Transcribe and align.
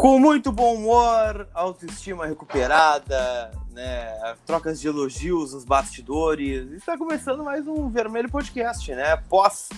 Com 0.00 0.18
muito 0.18 0.50
bom 0.50 0.76
humor, 0.76 1.46
autoestima 1.52 2.26
recuperada, 2.26 3.50
né? 3.70 4.34
Trocas 4.46 4.80
de 4.80 4.88
elogios 4.88 5.52
nos 5.52 5.62
bastidores. 5.62 6.72
Está 6.72 6.96
começando 6.96 7.44
mais 7.44 7.68
um 7.68 7.86
Vermelho 7.90 8.30
Podcast, 8.30 8.94
né? 8.94 9.18
Pós 9.28 9.68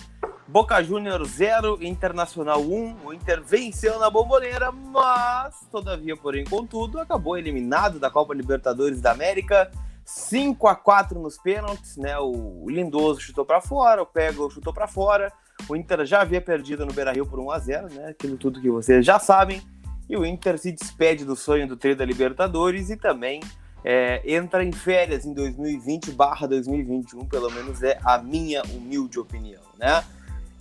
Boca 0.47 0.81
Júnior 0.81 1.25
0, 1.25 1.77
Internacional 1.83 2.61
1. 2.61 2.99
O 3.03 3.13
Inter 3.13 3.43
venceu 3.43 3.99
na 3.99 4.09
bomboneira, 4.09 4.71
mas, 4.71 5.67
todavia, 5.69 6.15
porém, 6.15 6.45
contudo, 6.45 7.01
acabou 7.01 7.37
eliminado 7.37 7.99
da 7.99 8.09
Copa 8.09 8.33
Libertadores 8.33 9.01
da 9.01 9.11
América. 9.11 9.69
5 10.05 10.69
a 10.69 10.75
4 10.75 11.19
nos 11.19 11.37
pênaltis, 11.37 11.97
né? 11.97 12.17
O 12.17 12.69
Lindoso 12.69 13.19
chutou 13.19 13.43
para 13.43 13.59
fora, 13.59 14.01
o 14.01 14.05
Pego 14.05 14.49
chutou 14.49 14.73
para 14.73 14.87
fora. 14.87 15.33
O 15.67 15.75
Inter 15.75 16.05
já 16.05 16.21
havia 16.21 16.39
perdido 16.39 16.85
no 16.85 16.93
Beira-Rio 16.93 17.25
por 17.25 17.41
1 17.41 17.51
a 17.51 17.59
0, 17.59 17.93
né? 17.93 18.07
Aquilo 18.07 18.37
tudo 18.37 18.61
que 18.61 18.69
vocês 18.69 19.05
já 19.05 19.19
sabem. 19.19 19.61
E 20.09 20.17
o 20.17 20.25
Inter 20.25 20.57
se 20.57 20.71
despede 20.71 21.25
do 21.25 21.35
sonho 21.35 21.67
do 21.67 21.77
treino 21.77 21.99
da 21.99 22.05
Libertadores 22.05 22.89
e 22.89 22.97
também 22.97 23.41
é, 23.83 24.21
entra 24.25 24.63
em 24.63 24.71
férias 24.71 25.25
em 25.25 25.33
2020/2021, 25.33 27.27
pelo 27.27 27.51
menos 27.51 27.83
é 27.83 27.99
a 28.03 28.17
minha 28.17 28.63
humilde 28.63 29.19
opinião, 29.19 29.61
né? 29.77 30.03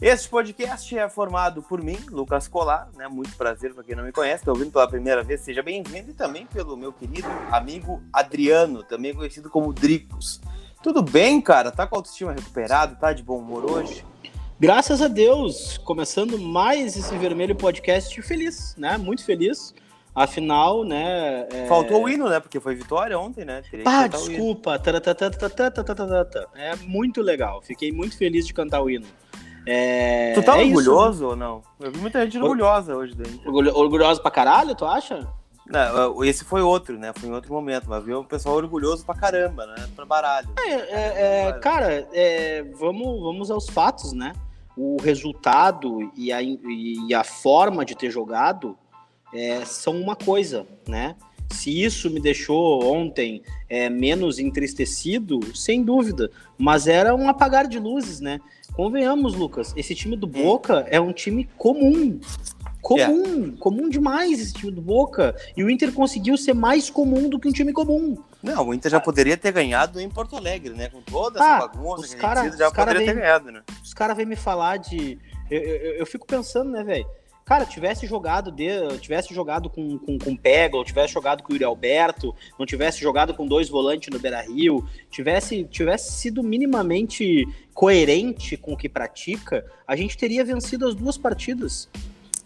Este 0.00 0.28
podcast 0.28 0.98
é 0.98 1.08
formado 1.08 1.62
por 1.62 1.80
mim, 1.80 1.96
Lucas 2.10 2.48
Colar, 2.48 2.90
né? 2.96 3.06
Muito 3.06 3.36
prazer 3.36 3.72
para 3.72 3.84
quem 3.84 3.94
não 3.94 4.02
me 4.02 4.10
conhece, 4.10 4.42
está 4.42 4.50
ouvindo 4.50 4.72
pela 4.72 4.88
primeira 4.88 5.22
vez, 5.22 5.42
seja 5.42 5.62
bem-vindo, 5.62 6.10
e 6.10 6.14
também 6.14 6.44
pelo 6.46 6.76
meu 6.76 6.92
querido 6.92 7.28
amigo 7.52 8.02
Adriano, 8.12 8.82
também 8.82 9.14
conhecido 9.14 9.48
como 9.48 9.72
Dricos. 9.72 10.40
Tudo 10.82 11.00
bem, 11.00 11.40
cara? 11.40 11.70
Tá 11.70 11.86
com 11.86 11.94
a 11.94 11.98
autoestima 11.98 12.32
recuperada? 12.32 12.96
Tá 12.96 13.12
de 13.12 13.22
bom 13.22 13.38
humor 13.38 13.70
hoje? 13.70 14.04
Graças 14.62 15.02
a 15.02 15.08
Deus, 15.08 15.76
começando 15.78 16.38
mais 16.38 16.96
esse 16.96 17.18
Vermelho 17.18 17.52
Podcast 17.52 18.22
feliz, 18.22 18.76
né? 18.78 18.96
Muito 18.96 19.24
feliz. 19.24 19.74
Afinal, 20.14 20.84
né? 20.84 21.48
É... 21.52 21.66
Faltou 21.66 22.04
o 22.04 22.08
hino, 22.08 22.28
né? 22.28 22.38
Porque 22.38 22.60
foi 22.60 22.76
vitória 22.76 23.18
ontem, 23.18 23.44
né? 23.44 23.60
ah, 23.84 24.06
desculpa. 24.06 24.78
É 26.54 26.76
muito 26.76 27.20
legal. 27.20 27.60
Fiquei 27.60 27.90
muito 27.90 28.16
feliz 28.16 28.46
de 28.46 28.54
cantar 28.54 28.82
o 28.82 28.88
hino. 28.88 29.04
É... 29.66 30.32
Tu 30.32 30.44
tá 30.44 30.56
é 30.56 30.62
orgulhoso 30.62 31.24
isso, 31.24 31.26
ou 31.30 31.34
não? 31.34 31.60
Eu 31.80 31.90
vi 31.90 31.98
muita 31.98 32.22
gente 32.22 32.38
orgulhosa 32.38 32.94
hoje 32.94 33.14
Inter. 33.14 33.76
Orgulhosa 33.76 34.22
pra 34.22 34.30
caralho, 34.30 34.76
tu 34.76 34.84
acha? 34.84 35.26
Não, 35.66 36.22
esse 36.22 36.44
foi 36.44 36.62
outro, 36.62 36.96
né? 36.96 37.12
Foi 37.16 37.28
em 37.28 37.32
outro 37.32 37.52
momento, 37.52 37.86
mas 37.88 38.04
viu 38.04 38.20
o 38.20 38.24
pessoal 38.24 38.54
orgulhoso 38.54 39.04
pra 39.04 39.16
caramba, 39.16 39.66
né? 39.66 39.88
Pra 39.96 40.06
baralho. 40.06 40.50
É, 40.56 40.70
é, 40.70 41.48
é 41.48 41.52
cara, 41.54 42.06
é, 42.12 42.62
vamos, 42.78 43.20
vamos 43.20 43.50
aos 43.50 43.68
fatos, 43.68 44.12
né? 44.12 44.32
O 44.76 44.96
resultado 45.00 46.10
e 46.16 46.32
a, 46.32 46.42
e 46.42 47.14
a 47.14 47.24
forma 47.24 47.84
de 47.84 47.94
ter 47.94 48.10
jogado 48.10 48.76
é, 49.32 49.64
são 49.64 50.00
uma 50.00 50.16
coisa, 50.16 50.66
né? 50.88 51.16
Se 51.50 51.82
isso 51.82 52.08
me 52.08 52.18
deixou 52.18 52.82
ontem 52.82 53.42
é, 53.68 53.90
menos 53.90 54.38
entristecido, 54.38 55.38
sem 55.54 55.82
dúvida, 55.82 56.30
mas 56.56 56.86
era 56.86 57.14
um 57.14 57.28
apagar 57.28 57.66
de 57.68 57.78
luzes, 57.78 58.20
né? 58.20 58.40
Convenhamos, 58.72 59.34
Lucas, 59.34 59.74
esse 59.76 59.94
time 59.94 60.16
do 60.16 60.26
Boca 60.26 60.86
é 60.90 60.98
um 60.98 61.12
time 61.12 61.48
comum. 61.58 62.18
Comum, 62.80 63.24
yeah. 63.24 63.56
comum 63.58 63.88
demais 63.88 64.40
esse 64.40 64.54
time 64.54 64.72
do 64.72 64.80
Boca. 64.80 65.36
E 65.56 65.62
o 65.62 65.70
Inter 65.70 65.92
conseguiu 65.92 66.36
ser 66.36 66.54
mais 66.54 66.88
comum 66.88 67.28
do 67.28 67.38
que 67.38 67.48
um 67.48 67.52
time 67.52 67.72
comum. 67.72 68.16
Não, 68.42 68.68
o 68.68 68.74
Inter 68.74 68.90
já 68.90 69.00
poderia 69.00 69.36
ter 69.36 69.52
ganhado 69.52 70.00
em 70.00 70.10
Porto 70.10 70.36
Alegre, 70.36 70.74
né? 70.74 70.88
Com 70.88 71.00
toda 71.00 71.38
essa 71.38 71.56
ah, 71.56 71.60
bagunça 71.60 72.04
os 72.04 72.14
cara, 72.14 72.44
já 72.50 72.70
poderia 72.70 72.72
cara 72.72 72.98
vem, 72.98 73.06
ter 73.06 73.14
ganhado, 73.14 73.52
né? 73.52 73.62
Os 73.82 73.94
caras 73.94 74.16
vêm 74.16 74.26
me 74.26 74.36
falar 74.36 74.78
de. 74.78 75.18
Eu, 75.50 75.60
eu, 75.60 75.92
eu 75.98 76.06
fico 76.06 76.26
pensando, 76.26 76.70
né, 76.70 76.82
velho? 76.82 77.06
Cara, 77.44 77.66
tivesse 77.66 78.06
jogado 78.06 78.50
de, 78.52 78.68
tivesse 78.98 79.34
jogado 79.34 79.68
com, 79.68 79.98
com, 79.98 80.16
com 80.16 80.36
Pega, 80.36 80.76
ou 80.76 80.84
tivesse 80.84 81.12
jogado 81.12 81.42
com 81.42 81.52
o 81.52 81.54
Yuri 81.54 81.64
Alberto, 81.64 82.34
não 82.58 82.64
tivesse 82.64 83.00
jogado 83.00 83.34
com 83.34 83.46
dois 83.46 83.68
volantes 83.68 84.08
no 84.12 84.18
Beira 84.18 84.40
Rio, 84.40 84.88
tivesse, 85.10 85.64
tivesse 85.64 86.12
sido 86.12 86.42
minimamente 86.42 87.46
coerente 87.74 88.56
com 88.56 88.72
o 88.72 88.76
que 88.76 88.88
pratica, 88.88 89.66
a 89.86 89.96
gente 89.96 90.16
teria 90.16 90.44
vencido 90.44 90.86
as 90.86 90.94
duas 90.94 91.18
partidas. 91.18 91.88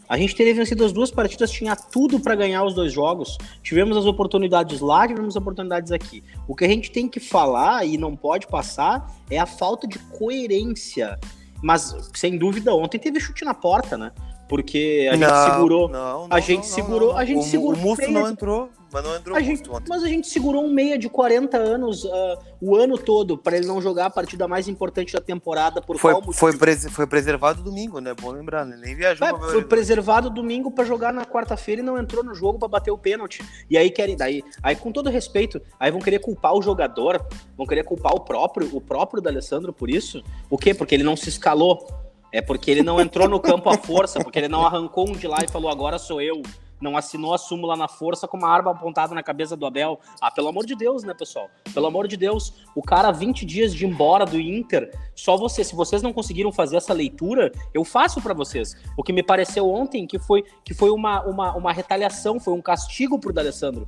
A 0.09 0.17
gente 0.17 0.34
teria 0.37 0.55
vencido 0.55 0.84
as 0.84 0.93
duas 0.93 1.11
partidas, 1.11 1.50
tinha 1.50 1.75
tudo 1.75 2.21
para 2.21 2.34
ganhar 2.34 2.65
os 2.65 2.75
dois 2.75 2.93
jogos. 2.93 3.37
Tivemos 3.62 3.97
as 3.97 4.06
oportunidades 4.06 4.81
lá, 4.81 5.06
tivemos 5.06 5.37
as 5.37 5.43
oportunidades 5.43 5.91
aqui. 5.91 6.22
O 6.47 6.55
que 6.55 6.65
a 6.65 6.69
gente 6.69 6.91
tem 6.91 7.09
que 7.09 7.19
falar 7.19 7.84
e 7.84 7.99
não 7.99 8.15
pode 8.15 8.47
passar 8.47 9.12
é 9.31 9.39
a 9.39 9.47
falta 9.47 9.87
de 9.87 9.99
coerência. 9.99 11.19
Mas, 11.62 11.94
sem 12.15 12.39
dúvida, 12.39 12.75
ontem 12.75 12.99
teve 12.99 13.19
chute 13.19 13.44
na 13.44 13.55
porta, 13.55 13.97
né? 13.97 14.12
Porque 14.49 15.09
a 15.12 15.17
não, 15.17 15.28
gente 15.28 15.53
segurou. 15.53 15.89
Não, 15.89 16.28
não, 16.28 16.37
a 16.37 16.41
gente 16.41 16.67
segurou. 16.67 17.17
A 17.17 17.25
gente 17.25 17.41
o, 17.41 17.43
segurou. 17.43 17.81
O 17.81 17.83
Musto 17.83 18.11
não 18.11 18.28
entrou, 18.28 18.71
mas 18.96 19.04
não 19.04 19.14
entrou 19.14 19.36
a 19.36 19.40
gente, 19.40 19.68
Mas 19.86 20.02
a 20.02 20.08
gente 20.08 20.26
segurou 20.26 20.64
um 20.64 20.72
meia 20.72 20.96
de 20.96 21.06
40 21.06 21.58
anos 21.58 22.04
uh, 22.04 22.38
o 22.62 22.74
ano 22.74 22.96
todo 22.96 23.36
para 23.36 23.58
ele 23.58 23.66
não 23.66 23.78
jogar 23.78 24.06
a 24.06 24.10
partida 24.10 24.48
mais 24.48 24.68
importante 24.68 25.12
da 25.12 25.20
temporada 25.20 25.82
por 25.82 25.98
foi, 25.98 26.14
foi, 26.32 26.56
pres, 26.56 26.86
foi 26.90 27.06
preservado 27.06 27.62
domingo, 27.62 28.00
né? 28.00 28.14
Bom 28.18 28.30
lembrar, 28.30 28.64
né? 28.64 28.78
Nem 28.82 28.94
viajou. 28.94 29.26
É, 29.26 29.50
foi 29.50 29.62
preservado 29.64 30.30
domingo 30.30 30.70
para 30.70 30.84
jogar 30.84 31.12
na 31.12 31.26
quarta-feira 31.26 31.82
e 31.82 31.84
não 31.84 31.98
entrou 31.98 32.24
no 32.24 32.34
jogo 32.34 32.58
para 32.58 32.68
bater 32.68 32.90
o 32.90 32.96
pênalti. 32.96 33.44
E 33.68 33.76
aí 33.76 33.90
querem 33.90 34.16
daí, 34.16 34.42
aí 34.62 34.74
com 34.74 34.90
todo 34.90 35.10
respeito, 35.10 35.60
aí 35.78 35.90
vão 35.90 36.00
querer 36.00 36.20
culpar 36.20 36.54
o 36.54 36.62
jogador, 36.62 37.22
vão 37.54 37.66
querer 37.66 37.84
culpar 37.84 38.14
o 38.14 38.20
próprio, 38.20 38.74
o 38.74 38.80
próprio 38.80 39.22
da 39.22 39.28
Alessandro 39.28 39.74
por 39.74 39.90
isso. 39.90 40.24
O 40.48 40.56
quê? 40.56 40.72
Porque 40.72 40.94
ele 40.94 41.04
não 41.04 41.16
se 41.16 41.28
escalou 41.28 41.86
é 42.32 42.40
porque 42.42 42.70
ele 42.70 42.82
não 42.82 43.00
entrou 43.00 43.28
no 43.28 43.40
campo 43.40 43.70
à 43.70 43.78
força, 43.78 44.20
porque 44.20 44.38
ele 44.38 44.48
não 44.48 44.66
arrancou 44.66 45.08
um 45.08 45.12
de 45.12 45.26
lá 45.26 45.38
e 45.44 45.50
falou 45.50 45.70
agora 45.70 45.98
sou 45.98 46.20
eu. 46.20 46.42
Não 46.81 46.97
assinou 46.97 47.32
a 47.32 47.38
súmula 47.38 47.76
na 47.76 47.88
força 47.88 48.28
com 48.28 48.37
uma 48.37 48.48
arma 48.48 48.70
apontada 48.70 49.14
na 49.14 49.22
cabeça 49.22 49.56
do 49.56 49.66
Abel. 49.66 49.98
Ah, 50.20 50.31
pelo 50.31 50.48
amor 50.48 50.66
de 50.66 50.75
Deus, 50.75 51.03
né, 51.03 51.14
pessoal? 51.14 51.48
Pelo 51.72 51.87
amor 51.87 52.06
de 52.06 52.16
Deus. 52.16 52.53
O 52.75 52.82
cara, 52.82 53.10
20 53.10 53.44
dias 53.47 53.75
de 53.75 53.87
embora 53.87 54.25
do 54.25 54.38
Inter, 54.38 54.92
só 55.14 55.37
você. 55.37 55.64
Se 55.64 55.75
vocês 55.75 56.03
não 56.03 56.12
conseguiram 56.12 56.53
fazer 56.53 56.76
essa 56.76 56.92
leitura, 56.92 57.50
eu 57.72 57.84
faço 57.84 58.20
para 58.20 58.34
vocês. 58.34 58.76
O 58.97 59.03
que 59.03 59.12
me 59.12 59.22
pareceu 59.22 59.69
ontem 59.69 60.06
que 60.06 60.19
foi, 60.19 60.44
que 60.64 60.75
foi 60.75 60.91
uma, 60.91 61.22
uma, 61.22 61.56
uma 61.56 61.72
retaliação, 61.72 62.38
foi 62.38 62.54
um 62.54 62.62
castigo 62.62 63.19
pro 63.19 63.32
D'Alessandro. 63.32 63.87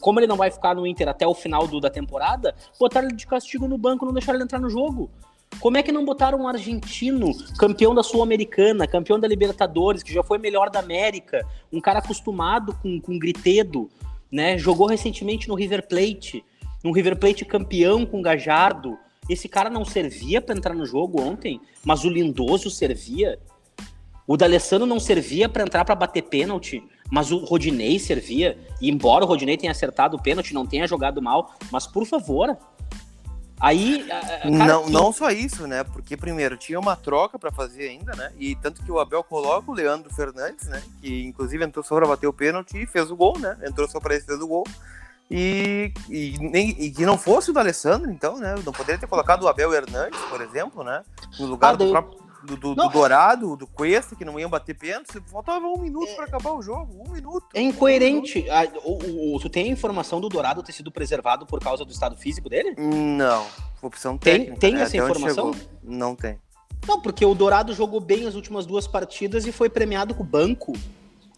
Como 0.00 0.20
ele 0.20 0.26
não 0.26 0.36
vai 0.36 0.50
ficar 0.50 0.74
no 0.74 0.86
Inter 0.86 1.08
até 1.08 1.26
o 1.26 1.34
final 1.34 1.66
do, 1.66 1.80
da 1.80 1.90
temporada, 1.90 2.54
botaram 2.78 3.08
ele 3.08 3.16
de 3.16 3.26
castigo 3.26 3.66
no 3.66 3.78
banco, 3.78 4.04
não 4.04 4.12
deixaram 4.12 4.36
ele 4.36 4.44
entrar 4.44 4.60
no 4.60 4.68
jogo. 4.68 5.10
Como 5.60 5.76
é 5.76 5.82
que 5.82 5.90
não 5.90 6.04
botaram 6.04 6.42
um 6.42 6.48
argentino, 6.48 7.32
campeão 7.58 7.94
da 7.94 8.02
Sul-Americana, 8.02 8.86
campeão 8.86 9.18
da 9.18 9.26
Libertadores, 9.26 10.02
que 10.02 10.12
já 10.12 10.22
foi 10.22 10.38
melhor 10.38 10.70
da 10.70 10.80
América, 10.80 11.46
um 11.72 11.80
cara 11.80 11.98
acostumado 11.98 12.74
com, 12.82 13.00
com 13.00 13.18
gritedo, 13.18 13.88
né? 14.30 14.58
Jogou 14.58 14.86
recentemente 14.86 15.48
no 15.48 15.54
River 15.54 15.88
Plate, 15.88 16.44
um 16.84 16.92
River 16.92 17.18
Plate 17.18 17.44
campeão 17.44 18.04
com 18.04 18.22
Gajardo. 18.22 18.98
Esse 19.28 19.48
cara 19.48 19.68
não 19.68 19.84
servia 19.84 20.40
para 20.40 20.56
entrar 20.56 20.74
no 20.74 20.86
jogo 20.86 21.20
ontem, 21.20 21.60
mas 21.84 22.04
o 22.04 22.08
Lindoso 22.08 22.70
servia. 22.70 23.38
O 24.26 24.36
D'Alessandro 24.36 24.86
não 24.86 25.00
servia 25.00 25.48
para 25.48 25.62
entrar 25.62 25.84
para 25.84 25.94
bater 25.94 26.22
pênalti, 26.22 26.82
mas 27.10 27.30
o 27.32 27.38
Rodinei 27.38 27.98
servia. 27.98 28.58
E 28.80 28.90
embora 28.90 29.24
o 29.24 29.28
Rodinei 29.28 29.56
tenha 29.56 29.72
acertado 29.72 30.16
o 30.16 30.22
pênalti, 30.22 30.52
não 30.52 30.66
tenha 30.66 30.86
jogado 30.86 31.22
mal, 31.22 31.54
mas 31.70 31.86
por 31.86 32.04
favor, 32.04 32.56
Aí. 33.60 34.04
Cara, 34.04 34.50
não, 34.50 34.84
que... 34.84 34.92
não 34.92 35.12
só 35.12 35.30
isso, 35.30 35.66
né? 35.66 35.82
Porque, 35.84 36.16
primeiro, 36.16 36.56
tinha 36.56 36.78
uma 36.78 36.96
troca 36.96 37.38
para 37.38 37.50
fazer 37.50 37.88
ainda, 37.88 38.14
né? 38.14 38.32
E 38.38 38.54
tanto 38.56 38.82
que 38.82 38.92
o 38.92 39.00
Abel 39.00 39.24
coloca 39.24 39.70
o 39.70 39.74
Leandro 39.74 40.12
Fernandes, 40.14 40.66
né? 40.68 40.82
Que 41.00 41.24
inclusive 41.24 41.64
entrou 41.64 41.84
só 41.84 41.96
pra 41.96 42.06
bater 42.06 42.26
o 42.26 42.32
pênalti 42.32 42.82
e 42.82 42.86
fez 42.86 43.10
o 43.10 43.16
gol, 43.16 43.38
né? 43.38 43.56
Entrou 43.62 43.88
só 43.88 43.98
pra 43.98 44.14
esse 44.14 44.26
fez 44.26 44.40
o 44.40 44.46
gol. 44.46 44.64
E, 45.30 45.92
e, 46.08 46.38
nem, 46.38 46.70
e 46.78 46.90
que 46.90 47.04
não 47.04 47.18
fosse 47.18 47.50
o 47.50 47.52
do 47.52 47.58
Alessandro, 47.58 48.10
então, 48.10 48.38
né? 48.38 48.54
Não 48.64 48.72
poderia 48.72 48.98
ter 49.00 49.08
colocado 49.08 49.42
o 49.42 49.48
Abel 49.48 49.72
Hernandes, 49.72 50.20
por 50.28 50.40
exemplo, 50.40 50.84
né? 50.84 51.02
No 51.38 51.46
lugar 51.46 51.74
ah, 51.74 51.76
do 51.76 51.90
próprio 51.90 52.25
do, 52.46 52.56
do, 52.56 52.74
do, 52.74 52.88
Dourado, 52.88 53.56
do 53.56 53.66
Cuesta, 53.66 54.14
que 54.14 54.24
não 54.24 54.38
iam 54.38 54.48
bater 54.48 54.74
pênalti, 54.74 55.20
faltava 55.26 55.66
um 55.66 55.78
minuto 55.78 56.08
é... 56.08 56.14
para 56.14 56.24
acabar 56.24 56.52
o 56.52 56.62
jogo. 56.62 57.02
Um 57.06 57.12
minuto. 57.12 57.46
É 57.52 57.60
incoerente. 57.60 58.46
Um 58.48 58.60
minuto. 58.60 58.80
O, 58.84 59.36
o, 59.36 59.40
tu 59.40 59.50
tem 59.50 59.68
a 59.68 59.72
informação 59.72 60.20
do 60.20 60.28
Dourado 60.28 60.62
ter 60.62 60.72
sido 60.72 60.90
preservado 60.90 61.44
por 61.44 61.60
causa 61.60 61.84
do 61.84 61.92
estado 61.92 62.16
físico 62.16 62.48
dele? 62.48 62.74
Não. 62.78 63.46
Opção 63.82 64.16
técnica. 64.16 64.52
Tem, 64.52 64.70
tem 64.70 64.74
né? 64.74 64.82
essa 64.82 64.96
informação? 64.96 65.52
Não 65.82 66.14
tem. 66.14 66.38
Não, 66.86 67.00
porque 67.00 67.24
o 67.24 67.34
Dourado 67.34 67.74
jogou 67.74 68.00
bem 68.00 68.26
as 68.26 68.34
últimas 68.34 68.64
duas 68.64 68.86
partidas 68.86 69.46
e 69.46 69.52
foi 69.52 69.68
premiado 69.68 70.14
com 70.14 70.22
o 70.22 70.26
banco. 70.26 70.72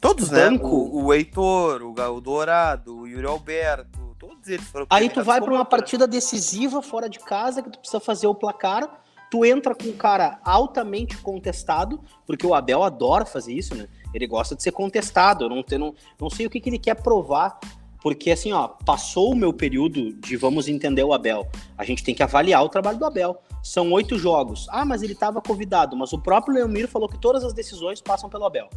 Todos, 0.00 0.28
o 0.28 0.32
né? 0.32 0.50
Banco. 0.50 0.66
O, 0.66 1.06
o 1.06 1.14
Heitor, 1.14 1.82
o, 1.82 1.92
o 1.92 2.20
Dourado, 2.20 2.98
o 2.98 3.06
Yuri 3.06 3.26
Alberto, 3.26 4.14
todos 4.18 4.46
eles 4.48 4.66
foram 4.66 4.86
Aí 4.90 5.08
tu 5.08 5.22
vai 5.22 5.40
para 5.40 5.52
uma 5.52 5.64
partida 5.64 6.06
decisiva 6.06 6.82
fora 6.82 7.08
de 7.08 7.18
casa 7.18 7.62
que 7.62 7.70
tu 7.70 7.78
precisa 7.78 8.00
fazer 8.00 8.26
o 8.26 8.34
placar 8.34 8.88
tu 9.30 9.44
entra 9.44 9.74
com 9.74 9.88
um 9.88 9.96
cara 9.96 10.40
altamente 10.44 11.18
contestado, 11.18 12.00
porque 12.26 12.46
o 12.46 12.54
Abel 12.54 12.82
adora 12.82 13.24
fazer 13.24 13.52
isso, 13.52 13.74
né? 13.74 13.88
Ele 14.14 14.26
gosta 14.26 14.56
de 14.56 14.62
ser 14.62 14.72
contestado. 14.72 15.44
Eu 15.44 15.48
não, 15.48 15.64
eu 15.70 15.78
não, 15.78 15.94
não 16.20 16.30
sei 16.30 16.46
o 16.46 16.50
que, 16.50 16.60
que 16.60 16.70
ele 16.70 16.78
quer 16.78 16.94
provar, 16.94 17.58
porque 18.00 18.30
assim, 18.30 18.52
ó, 18.52 18.68
passou 18.68 19.32
o 19.32 19.36
meu 19.36 19.52
período 19.52 20.12
de 20.14 20.36
vamos 20.36 20.68
entender 20.68 21.02
o 21.02 21.12
Abel. 21.12 21.46
A 21.76 21.84
gente 21.84 22.02
tem 22.02 22.14
que 22.14 22.22
avaliar 22.22 22.64
o 22.64 22.68
trabalho 22.68 22.98
do 22.98 23.04
Abel. 23.04 23.42
São 23.62 23.92
oito 23.92 24.16
jogos. 24.16 24.66
Ah, 24.70 24.84
mas 24.84 25.02
ele 25.02 25.12
estava 25.12 25.42
convidado. 25.42 25.96
Mas 25.96 26.12
o 26.12 26.18
próprio 26.18 26.54
Leomir 26.54 26.88
falou 26.88 27.08
que 27.08 27.18
todas 27.18 27.44
as 27.44 27.52
decisões 27.52 28.00
passam 28.00 28.30
pelo 28.30 28.46
Abel. 28.46 28.68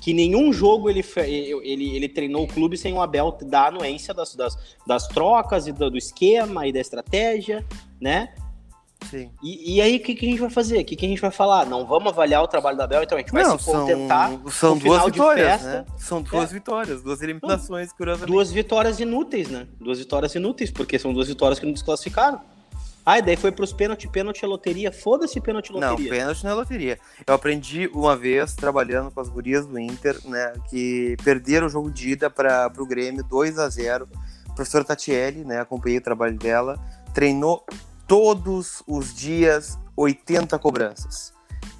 que 0.00 0.12
nenhum 0.12 0.52
jogo 0.52 0.90
ele, 0.90 1.04
ele, 1.62 1.96
ele 1.96 2.08
treinou 2.08 2.44
o 2.44 2.48
clube 2.48 2.76
sem 2.76 2.92
o 2.92 3.00
Abel 3.00 3.36
dar 3.42 3.68
anuência 3.68 4.12
das, 4.12 4.34
das, 4.34 4.56
das 4.86 5.06
trocas 5.08 5.66
e 5.66 5.72
do, 5.72 5.90
do 5.90 5.98
esquema 5.98 6.66
e 6.66 6.72
da 6.72 6.80
estratégia, 6.80 7.64
né? 8.00 8.34
Sim. 9.08 9.30
E, 9.42 9.76
e 9.76 9.80
aí, 9.80 9.96
o 9.96 10.00
que, 10.00 10.14
que 10.14 10.26
a 10.26 10.28
gente 10.28 10.40
vai 10.40 10.50
fazer? 10.50 10.80
O 10.80 10.84
que, 10.84 10.94
que 10.94 11.06
a 11.06 11.08
gente 11.08 11.20
vai 11.20 11.30
falar? 11.30 11.66
Não 11.66 11.86
vamos 11.86 12.12
avaliar 12.12 12.42
o 12.42 12.48
trabalho 12.48 12.76
da 12.76 12.84
Abel, 12.84 13.02
então 13.02 13.16
a 13.16 13.20
gente 13.20 13.32
vai 13.32 13.42
Não, 13.42 13.58
se 13.58 13.64
contentar. 13.64 14.30
São, 14.30 14.50
são 14.50 14.78
duas 14.78 15.04
vitórias, 15.04 15.48
festa, 15.48 15.68
né? 15.68 15.84
São 15.98 16.22
duas 16.22 16.50
é. 16.50 16.54
vitórias, 16.54 17.02
duas 17.02 17.22
eliminações, 17.22 17.92
curiosamente. 17.92 18.32
Duas 18.32 18.52
vitórias 18.52 19.00
inúteis, 19.00 19.48
né? 19.48 19.66
Duas 19.80 19.98
vitórias 19.98 20.34
inúteis, 20.34 20.70
porque 20.70 20.98
são 20.98 21.12
duas 21.12 21.28
vitórias 21.28 21.58
que 21.58 21.66
não 21.66 21.72
desclassificaram. 21.72 22.40
Ah, 23.04 23.18
e 23.18 23.22
daí 23.22 23.36
foi 23.36 23.50
pros 23.50 23.72
pênalti, 23.72 24.06
pênalti 24.08 24.44
é 24.44 24.46
loteria. 24.46 24.92
Foda-se 24.92 25.40
pênalti 25.40 25.72
loteria. 25.72 25.96
Não, 25.96 26.18
pênalti 26.18 26.44
não 26.44 26.50
é 26.50 26.54
loteria. 26.54 26.98
Eu 27.26 27.34
aprendi 27.34 27.90
uma 27.92 28.14
vez, 28.14 28.54
trabalhando 28.54 29.10
com 29.10 29.20
as 29.20 29.28
gurias 29.28 29.66
do 29.66 29.78
Inter, 29.78 30.16
né, 30.26 30.52
que 30.68 31.16
perderam 31.24 31.66
o 31.66 31.70
jogo 31.70 31.90
de 31.90 32.10
ida 32.10 32.28
para 32.28 32.70
o 32.78 32.86
Grêmio 32.86 33.24
2 33.24 33.58
a 33.58 33.68
0 33.68 34.08
Professora 34.54 34.84
Tatiele, 34.84 35.44
né, 35.44 35.60
acompanhei 35.60 35.98
o 35.98 36.02
trabalho 36.02 36.36
dela, 36.36 36.78
treinou 37.14 37.64
todos 38.10 38.82
os 38.88 39.14
dias 39.14 39.78
80 39.96 40.58
cobranças. 40.58 41.32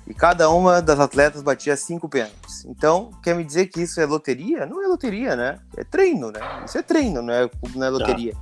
E 0.07 0.15
cada 0.15 0.49
uma 0.49 0.81
das 0.81 1.01
atletas 1.01 1.43
batia 1.43 1.77
cinco 1.77 2.09
pênaltis. 2.09 2.65
Então, 2.67 3.11
quer 3.21 3.35
me 3.35 3.43
dizer 3.43 3.67
que 3.67 3.83
isso 3.83 4.01
é 4.01 4.07
loteria? 4.07 4.65
Não 4.65 4.81
é 4.81 4.87
loteria, 4.87 5.35
né? 5.35 5.59
É 5.77 5.83
treino, 5.83 6.31
né? 6.31 6.39
Isso 6.65 6.79
é 6.79 6.83
treino, 6.83 7.21
não 7.21 7.35
é, 7.35 7.51
não 7.75 7.85
é 7.85 7.91
loteria. 7.91 8.35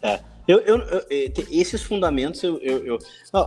Tá. 0.00 0.08
É. 0.08 0.20
Eu, 0.46 0.60
eu, 0.60 0.78
eu, 0.78 1.02
esses 1.50 1.82
fundamentos, 1.82 2.44
eu, 2.44 2.58
eu, 2.60 2.98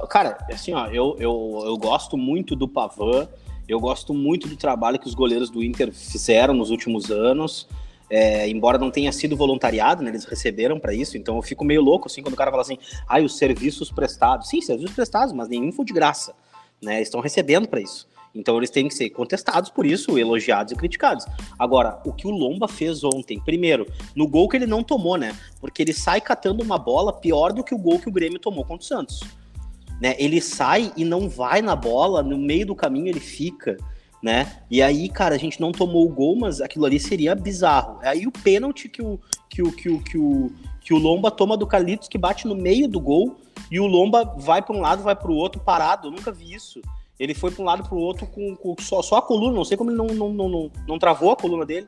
cara, 0.09 0.45
assim, 0.51 0.73
ó, 0.73 0.87
eu, 0.87 1.15
eu, 1.17 1.63
eu 1.65 1.77
gosto 1.77 2.17
muito 2.17 2.53
do 2.53 2.67
Pavan, 2.67 3.29
eu 3.65 3.79
gosto 3.79 4.13
muito 4.13 4.45
do 4.49 4.57
trabalho 4.57 4.99
que 4.99 5.07
os 5.07 5.13
goleiros 5.13 5.49
do 5.49 5.63
Inter 5.63 5.93
fizeram 5.93 6.53
nos 6.53 6.69
últimos 6.69 7.09
anos. 7.11 7.65
É, 8.09 8.47
embora 8.47 8.77
não 8.77 8.91
tenha 8.91 9.11
sido 9.11 9.35
voluntariado, 9.35 10.03
né, 10.03 10.11
eles 10.11 10.25
receberam 10.25 10.79
para 10.79 10.93
isso, 10.93 11.17
então 11.17 11.35
eu 11.35 11.41
fico 11.41 11.65
meio 11.65 11.81
louco 11.81 12.07
assim 12.07 12.21
quando 12.21 12.35
o 12.35 12.37
cara 12.37 12.51
fala 12.51 12.61
assim, 12.61 12.77
ai, 13.07 13.21
ah, 13.21 13.25
os 13.25 13.37
serviços 13.37 13.91
prestados. 13.91 14.49
Sim, 14.49 14.61
serviços 14.61 14.95
prestados, 14.95 15.33
mas 15.33 15.47
nenhum 15.47 15.71
foi 15.71 15.85
de 15.85 15.93
graça, 15.93 16.33
né? 16.81 17.01
Estão 17.01 17.19
recebendo 17.19 17.67
para 17.67 17.81
isso. 17.81 18.07
Então 18.35 18.57
eles 18.57 18.69
têm 18.69 18.87
que 18.87 18.93
ser 18.93 19.09
contestados 19.11 19.69
por 19.69 19.85
isso, 19.85 20.19
elogiados 20.19 20.73
e 20.73 20.75
criticados. 20.75 21.25
Agora, 21.57 22.01
o 22.05 22.11
que 22.11 22.27
o 22.27 22.31
Lomba 22.31 22.67
fez 22.67 23.01
ontem, 23.03 23.39
primeiro, 23.39 23.87
no 24.13 24.27
gol 24.27 24.49
que 24.49 24.57
ele 24.57 24.67
não 24.67 24.83
tomou, 24.83 25.15
né? 25.15 25.33
Porque 25.61 25.81
ele 25.81 25.93
sai 25.93 26.19
catando 26.19 26.61
uma 26.61 26.77
bola 26.77 27.13
pior 27.13 27.53
do 27.53 27.63
que 27.63 27.73
o 27.73 27.77
gol 27.77 27.97
que 27.97 28.09
o 28.09 28.11
Grêmio 28.11 28.37
tomou 28.37 28.65
contra 28.65 28.83
o 28.83 28.87
Santos. 28.87 29.21
Né? 30.01 30.15
Ele 30.19 30.41
sai 30.41 30.91
e 30.97 31.05
não 31.05 31.29
vai 31.29 31.61
na 31.61 31.75
bola, 31.75 32.21
no 32.21 32.37
meio 32.37 32.65
do 32.65 32.75
caminho 32.75 33.07
ele 33.07 33.21
fica 33.21 33.77
né? 34.25 34.57
E 34.71 34.81
aí, 34.81 35.07
cara, 35.07 35.35
a 35.35 35.37
gente 35.37 35.61
não 35.61 35.71
tomou 35.71 36.03
o 36.03 36.09
gol, 36.09 36.35
mas 36.35 36.59
aquilo 36.59 36.83
ali 36.83 36.99
seria 36.99 37.35
bizarro. 37.35 37.99
Aí 38.01 38.25
o 38.25 38.31
pênalti 38.31 38.89
que 38.89 38.99
o, 38.99 39.19
que 39.47 39.61
o, 39.61 39.71
que 39.71 39.87
o, 39.87 40.01
que 40.01 40.17
o, 40.17 40.51
que 40.81 40.93
o 40.95 40.97
Lomba 40.97 41.29
toma 41.29 41.55
do 41.55 41.67
Carlitos, 41.67 42.07
que 42.07 42.17
bate 42.17 42.47
no 42.47 42.55
meio 42.55 42.87
do 42.87 42.99
gol, 42.99 43.37
e 43.69 43.79
o 43.79 43.85
Lomba 43.85 44.33
vai 44.39 44.63
para 44.63 44.75
um 44.75 44.81
lado, 44.81 45.03
vai 45.03 45.15
para 45.15 45.29
o 45.29 45.35
outro 45.35 45.61
parado. 45.61 46.07
Eu 46.07 46.11
nunca 46.11 46.31
vi 46.31 46.51
isso. 46.51 46.81
Ele 47.19 47.35
foi 47.35 47.51
para 47.51 47.61
um 47.61 47.65
lado 47.65 47.83
para 47.83 47.93
o 47.93 47.99
outro 47.99 48.25
com, 48.25 48.55
com, 48.55 48.75
só, 48.79 49.03
só 49.03 49.17
a 49.17 49.21
coluna. 49.21 49.53
Não 49.53 49.63
sei 49.63 49.77
como 49.77 49.91
ele 49.91 49.97
não, 49.97 50.07
não, 50.07 50.33
não, 50.33 50.49
não, 50.49 50.71
não 50.87 50.97
travou 50.97 51.29
a 51.29 51.35
coluna 51.35 51.63
dele. 51.63 51.87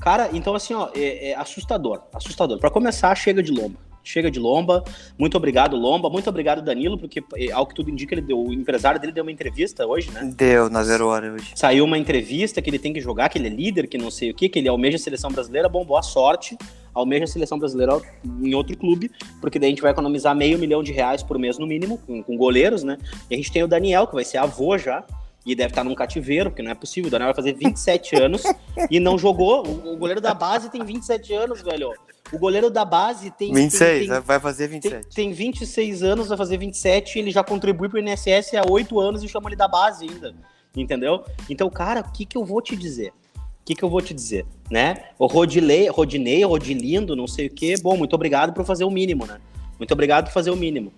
Cara, 0.00 0.30
então 0.32 0.54
assim, 0.54 0.72
ó, 0.72 0.88
é, 0.94 1.32
é 1.32 1.36
assustador. 1.36 2.00
Assustador. 2.14 2.58
Para 2.58 2.70
começar, 2.70 3.14
chega 3.14 3.42
de 3.42 3.52
Lomba 3.52 3.89
chega 4.02 4.30
de 4.30 4.38
Lomba. 4.38 4.84
Muito 5.18 5.36
obrigado, 5.36 5.76
Lomba. 5.76 6.08
Muito 6.10 6.28
obrigado, 6.28 6.62
Danilo, 6.62 6.98
porque 6.98 7.22
eh, 7.36 7.50
ao 7.52 7.66
que 7.66 7.74
tudo 7.74 7.90
indica, 7.90 8.14
ele 8.14 8.22
deu, 8.22 8.38
o 8.38 8.52
empresário 8.52 9.00
dele 9.00 9.12
deu 9.12 9.22
uma 9.22 9.32
entrevista 9.32 9.86
hoje, 9.86 10.10
né? 10.10 10.32
Deu, 10.36 10.68
na 10.70 10.82
zero 10.82 11.06
hora 11.08 11.32
hoje. 11.32 11.52
Saiu 11.54 11.84
uma 11.84 11.98
entrevista 11.98 12.60
que 12.60 12.70
ele 12.70 12.78
tem 12.78 12.92
que 12.92 13.00
jogar, 13.00 13.28
que 13.28 13.38
ele 13.38 13.46
é 13.46 13.50
líder, 13.50 13.86
que 13.86 13.98
não 13.98 14.10
sei 14.10 14.30
o 14.30 14.34
que, 14.34 14.48
que 14.48 14.58
ele 14.58 14.68
almeja 14.68 14.96
a 14.96 15.00
seleção 15.00 15.30
brasileira. 15.30 15.68
Bom, 15.68 15.84
boa 15.84 16.02
sorte. 16.02 16.56
Almeja 16.92 17.24
a 17.24 17.28
seleção 17.28 17.56
brasileira 17.56 18.00
em 18.42 18.52
outro 18.52 18.76
clube, 18.76 19.12
porque 19.40 19.60
daí 19.60 19.68
a 19.68 19.70
gente 19.70 19.80
vai 19.80 19.92
economizar 19.92 20.34
meio 20.34 20.58
milhão 20.58 20.82
de 20.82 20.90
reais 20.90 21.22
por 21.22 21.38
mês 21.38 21.56
no 21.56 21.64
mínimo, 21.64 21.98
com, 21.98 22.20
com 22.20 22.36
goleiros, 22.36 22.82
né? 22.82 22.98
E 23.30 23.34
a 23.34 23.36
gente 23.36 23.52
tem 23.52 23.62
o 23.62 23.68
Daniel, 23.68 24.08
que 24.08 24.14
vai 24.14 24.24
ser 24.24 24.38
avô 24.38 24.76
já, 24.76 25.04
e 25.44 25.54
deve 25.54 25.70
estar 25.70 25.84
num 25.84 25.94
cativeiro, 25.94 26.50
porque 26.50 26.62
não 26.62 26.70
é 26.70 26.74
possível. 26.74 27.08
O 27.08 27.10
Daniel 27.10 27.28
vai 27.28 27.34
fazer 27.34 27.54
27 27.54 28.16
anos 28.16 28.42
e 28.90 29.00
não 29.00 29.18
jogou. 29.18 29.66
O, 29.66 29.94
o 29.94 29.96
goleiro 29.96 30.20
da 30.20 30.34
base 30.34 30.70
tem 30.70 30.84
27 30.84 31.32
anos, 31.32 31.62
velho. 31.62 31.92
O 32.32 32.38
goleiro 32.38 32.70
da 32.70 32.84
base 32.84 33.30
tem. 33.30 33.52
26, 33.52 33.98
tem, 34.00 34.08
tem, 34.08 34.20
vai 34.20 34.38
fazer 34.38 34.68
27. 34.68 35.02
Tem, 35.02 35.26
tem 35.26 35.32
26 35.32 36.02
anos, 36.02 36.28
vai 36.28 36.38
fazer 36.38 36.58
27, 36.58 37.18
ele 37.18 37.30
já 37.30 37.42
contribui 37.42 37.88
pro 37.88 37.98
INSS 37.98 38.54
há 38.54 38.70
8 38.70 39.00
anos 39.00 39.22
e 39.22 39.28
chama 39.28 39.48
ele 39.48 39.56
da 39.56 39.66
base 39.66 40.08
ainda. 40.08 40.34
Entendeu? 40.76 41.24
Então, 41.48 41.68
cara, 41.68 42.00
o 42.00 42.12
que, 42.12 42.24
que 42.24 42.36
eu 42.36 42.44
vou 42.44 42.62
te 42.62 42.76
dizer? 42.76 43.12
O 43.36 43.64
que, 43.64 43.74
que 43.74 43.82
eu 43.82 43.90
vou 43.90 44.00
te 44.00 44.14
dizer? 44.14 44.46
Né? 44.70 45.04
O 45.18 45.26
Rodilei, 45.26 45.88
Rodinei, 45.88 46.44
Rodilindo, 46.44 47.16
não 47.16 47.26
sei 47.26 47.46
o 47.46 47.50
quê. 47.50 47.74
Bom, 47.80 47.96
muito 47.96 48.14
obrigado 48.14 48.52
por 48.52 48.64
fazer 48.64 48.84
o 48.84 48.90
mínimo, 48.90 49.26
né? 49.26 49.40
Muito 49.78 49.92
obrigado 49.92 50.26
por 50.26 50.32
fazer 50.32 50.50
o 50.50 50.56
mínimo. 50.56 50.92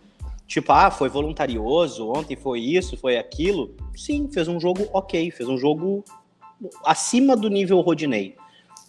Tipo, 0.47 0.73
ah, 0.73 0.91
foi 0.91 1.09
voluntarioso, 1.09 2.11
ontem 2.11 2.37
foi 2.37 2.61
isso, 2.61 2.97
foi 2.97 3.17
aquilo. 3.17 3.75
Sim, 3.97 4.29
fez 4.31 4.49
um 4.49 4.61
jogo 4.61 4.87
ok, 4.93 5.31
fez 5.31 5.49
um 5.49 5.57
jogo 5.57 6.05
acima 6.85 7.37
do 7.37 7.49
nível 7.49 7.81
Rodinei. 7.81 8.37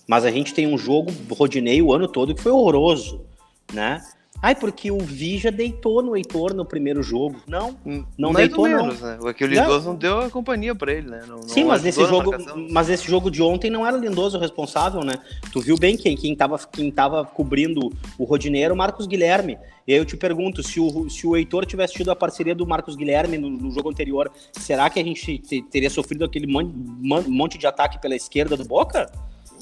Mas 0.08 0.26
a 0.26 0.32
gente 0.32 0.54
tem 0.54 0.68
um 0.68 0.78
jogo 0.78 1.12
Rodinei 1.32 1.82
o 1.82 1.94
ano 1.94 2.08
todo 2.08 2.36
que 2.36 2.42
foi 2.42 2.52
horroroso, 2.52 3.26
né? 3.74 4.02
Ai, 4.44 4.54
porque 4.54 4.92
o 4.92 4.98
Vija 4.98 5.50
deitou 5.50 6.02
no 6.02 6.18
Heitor 6.18 6.54
no 6.54 6.66
primeiro 6.66 7.02
jogo. 7.02 7.38
Não, 7.48 7.78
hum, 7.86 8.04
não 8.18 8.34
Mais 8.34 8.50
deitou 8.50 8.68
menos, 8.68 9.00
não. 9.00 9.08
Né? 9.08 9.18
Porque 9.22 9.46
o 9.46 9.48
Lindoso 9.48 9.86
não. 9.86 9.94
não 9.94 9.96
deu 9.96 10.20
a 10.20 10.30
companhia 10.30 10.76
para 10.76 10.92
ele, 10.92 11.10
né? 11.10 11.22
Não, 11.26 11.42
Sim, 11.44 11.62
não 11.62 11.70
mas 11.70 11.82
nesse 11.82 12.06
jogo, 12.06 12.32
mas 12.70 12.90
esse 12.90 13.08
jogo 13.08 13.32
de 13.32 13.42
ontem 13.42 13.72
não 13.72 13.88
era 13.88 13.96
o 13.96 14.00
Lindoso 14.02 14.38
o 14.38 14.42
responsável, 14.42 15.02
né? 15.02 15.14
Tu 15.50 15.62
viu 15.62 15.78
bem 15.78 15.96
quem 15.96 16.18
quem 16.18 16.36
tava, 16.36 16.60
quem 16.60 16.92
tava 16.92 17.24
cobrindo 17.24 17.90
o 18.20 18.26
Rodinei 18.26 18.64
era 18.64 18.74
o 18.74 18.76
Marcos 18.76 19.08
Guilherme. 19.08 19.58
E 19.88 19.94
aí 19.94 19.98
eu 19.98 20.04
te 20.04 20.18
pergunto, 20.18 20.62
se 20.62 20.78
o, 20.78 21.10
se 21.10 21.26
o 21.26 21.38
Heitor 21.38 21.66
tivesse 21.66 21.94
tido 21.94 22.12
a 22.12 22.16
parceria 22.16 22.54
do 22.54 22.68
Marcos 22.68 22.98
Guilherme 22.98 23.38
no, 23.38 23.50
no 23.50 23.72
jogo 23.72 23.90
anterior, 23.90 24.30
será 24.52 24.90
que 24.90 25.00
a 25.00 25.04
gente 25.06 25.42
teria 25.72 25.90
sofrido 25.90 26.26
aquele 26.26 26.48
monte 26.48 27.58
de 27.58 27.66
ataque 27.66 27.98
pela 28.02 28.14
esquerda 28.14 28.58
do 28.58 28.66
Boca? 28.66 29.10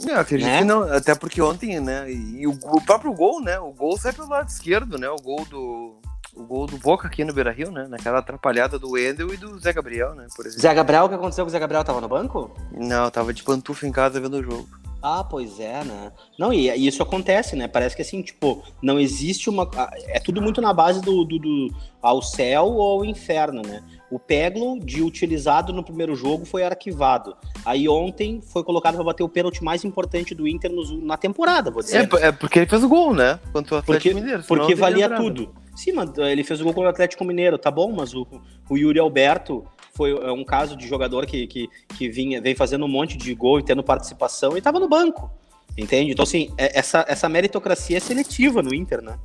Eu 0.07 0.19
acredito 0.19 0.47
né? 0.47 0.59
que 0.59 0.63
não, 0.63 0.83
até 0.83 1.15
porque 1.15 1.41
ontem, 1.41 1.79
né? 1.79 2.11
E 2.11 2.45
o, 2.47 2.51
o, 2.51 2.81
próprio 2.81 3.13
gol, 3.13 3.41
né? 3.41 3.59
O 3.59 3.71
gol 3.71 3.97
sai 3.97 4.13
pelo 4.13 4.29
lado 4.29 4.49
esquerdo, 4.49 4.97
né? 4.97 5.09
O 5.09 5.17
gol 5.17 5.45
do. 5.45 5.99
O 6.33 6.43
gol 6.45 6.65
do 6.65 6.77
Boca 6.77 7.07
aqui 7.07 7.25
no 7.25 7.33
Beira 7.33 7.51
Rio, 7.51 7.71
né? 7.71 7.87
Naquela 7.89 8.19
atrapalhada 8.19 8.79
do 8.79 8.91
Wendel 8.91 9.33
e 9.33 9.37
do 9.37 9.59
Zé 9.59 9.73
Gabriel, 9.73 10.15
né? 10.15 10.27
Por 10.33 10.45
exemplo. 10.45 10.61
Zé 10.61 10.73
Gabriel, 10.73 11.05
o 11.05 11.09
que 11.09 11.15
aconteceu 11.15 11.43
com 11.43 11.49
o 11.49 11.51
Zé 11.51 11.59
Gabriel? 11.59 11.83
Tava 11.83 11.99
no 11.99 12.07
banco? 12.07 12.49
Não, 12.71 13.11
tava 13.11 13.33
de 13.33 13.43
pantufa 13.43 13.85
em 13.85 13.91
casa 13.91 14.19
vendo 14.21 14.37
o 14.37 14.43
jogo. 14.43 14.67
Ah, 15.01 15.23
pois 15.23 15.59
é, 15.59 15.83
né? 15.83 16.11
Não, 16.37 16.53
e, 16.53 16.69
e, 16.69 16.87
isso 16.87 17.01
acontece, 17.01 17.55
né? 17.55 17.67
Parece 17.67 17.95
que 17.95 18.01
assim, 18.01 18.21
tipo, 18.21 18.63
não 18.81 18.99
existe 18.99 19.49
uma. 19.49 19.69
É 20.07 20.19
tudo 20.19 20.41
muito 20.41 20.61
na 20.61 20.71
base 20.71 21.01
do, 21.01 21.25
do, 21.25 21.39
do 21.39 21.75
ao 22.01 22.21
céu 22.21 22.65
ou 22.65 22.99
ao 22.99 23.05
inferno, 23.05 23.61
né? 23.61 23.83
O 24.11 24.19
Peglo, 24.19 24.77
de 24.77 25.01
utilizado 25.01 25.71
no 25.71 25.81
primeiro 25.81 26.13
jogo, 26.15 26.43
foi 26.45 26.63
arquivado. 26.63 27.33
Aí 27.65 27.87
ontem 27.87 28.41
foi 28.41 28.61
colocado 28.61 28.95
para 28.95 29.05
bater 29.05 29.23
o 29.23 29.29
pênalti 29.29 29.63
mais 29.63 29.85
importante 29.85 30.35
do 30.35 30.45
Inter 30.45 30.69
na 31.01 31.15
temporada, 31.15 31.71
vou 31.71 31.81
dizer. 31.81 32.09
É, 32.19 32.27
é, 32.27 32.31
porque 32.33 32.59
ele 32.59 32.67
fez 32.67 32.83
o 32.83 32.89
gol, 32.89 33.13
né? 33.13 33.39
Quanto 33.53 33.73
o 33.73 33.77
Atlético 33.77 34.09
porque, 34.09 34.13
Mineiro. 34.13 34.43
Porque 34.43 34.75
valia 34.75 35.09
tudo. 35.15 35.55
Sim, 35.73 35.93
mas 35.93 36.15
ele 36.17 36.43
fez 36.43 36.59
o 36.59 36.65
gol 36.65 36.73
contra 36.73 36.89
o 36.89 36.91
Atlético 36.91 37.23
Mineiro, 37.23 37.57
tá 37.57 37.71
bom, 37.71 37.91
mas 37.93 38.13
o, 38.13 38.27
o 38.69 38.77
Yuri 38.77 38.99
Alberto 38.99 39.65
foi 39.93 40.11
é 40.11 40.31
um 40.31 40.43
caso 40.43 40.75
de 40.75 40.85
jogador 40.87 41.25
que, 41.25 41.47
que, 41.47 41.69
que 41.97 42.09
vinha, 42.09 42.41
vem 42.41 42.53
fazendo 42.53 42.83
um 42.83 42.89
monte 42.89 43.17
de 43.17 43.33
gol 43.33 43.59
e 43.59 43.63
tendo 43.63 43.81
participação 43.81 44.55
e 44.55 44.57
estava 44.57 44.79
no 44.79 44.89
banco. 44.89 45.31
Entende? 45.77 46.11
Então, 46.11 46.23
assim, 46.23 46.53
é, 46.57 46.77
essa, 46.77 47.05
essa 47.07 47.29
meritocracia 47.29 47.95
é 47.95 47.99
seletiva 47.99 48.61
no 48.61 48.73
Inter, 48.73 49.01
né? 49.01 49.17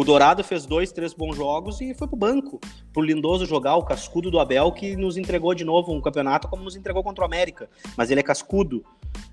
O 0.00 0.04
Dourado 0.04 0.42
fez 0.42 0.64
dois, 0.64 0.90
três 0.90 1.12
bons 1.12 1.36
jogos 1.36 1.78
e 1.82 1.92
foi 1.92 2.08
pro 2.08 2.16
banco. 2.16 2.58
Pro 2.90 3.02
Lindoso 3.02 3.44
jogar 3.44 3.76
o 3.76 3.84
cascudo 3.84 4.30
do 4.30 4.38
Abel, 4.40 4.72
que 4.72 4.96
nos 4.96 5.18
entregou 5.18 5.54
de 5.54 5.62
novo 5.62 5.92
um 5.92 6.00
campeonato 6.00 6.48
como 6.48 6.64
nos 6.64 6.74
entregou 6.74 7.04
contra 7.04 7.22
o 7.22 7.26
América. 7.26 7.68
Mas 7.98 8.10
ele 8.10 8.20
é 8.20 8.22
cascudo, 8.22 8.82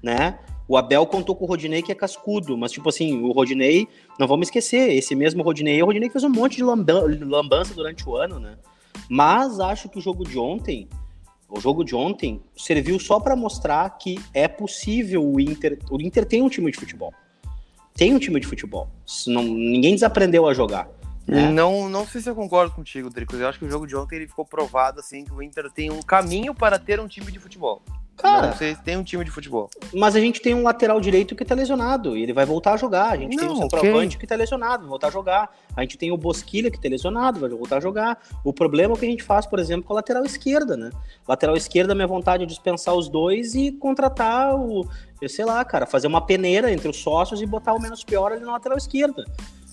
né? 0.03 0.37
O 0.67 0.75
Abel 0.75 1.05
contou 1.05 1.37
com 1.37 1.45
o 1.45 1.47
Rodinei, 1.47 1.81
que 1.81 1.89
é 1.89 1.95
cascudo. 1.95 2.57
Mas, 2.57 2.73
tipo 2.73 2.89
assim, 2.89 3.23
o 3.23 3.31
Rodinei, 3.31 3.87
não 4.19 4.27
vamos 4.27 4.47
esquecer, 4.47 4.91
esse 4.91 5.15
mesmo 5.15 5.41
Rodinei, 5.41 5.81
o 5.81 5.85
Rodinei 5.85 6.09
fez 6.09 6.25
um 6.25 6.29
monte 6.29 6.57
de 6.57 6.63
lambança 6.65 7.73
durante 7.73 8.05
o 8.05 8.17
ano, 8.17 8.37
né? 8.37 8.57
Mas 9.09 9.61
acho 9.61 9.87
que 9.87 9.99
o 9.99 10.01
jogo 10.01 10.25
de 10.25 10.37
ontem, 10.37 10.89
o 11.47 11.61
jogo 11.61 11.81
de 11.81 11.95
ontem, 11.95 12.41
serviu 12.57 12.99
só 12.99 13.21
para 13.21 13.37
mostrar 13.37 13.89
que 13.91 14.19
é 14.33 14.49
possível 14.49 15.25
o 15.25 15.39
Inter. 15.39 15.79
O 15.89 16.01
Inter 16.01 16.25
tem 16.25 16.41
um 16.41 16.49
time 16.49 16.69
de 16.69 16.77
futebol 16.77 17.13
tem 17.97 18.13
um 18.13 18.19
time 18.19 18.39
de 18.39 18.47
futebol. 18.47 18.89
Não, 19.25 19.43
ninguém 19.43 19.95
desaprendeu 19.95 20.47
a 20.47 20.53
jogar. 20.53 20.87
Né? 21.27 21.51
Não, 21.51 21.89
não 21.89 22.07
sei 22.07 22.21
se 22.21 22.29
eu 22.29 22.35
concordo 22.35 22.73
contigo, 22.73 23.09
Drico. 23.09 23.35
Eu 23.35 23.49
acho 23.49 23.59
que 23.59 23.65
o 23.65 23.69
jogo 23.69 23.85
de 23.85 23.95
ontem 23.95 24.15
ele 24.15 24.27
ficou 24.27 24.45
provado 24.45 25.01
assim 25.01 25.25
que 25.25 25.33
o 25.33 25.41
Inter 25.41 25.69
tem 25.69 25.91
um 25.91 26.01
caminho 26.01 26.55
para 26.55 26.79
ter 26.79 26.99
um 27.01 27.07
time 27.07 27.31
de 27.31 27.39
futebol. 27.39 27.81
Cara, 28.17 28.51
se 28.53 28.75
tem 28.83 28.97
um 28.97 29.03
time 29.03 29.23
de 29.23 29.29
futebol. 29.29 29.69
Mas 29.93 30.15
a 30.15 30.19
gente 30.19 30.41
tem 30.41 30.55
um 30.55 30.63
lateral 30.63 30.99
direito 30.99 31.35
que 31.35 31.45
tá 31.45 31.53
lesionado 31.53 32.17
e 32.17 32.23
ele 32.23 32.33
vai 32.33 32.45
voltar 32.45 32.73
a 32.73 32.77
jogar. 32.77 33.11
A 33.11 33.17
gente 33.17 33.37
não, 33.37 33.43
tem 33.43 33.53
um 33.53 33.61
centroavante 33.61 34.07
okay. 34.07 34.19
que 34.19 34.27
tá 34.27 34.35
lesionado, 34.35 34.81
vai 34.81 34.89
voltar 34.89 35.07
a 35.07 35.11
jogar. 35.11 35.55
A 35.75 35.81
gente 35.81 35.99
tem 35.99 36.11
o 36.11 36.17
Bosquilha 36.17 36.71
que 36.71 36.81
tá 36.81 36.89
lesionado, 36.89 37.39
vai 37.39 37.49
voltar 37.49 37.77
a 37.77 37.79
jogar. 37.79 38.19
O 38.43 38.51
problema 38.51 38.93
é 38.93 38.97
o 38.97 38.99
que 38.99 39.05
a 39.05 39.09
gente 39.09 39.21
faz, 39.21 39.45
por 39.45 39.59
exemplo, 39.59 39.85
com 39.85 39.93
a 39.93 39.97
lateral 39.97 40.25
esquerda, 40.25 40.75
né? 40.75 40.89
Lateral 41.27 41.55
esquerda, 41.55 41.93
minha 41.93 42.07
vontade 42.07 42.41
é 42.41 42.45
dispensar 42.47 42.95
os 42.95 43.07
dois 43.07 43.53
e 43.53 43.71
contratar 43.71 44.55
o, 44.55 44.87
eu 45.21 45.29
sei 45.29 45.45
lá, 45.45 45.63
cara, 45.63 45.85
fazer 45.85 46.07
uma 46.07 46.21
peneira 46.21 46.71
entre 46.71 46.87
os 46.87 46.97
sócios 46.97 47.39
e 47.39 47.45
botar 47.45 47.73
o 47.73 47.79
menos 47.79 48.03
pior 48.03 48.31
ali 48.31 48.43
na 48.43 48.53
lateral 48.53 48.79
esquerda, 48.79 49.25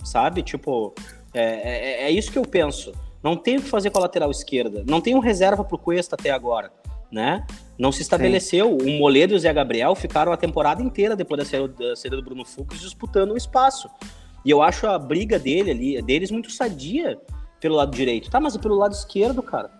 sabe? 0.03 0.43
Tipo, 0.43 0.93
é, 1.33 2.03
é, 2.03 2.03
é 2.03 2.11
isso 2.11 2.31
que 2.31 2.37
eu 2.37 2.43
penso. 2.43 2.93
Não 3.23 3.35
tem 3.35 3.57
o 3.57 3.61
que 3.61 3.67
fazer 3.67 3.89
com 3.89 3.97
a 3.97 4.01
lateral 4.01 4.29
esquerda. 4.29 4.83
Não 4.87 5.01
tem 5.01 5.15
um 5.15 5.19
reserva 5.19 5.63
pro 5.63 5.79
Cuesta 5.79 6.15
até 6.15 6.29
agora, 6.29 6.71
né? 7.15 7.45
Não 7.79 7.93
se 7.93 8.01
estabeleceu. 8.01 8.77
Sim. 8.77 8.97
O 8.97 8.99
Moledo 8.99 9.33
e 9.33 9.37
o 9.37 9.39
Zé 9.39 9.51
Gabriel 9.53 9.95
ficaram 9.95 10.33
a 10.33 10.37
temporada 10.37 10.83
inteira 10.83 11.15
depois 11.15 11.39
da 11.39 11.95
saída, 11.95 12.17
do 12.17 12.21
Bruno 12.21 12.43
Fux 12.43 12.77
disputando 12.79 13.31
o 13.31 13.37
espaço. 13.37 13.89
E 14.43 14.51
eu 14.51 14.61
acho 14.61 14.85
a 14.85 14.99
briga 14.99 15.39
dele 15.39 15.71
ali, 15.71 16.01
deles 16.01 16.29
muito 16.29 16.51
sadia 16.51 17.17
pelo 17.61 17.75
lado 17.75 17.95
direito. 17.95 18.29
Tá, 18.29 18.39
mas 18.39 18.57
pelo 18.57 18.75
lado 18.75 18.91
esquerdo, 18.91 19.41
cara. 19.41 19.71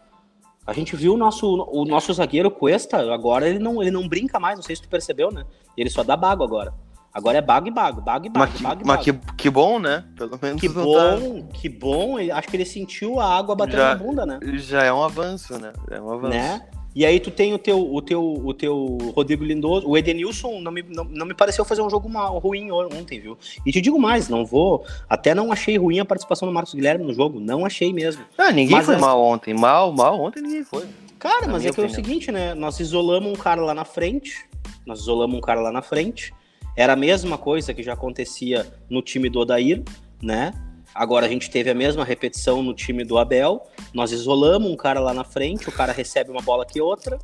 A 0.66 0.72
gente 0.72 0.96
viu 0.96 1.14
o 1.14 1.18
nosso, 1.18 1.46
o 1.72 1.86
nosso 1.86 2.12
zagueiro 2.14 2.50
Cuesta, 2.50 3.14
agora 3.14 3.48
ele 3.48 3.60
não, 3.60 3.82
ele 3.82 3.92
não 3.92 4.08
brinca 4.08 4.40
mais, 4.40 4.56
não 4.56 4.64
sei 4.64 4.76
se 4.76 4.82
tu 4.82 4.88
percebeu, 4.88 5.30
né? 5.30 5.44
Ele 5.78 5.90
só 5.90 6.04
dá 6.04 6.16
bago 6.16 6.44
agora. 6.44 6.74
Agora 7.14 7.38
é 7.38 7.42
bago 7.42 7.68
e 7.68 7.72
bago, 7.72 8.02
bago 8.02 8.26
e 8.26 8.30
bago, 8.30 8.52
mas, 8.52 8.62
bago, 8.62 8.82
e 8.82 8.86
bago. 8.86 8.88
Mas 8.88 9.04
que, 9.04 9.14
que 9.36 9.50
bom, 9.50 9.78
né? 9.78 10.06
Pelo 10.18 10.40
menos 10.42 10.60
que 10.60 10.68
bom, 10.68 11.42
tá... 11.42 11.48
que 11.54 11.70
bom. 11.70 12.16
Acho 12.34 12.48
que 12.48 12.58
ele 12.58 12.66
sentiu 12.66 13.20
a 13.20 13.38
água 13.38 13.56
batendo 13.56 13.78
já, 13.78 13.90
na 13.90 13.96
bunda, 13.96 14.26
né? 14.26 14.40
Já 14.56 14.84
é 14.84 14.92
um 14.92 15.04
avanço, 15.04 15.60
né? 15.60 15.72
É 15.92 16.02
um 16.02 16.12
avanço. 16.12 16.36
Né? 16.38 16.62
E 16.96 17.06
aí 17.06 17.20
tu 17.20 17.30
tem 17.30 17.54
o 17.54 17.58
teu, 17.60 17.94
o 17.94 18.02
teu, 18.02 18.24
o 18.24 18.54
teu 18.54 18.98
Rodrigo 19.14 19.44
Lindoso, 19.44 19.86
o 19.86 19.98
Edenilson 19.98 20.62
não 20.62 20.72
me, 20.72 20.82
não, 20.82 21.04
não 21.04 21.26
me 21.26 21.34
pareceu 21.34 21.66
fazer 21.66 21.82
um 21.82 21.90
jogo 21.90 22.08
mal, 22.08 22.38
ruim 22.40 22.72
ontem, 22.72 23.20
viu? 23.20 23.38
E 23.66 23.72
te 23.72 23.82
digo 23.82 24.00
mais, 24.00 24.30
não 24.30 24.46
vou, 24.46 24.86
até 25.10 25.36
não 25.36 25.52
achei 25.52 25.78
ruim 25.78 26.00
a 26.00 26.06
participação 26.06 26.48
do 26.48 26.54
Marcos 26.54 26.74
Guilherme 26.74 27.04
no 27.04 27.14
jogo, 27.14 27.38
não 27.38 27.66
achei 27.66 27.92
mesmo. 27.92 28.24
Ah, 28.38 28.54
ninguém 28.54 28.78
mas 28.78 28.86
foi 28.86 28.96
mal 28.96 29.22
ontem, 29.22 29.54
mal, 29.54 29.92
mal 29.92 30.22
ontem 30.22 30.42
ninguém 30.42 30.64
foi. 30.64 30.86
Cara, 31.20 31.48
mas 31.48 31.66
é 31.66 31.72
que 31.72 31.82
é 31.82 31.86
o 31.86 31.90
seguinte, 31.90 32.32
né? 32.32 32.54
Nós 32.54 32.80
isolamos 32.80 33.30
um 33.30 33.36
cara 33.36 33.62
lá 33.62 33.74
na 33.74 33.84
frente, 33.84 34.46
nós 34.86 35.00
isolamos 35.00 35.38
um 35.38 35.42
cara 35.42 35.60
lá 35.60 35.74
na 35.74 35.82
frente, 35.82 36.34
era 36.78 36.94
a 36.94 36.96
mesma 36.96 37.38
coisa 37.38 37.74
que 37.74 37.84
já 37.84 37.92
acontecia 37.92 38.66
no 38.90 39.02
time 39.02 39.30
do 39.30 39.40
Odair, 39.40 39.84
né? 40.22 40.54
Agora 40.96 41.26
a 41.26 41.30
gente 41.30 41.50
teve 41.50 41.70
a 41.70 41.74
mesma 41.74 42.06
repetição 42.06 42.64
no 42.64 42.74
time 42.74 43.04
do 43.04 43.18
Abel. 43.18 43.68
Nós 43.94 44.14
isolamos 44.14 44.72
um 44.72 44.78
cara 44.78 45.02
lá 45.02 45.14
na 45.14 45.26
frente, 45.26 45.68
o 45.68 45.72
cara 45.72 45.92
recebe 45.92 46.32
uma 46.32 46.42
bola 46.42 46.66
que 46.66 46.80
outra. 46.80 47.20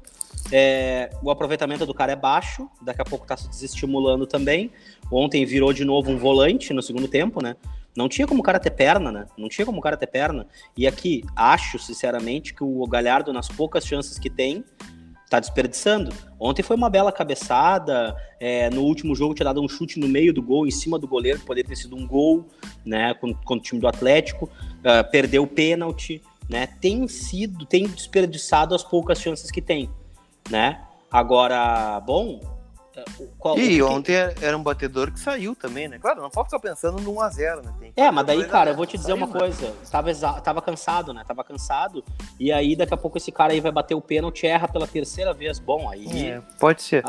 É, 0.52 1.10
o 1.24 1.32
aproveitamento 1.32 1.86
do 1.86 1.94
cara 1.94 2.12
é 2.12 2.16
baixo, 2.18 2.70
daqui 2.82 3.02
a 3.02 3.06
pouco 3.06 3.24
está 3.24 3.38
se 3.38 3.48
desestimulando 3.48 4.28
também. 4.28 4.72
Ontem 5.10 5.46
virou 5.46 5.72
de 5.72 5.86
novo 5.86 6.12
um 6.12 6.18
volante 6.18 6.74
no 6.74 6.82
segundo 6.82 7.08
tempo, 7.08 7.42
né? 7.42 7.56
Não 7.96 8.10
tinha 8.10 8.28
como 8.28 8.42
o 8.42 8.44
cara 8.44 8.60
ter 8.60 8.72
perna, 8.72 9.10
né? 9.10 9.26
Não 9.38 9.48
tinha 9.48 9.66
como 9.66 9.80
o 9.80 9.82
cara 9.82 9.96
ter 9.96 10.08
perna. 10.08 10.48
E 10.76 10.86
aqui, 10.86 11.24
acho, 11.34 11.80
sinceramente, 11.80 12.54
que 12.54 12.66
o 12.66 12.86
Galhardo, 12.88 13.32
nas 13.32 13.48
poucas 13.48 13.86
chances 13.86 14.20
que 14.20 14.30
tem, 14.30 14.66
tá 15.32 15.40
desperdiçando. 15.40 16.14
Ontem 16.38 16.62
foi 16.62 16.76
uma 16.76 16.90
bela 16.90 17.10
cabeçada, 17.10 18.14
é, 18.38 18.70
no 18.70 18.82
último 18.82 19.16
jogo 19.16 19.34
tinha 19.34 19.46
dado 19.46 19.64
um 19.64 19.70
chute 19.70 19.98
no 19.98 20.06
meio 20.06 20.34
do 20.34 20.44
gol, 20.44 20.68
em 20.68 20.72
cima 20.72 21.00
do 21.00 21.08
goleiro, 21.08 21.40
poderia 21.40 21.70
ter 21.70 21.78
sido 21.78 21.96
um 21.96 22.06
gol, 22.06 22.46
né, 22.86 23.14
contra, 23.14 23.40
o 23.48 23.60
time 23.62 23.80
do 23.80 23.88
Atlético, 23.88 24.50
uh, 24.80 25.10
perdeu 25.10 25.44
o 25.44 25.48
pênalti, 25.48 26.22
né, 26.50 26.68
tem 26.68 27.08
sido, 27.08 27.66
tem 27.66 27.88
desperdiçado 27.88 28.76
as 28.76 28.84
poucas 28.84 29.22
chances 29.22 29.50
que 29.50 29.62
tem, 29.62 29.90
né. 30.50 30.82
Agora, 31.10 32.02
bom, 32.02 32.42
qual, 33.38 33.58
e 33.58 33.76
que... 33.76 33.82
ontem 33.82 34.14
era 34.42 34.58
um 34.58 34.64
batedor 34.64 35.12
que 35.12 35.20
saiu 35.20 35.56
também, 35.56 35.88
né? 35.88 36.00
Claro, 36.00 36.22
não 36.22 36.30
pode 36.30 36.48
ficar 36.48 36.60
pensando 36.60 37.02
no 37.02 37.14
1x0, 37.14 37.64
né? 37.64 37.92
é, 37.96 38.12
mas 38.12 38.26
daí, 38.26 38.44
cara, 38.46 38.72
eu 38.72 38.76
vou 38.76 38.86
te 38.86 38.98
dizer 38.98 39.14
uma 39.14 39.28
né? 39.28 39.40
coisa. 39.40 39.74
Tava, 39.90 40.42
tava 40.42 40.62
cansado, 40.62 41.14
né? 41.14 41.24
Tava 41.28 41.44
cansado. 41.44 42.04
E 42.40 42.52
aí, 42.52 42.76
daqui 42.76 42.94
a 42.94 42.98
pouco, 42.98 43.18
esse 43.18 43.32
cara 43.32 43.54
aí 43.54 43.60
vai 43.60 43.72
bater 43.72 43.96
o 43.96 44.02
pênalti 44.02 44.46
erra 44.46 44.68
pela 44.68 44.88
terceira 44.88 45.34
vez. 45.34 45.60
Bom, 45.60 45.90
aí. 45.90 46.28
É, 46.28 46.42
pode 46.60 46.82
ser. 46.82 47.04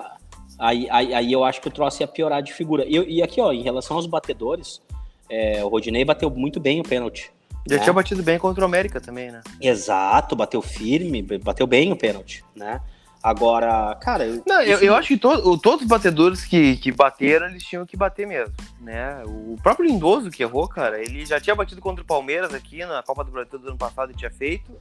Aí, 0.59 0.89
aí, 0.91 1.15
aí, 1.15 1.33
eu 1.33 1.45
acho 1.45 1.61
que 1.61 1.69
o 1.69 1.71
troço 1.71 2.03
ia 2.03 2.07
piorar 2.07 2.43
de 2.43 2.53
figura. 2.53 2.85
E, 2.87 3.17
e 3.17 3.23
aqui, 3.23 3.41
ó, 3.41 3.53
em 3.53 3.63
relação 3.63 3.97
aos 3.97 4.07
batedores, 4.07 4.81
é, 5.29 5.65
o 5.65 5.69
Rodinei 5.69 6.05
bateu 6.05 6.31
muito 6.31 6.61
bem 6.61 6.81
o 6.81 6.85
pênalti. 6.85 7.33
Já 7.69 7.77
né? 7.77 7.83
tinha 7.83 7.93
batido 7.93 8.23
bem 8.23 8.39
contra 8.39 8.63
o 8.63 8.67
América 8.67 9.01
também, 9.01 9.31
né? 9.31 9.41
Exato, 9.61 10.35
bateu 10.35 10.61
firme, 10.61 11.23
bateu 11.23 11.67
bem 11.67 11.93
o 11.93 11.97
pênalti, 11.97 12.45
né? 12.55 12.81
Agora, 13.23 13.95
cara. 14.01 14.25
Não, 14.45 14.61
eu, 14.63 14.79
eu 14.81 14.97
acho 14.97 15.09
que 15.09 15.17
to, 15.17 15.57
todos 15.59 15.83
os 15.83 15.87
batedores 15.87 16.45
que, 16.45 16.77
que 16.77 16.91
bateram, 16.91 17.47
eles 17.47 17.63
tinham 17.63 17.87
que 17.87 17.97
bater 17.97 18.27
mesmo. 18.27 18.53
Né? 18.81 19.23
O 19.25 19.57
próprio 19.63 19.87
Lindoso 19.87 20.29
que 20.29 20.43
errou, 20.43 20.67
cara, 20.67 21.01
ele 21.01 21.25
já 21.25 21.41
tinha 21.41 21.55
batido 21.55 21.81
contra 21.81 22.03
o 22.03 22.07
Palmeiras 22.07 22.53
aqui 22.53 22.85
na 22.85 23.01
Copa 23.03 23.23
do 23.23 23.31
Brasil 23.31 23.59
do 23.61 23.69
ano 23.69 23.79
passado 23.79 24.11
e 24.11 24.17
tinha 24.17 24.31
feito. 24.31 24.73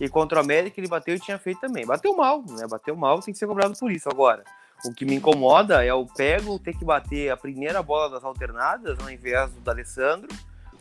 E 0.00 0.08
contra 0.08 0.38
o 0.38 0.40
América 0.40 0.78
ele 0.78 0.86
bateu 0.86 1.16
e 1.16 1.18
tinha 1.18 1.38
feito 1.38 1.60
também. 1.60 1.84
Bateu 1.84 2.14
mal, 2.16 2.44
né? 2.48 2.68
Bateu 2.68 2.94
mal, 2.94 3.18
tem 3.20 3.32
que 3.32 3.38
ser 3.38 3.48
cobrado 3.48 3.76
por 3.76 3.90
isso. 3.90 4.08
Agora, 4.08 4.44
o 4.84 4.94
que 4.94 5.04
me 5.04 5.16
incomoda 5.16 5.84
é 5.84 5.92
o 5.92 6.06
pego 6.06 6.56
ter 6.56 6.76
que 6.76 6.84
bater 6.84 7.30
a 7.30 7.36
primeira 7.36 7.82
bola 7.82 8.10
das 8.10 8.22
alternadas 8.22 8.96
ao 9.00 9.10
invés 9.10 9.50
do 9.50 9.68
Alessandro 9.68 10.28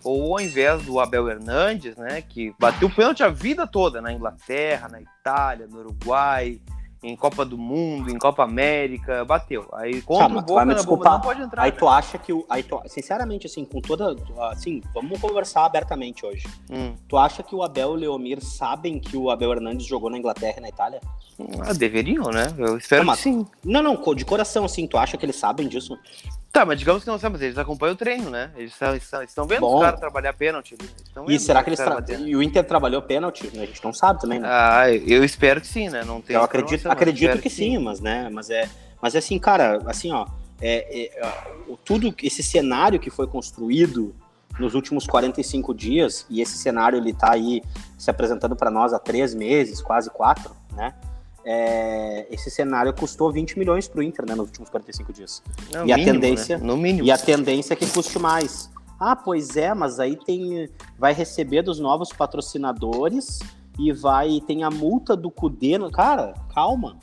ou 0.03 0.33
ao 0.33 0.39
invés 0.39 0.83
do 0.83 0.99
Abel 0.99 1.27
Hernandes, 1.27 1.95
né? 1.95 2.21
Que 2.21 2.53
bateu 2.59 2.87
o 2.87 2.93
pênalti 2.93 3.23
a 3.23 3.29
vida 3.29 3.65
toda 3.65 4.01
na 4.01 4.13
Inglaterra, 4.13 4.87
na 4.87 5.01
Itália, 5.01 5.65
no 5.65 5.79
Uruguai 5.79 6.61
em 7.03 7.15
Copa 7.15 7.45
do 7.45 7.57
Mundo, 7.57 8.09
em 8.09 8.17
Copa 8.17 8.43
América, 8.43 9.23
bateu. 9.23 9.67
Aí 9.73 10.01
contra 10.01 10.27
tá, 10.27 10.35
o 10.35 10.41
Boca, 10.41 10.65
na 10.65 10.83
Boca 10.83 11.09
não 11.09 11.21
pode 11.21 11.41
entrar. 11.41 11.63
Aí 11.63 11.71
tu 11.71 11.87
acha 11.87 12.17
que 12.17 12.33
o. 12.33 12.45
Aí 12.49 12.63
tu, 12.63 12.81
sinceramente, 12.87 13.47
assim, 13.47 13.63
com 13.65 13.79
toda. 13.81 14.15
Assim, 14.51 14.81
vamos 14.93 15.19
conversar 15.19 15.65
abertamente 15.65 16.25
hoje. 16.25 16.47
Hum. 16.69 16.95
Tu 17.07 17.17
acha 17.17 17.43
que 17.43 17.55
o 17.55 17.63
Abel 17.63 17.89
e 17.89 17.91
o 17.91 17.95
Leomir 17.95 18.43
sabem 18.43 18.99
que 18.99 19.15
o 19.15 19.29
Abel 19.29 19.53
Hernandes 19.53 19.85
jogou 19.85 20.09
na 20.09 20.17
Inglaterra 20.17 20.55
e 20.57 20.61
na 20.61 20.69
Itália? 20.69 21.01
Ah, 21.59 21.73
deveriam, 21.73 22.31
né? 22.31 22.47
Eu 22.57 22.77
espero 22.77 23.03
não, 23.03 23.13
que 23.13 23.21
sim. 23.21 23.45
Não, 23.63 23.83
não, 23.83 24.15
de 24.15 24.25
coração, 24.25 24.65
assim, 24.65 24.87
tu 24.87 24.97
acha 24.97 25.17
que 25.17 25.25
eles 25.25 25.35
sabem 25.35 25.67
disso? 25.67 25.97
Tá, 26.51 26.65
mas 26.65 26.79
digamos 26.79 27.03
que 27.03 27.09
não 27.09 27.19
sabem, 27.19 27.33
mas 27.33 27.41
eles 27.43 27.57
acompanham 27.57 27.93
o 27.93 27.95
treino, 27.95 28.31
né? 28.31 28.51
Eles 28.55 28.73
estão 29.27 29.45
vendo 29.45 29.59
Bom. 29.59 29.75
os 29.75 29.81
caras 29.83 29.99
trabalhar 29.99 30.33
pênalti. 30.33 30.75
E 31.27 31.39
será 31.39 31.61
que 31.61 31.69
eles 31.69 31.79
tra... 31.79 32.03
E 32.25 32.35
o 32.35 32.41
Inter 32.41 32.63
trabalhou 32.63 33.01
pênalti? 33.03 33.51
A 33.53 33.65
gente 33.65 33.83
não 33.83 33.93
sabe 33.93 34.19
também, 34.19 34.39
né? 34.39 34.47
Ah, 34.49 34.89
eu 34.89 35.23
espero 35.23 35.61
que 35.61 35.67
sim, 35.67 35.89
né? 35.89 36.03
Não 36.03 36.19
tem 36.21 36.35
eu 36.35 36.41
acredito, 36.41 36.86
acredito 36.91 37.39
que, 37.39 37.49
sim, 37.49 37.71
sim, 37.71 37.77
mas 37.77 37.99
né, 37.99 38.29
mas 38.31 38.49
é, 38.49 38.69
mas 39.01 39.15
é 39.15 39.17
assim, 39.19 39.37
cara, 39.39 39.81
assim, 39.85 40.11
ó, 40.11 40.25
é, 40.61 41.05
é, 41.05 41.23
tudo 41.85 42.13
esse 42.21 42.41
cenário 42.41 42.99
que 42.99 43.09
foi 43.09 43.27
construído 43.27 44.15
nos 44.59 44.73
últimos 44.73 45.05
45 45.05 45.73
dias, 45.73 46.25
e 46.29 46.41
esse 46.41 46.57
cenário 46.57 46.97
ele 46.97 47.13
tá 47.13 47.33
aí 47.33 47.61
se 47.97 48.09
apresentando 48.09 48.55
para 48.55 48.71
nós 48.71 48.91
há 48.91 48.99
três 48.99 49.35
meses, 49.35 49.81
quase 49.81 50.09
quatro, 50.09 50.55
né? 50.75 50.93
é, 51.49 52.27
esse 52.29 52.51
cenário 52.51 52.93
custou 52.93 53.31
20 53.31 53.57
milhões 53.57 53.87
para 53.87 54.01
o 54.01 54.03
Inter 54.03 54.25
né, 54.27 54.35
nos 54.35 54.47
últimos 54.47 54.69
45 54.69 55.13
dias. 55.13 55.41
É 55.73 55.77
e 55.77 55.83
mínimo, 55.85 55.93
a 55.93 56.13
tendência, 56.13 56.57
né? 56.57 56.63
no 56.65 56.75
mínimo. 56.75 57.07
E 57.07 57.11
a 57.11 57.17
tendência 57.17 57.73
é 57.73 57.77
que 57.77 57.87
custe 57.87 58.19
mais. 58.19 58.69
Ah, 58.99 59.15
pois 59.15 59.55
é, 59.55 59.73
mas 59.73 59.97
aí 59.97 60.17
tem 60.17 60.69
vai 60.99 61.13
receber 61.13 61.61
dos 61.61 61.79
novos 61.79 62.11
patrocinadores 62.11 63.39
e 63.77 63.91
vai 63.91 64.41
tem 64.45 64.63
a 64.63 64.69
multa 64.69 65.15
do 65.15 65.29
Cudê. 65.29 65.77
Cara, 65.91 66.33
calma. 66.53 66.97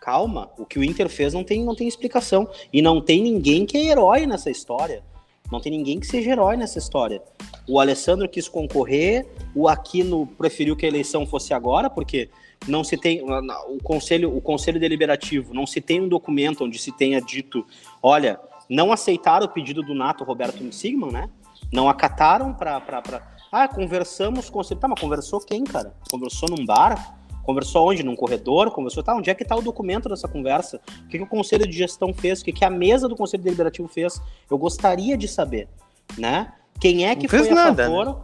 Calma, 0.00 0.50
o 0.58 0.66
que 0.66 0.80
o 0.80 0.84
Inter 0.84 1.08
fez 1.08 1.32
não 1.32 1.44
tem, 1.44 1.64
não 1.64 1.76
tem 1.76 1.86
explicação. 1.86 2.48
E 2.72 2.82
não 2.82 3.00
tem 3.00 3.22
ninguém 3.22 3.64
que 3.64 3.76
é 3.76 3.84
herói 3.86 4.26
nessa 4.26 4.50
história. 4.50 5.04
Não 5.50 5.60
tem 5.60 5.70
ninguém 5.70 6.00
que 6.00 6.06
seja 6.06 6.30
herói 6.30 6.56
nessa 6.56 6.78
história. 6.78 7.22
O 7.68 7.78
Alessandro 7.78 8.28
quis 8.28 8.48
concorrer, 8.48 9.26
o 9.54 9.68
Aquino 9.68 10.26
preferiu 10.26 10.74
que 10.74 10.86
a 10.86 10.88
eleição 10.88 11.26
fosse 11.26 11.54
agora, 11.54 11.88
porque 11.90 12.30
não 12.66 12.82
se 12.82 12.96
tem 12.96 13.22
o 13.22 13.78
conselho, 13.82 14.34
o 14.36 14.40
conselho 14.40 14.80
deliberativo, 14.80 15.52
não 15.52 15.66
se 15.66 15.80
tem 15.80 16.00
um 16.00 16.08
documento 16.08 16.64
onde 16.64 16.78
se 16.78 16.90
tenha 16.90 17.20
dito, 17.20 17.66
olha, 18.02 18.40
não 18.68 18.92
aceitaram 18.92 19.46
o 19.46 19.48
pedido 19.48 19.82
do 19.82 19.94
Nato 19.94 20.24
Roberto 20.24 20.72
Sigman, 20.72 21.12
né? 21.12 21.28
Não 21.70 21.88
acataram 21.88 22.54
para 22.54 23.31
ah, 23.52 23.68
conversamos 23.68 24.48
com 24.48 24.62
você. 24.62 24.74
Tá, 24.74 24.88
mas 24.88 24.98
conversou 24.98 25.38
quem, 25.38 25.62
cara? 25.62 25.94
Conversou 26.10 26.48
num 26.48 26.64
bar? 26.64 27.18
Conversou 27.42 27.90
onde? 27.90 28.02
Num 28.02 28.16
corredor? 28.16 28.70
Conversou, 28.70 29.02
tá, 29.02 29.14
onde 29.14 29.28
é 29.28 29.34
que 29.34 29.44
tá 29.44 29.54
o 29.54 29.60
documento 29.60 30.08
dessa 30.08 30.26
conversa? 30.26 30.80
O 31.04 31.08
que, 31.08 31.18
que 31.18 31.24
o 31.24 31.26
conselho 31.26 31.66
de 31.66 31.76
gestão 31.76 32.14
fez? 32.14 32.40
O 32.40 32.44
que, 32.44 32.52
que 32.52 32.64
a 32.64 32.70
mesa 32.70 33.06
do 33.06 33.14
conselho 33.14 33.42
deliberativo 33.42 33.86
fez? 33.88 34.18
Eu 34.50 34.56
gostaria 34.56 35.18
de 35.18 35.28
saber, 35.28 35.68
né? 36.16 36.54
Quem 36.80 37.06
é 37.06 37.14
que 37.14 37.28
foi 37.28 37.50
a 37.50 37.54
nada, 37.54 37.84
favor? 37.84 38.06
Né? 38.06 38.14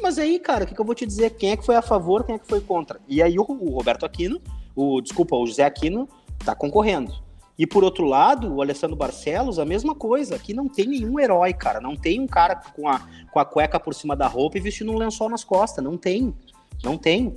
Mas 0.00 0.18
aí, 0.18 0.38
cara, 0.38 0.62
o 0.62 0.66
que, 0.68 0.74
que, 0.74 0.80
eu 0.80 0.84
vou 0.84 0.94
te 0.94 1.04
dizer? 1.04 1.30
Quem 1.30 1.50
é 1.50 1.56
que 1.56 1.66
foi 1.66 1.74
a 1.74 1.82
favor, 1.82 2.22
quem 2.22 2.36
é 2.36 2.38
que 2.38 2.46
foi 2.46 2.60
contra? 2.60 3.00
E 3.08 3.20
aí 3.20 3.38
o, 3.38 3.42
o 3.42 3.70
Roberto 3.70 4.06
Aquino, 4.06 4.40
o 4.76 5.00
desculpa, 5.00 5.34
o 5.34 5.44
José 5.46 5.64
Aquino 5.64 6.08
tá 6.44 6.54
concorrendo. 6.54 7.12
E 7.60 7.66
por 7.66 7.84
outro 7.84 8.06
lado, 8.06 8.54
o 8.54 8.62
Alessandro 8.62 8.96
Barcelos, 8.96 9.58
a 9.58 9.66
mesma 9.66 9.94
coisa. 9.94 10.34
Aqui 10.34 10.54
não 10.54 10.66
tem 10.66 10.86
nenhum 10.86 11.20
herói, 11.20 11.52
cara. 11.52 11.78
Não 11.78 11.94
tem 11.94 12.18
um 12.18 12.26
cara 12.26 12.56
com 12.56 12.88
a, 12.88 13.06
com 13.30 13.38
a 13.38 13.44
cueca 13.44 13.78
por 13.78 13.92
cima 13.92 14.16
da 14.16 14.26
roupa 14.26 14.56
e 14.56 14.62
vestindo 14.62 14.90
um 14.90 14.96
lençol 14.96 15.28
nas 15.28 15.44
costas. 15.44 15.84
Não 15.84 15.94
tem. 15.94 16.34
Não 16.82 16.96
tem. 16.96 17.34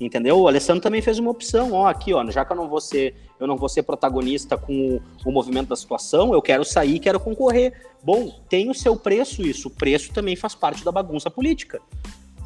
Entendeu? 0.00 0.40
O 0.40 0.48
Alessandro 0.48 0.82
também 0.82 1.02
fez 1.02 1.18
uma 1.18 1.30
opção, 1.30 1.72
ó, 1.72 1.86
aqui, 1.88 2.14
ó, 2.14 2.24
já 2.30 2.42
que 2.42 2.52
eu 2.52 2.56
não 2.56 2.68
vou 2.68 2.80
ser, 2.80 3.16
eu 3.38 3.46
não 3.46 3.56
vou 3.56 3.68
ser 3.68 3.82
protagonista 3.82 4.56
com 4.56 4.96
o, 4.96 5.02
o 5.28 5.32
movimento 5.32 5.68
da 5.68 5.76
situação, 5.76 6.32
eu 6.34 6.40
quero 6.40 6.64
sair, 6.64 6.98
quero 6.98 7.20
concorrer. 7.20 7.72
Bom, 8.02 8.30
tem 8.48 8.70
o 8.70 8.74
seu 8.74 8.94
preço 8.94 9.42
isso, 9.42 9.68
o 9.68 9.70
preço 9.70 10.12
também 10.12 10.36
faz 10.36 10.54
parte 10.54 10.84
da 10.84 10.92
bagunça 10.92 11.30
política. 11.30 11.80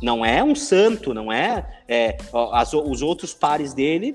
Não 0.02 0.25
é 0.25 0.42
um 0.42 0.54
santo, 0.54 1.12
não 1.12 1.30
é, 1.30 1.83
é 1.87 2.16
as, 2.52 2.73
os 2.73 3.02
outros 3.02 3.35
pares 3.35 3.75
dele, 3.75 4.14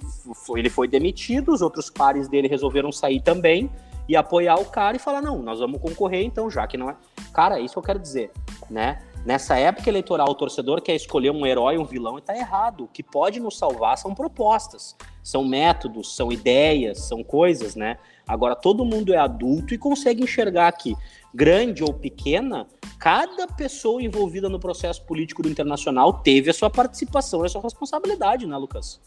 ele 0.55 0.69
foi 0.69 0.87
demitido, 0.87 1.53
os 1.53 1.61
outros 1.61 1.89
pares 1.89 2.27
dele 2.27 2.47
resolveram 2.47 2.91
sair 2.91 3.21
também 3.21 3.69
e 4.07 4.15
apoiar 4.15 4.55
o 4.55 4.65
cara 4.65 4.97
e 4.97 4.99
falar 4.99 5.21
não, 5.21 5.41
nós 5.41 5.59
vamos 5.59 5.79
concorrer 5.79 6.23
então, 6.23 6.49
já 6.49 6.65
que 6.65 6.77
não 6.77 6.89
é. 6.89 6.95
Cara, 7.33 7.59
é 7.59 7.61
isso 7.61 7.73
que 7.73 7.79
eu 7.79 7.83
quero 7.83 7.99
dizer, 7.99 8.31
né? 8.69 8.99
Nessa 9.25 9.57
época 9.57 9.89
eleitoral, 9.89 10.29
o 10.29 10.35
torcedor 10.35 10.81
quer 10.81 10.93
escolher 10.93 11.31
um 11.31 11.47
herói, 11.47 11.79
um 11.79 11.83
vilão, 11.83 12.19
e 12.19 12.21
tá 12.21 12.37
errado. 12.37 12.83
O 12.83 12.87
que 12.87 13.01
pode 13.01 13.39
nos 13.39 13.57
salvar 13.57 13.97
são 13.97 14.13
propostas, 14.13 14.95
são 15.23 15.43
métodos, 15.43 16.15
são 16.15 16.31
ideias, 16.31 16.99
são 16.99 17.23
coisas, 17.23 17.75
né? 17.75 17.97
Agora, 18.27 18.55
todo 18.55 18.85
mundo 18.85 19.13
é 19.13 19.17
adulto 19.17 19.73
e 19.73 19.77
consegue 19.77 20.23
enxergar 20.23 20.71
que, 20.71 20.95
grande 21.33 21.83
ou 21.83 21.93
pequena, 21.93 22.67
cada 22.99 23.47
pessoa 23.47 24.01
envolvida 24.01 24.49
no 24.49 24.59
processo 24.59 25.03
político 25.05 25.43
do 25.43 25.49
internacional 25.49 26.13
teve 26.13 26.49
a 26.49 26.53
sua 26.53 26.69
participação 26.69 27.43
e 27.43 27.45
a 27.45 27.49
sua 27.49 27.61
responsabilidade, 27.61 28.47
né, 28.47 28.57
Lucas? 28.57 28.99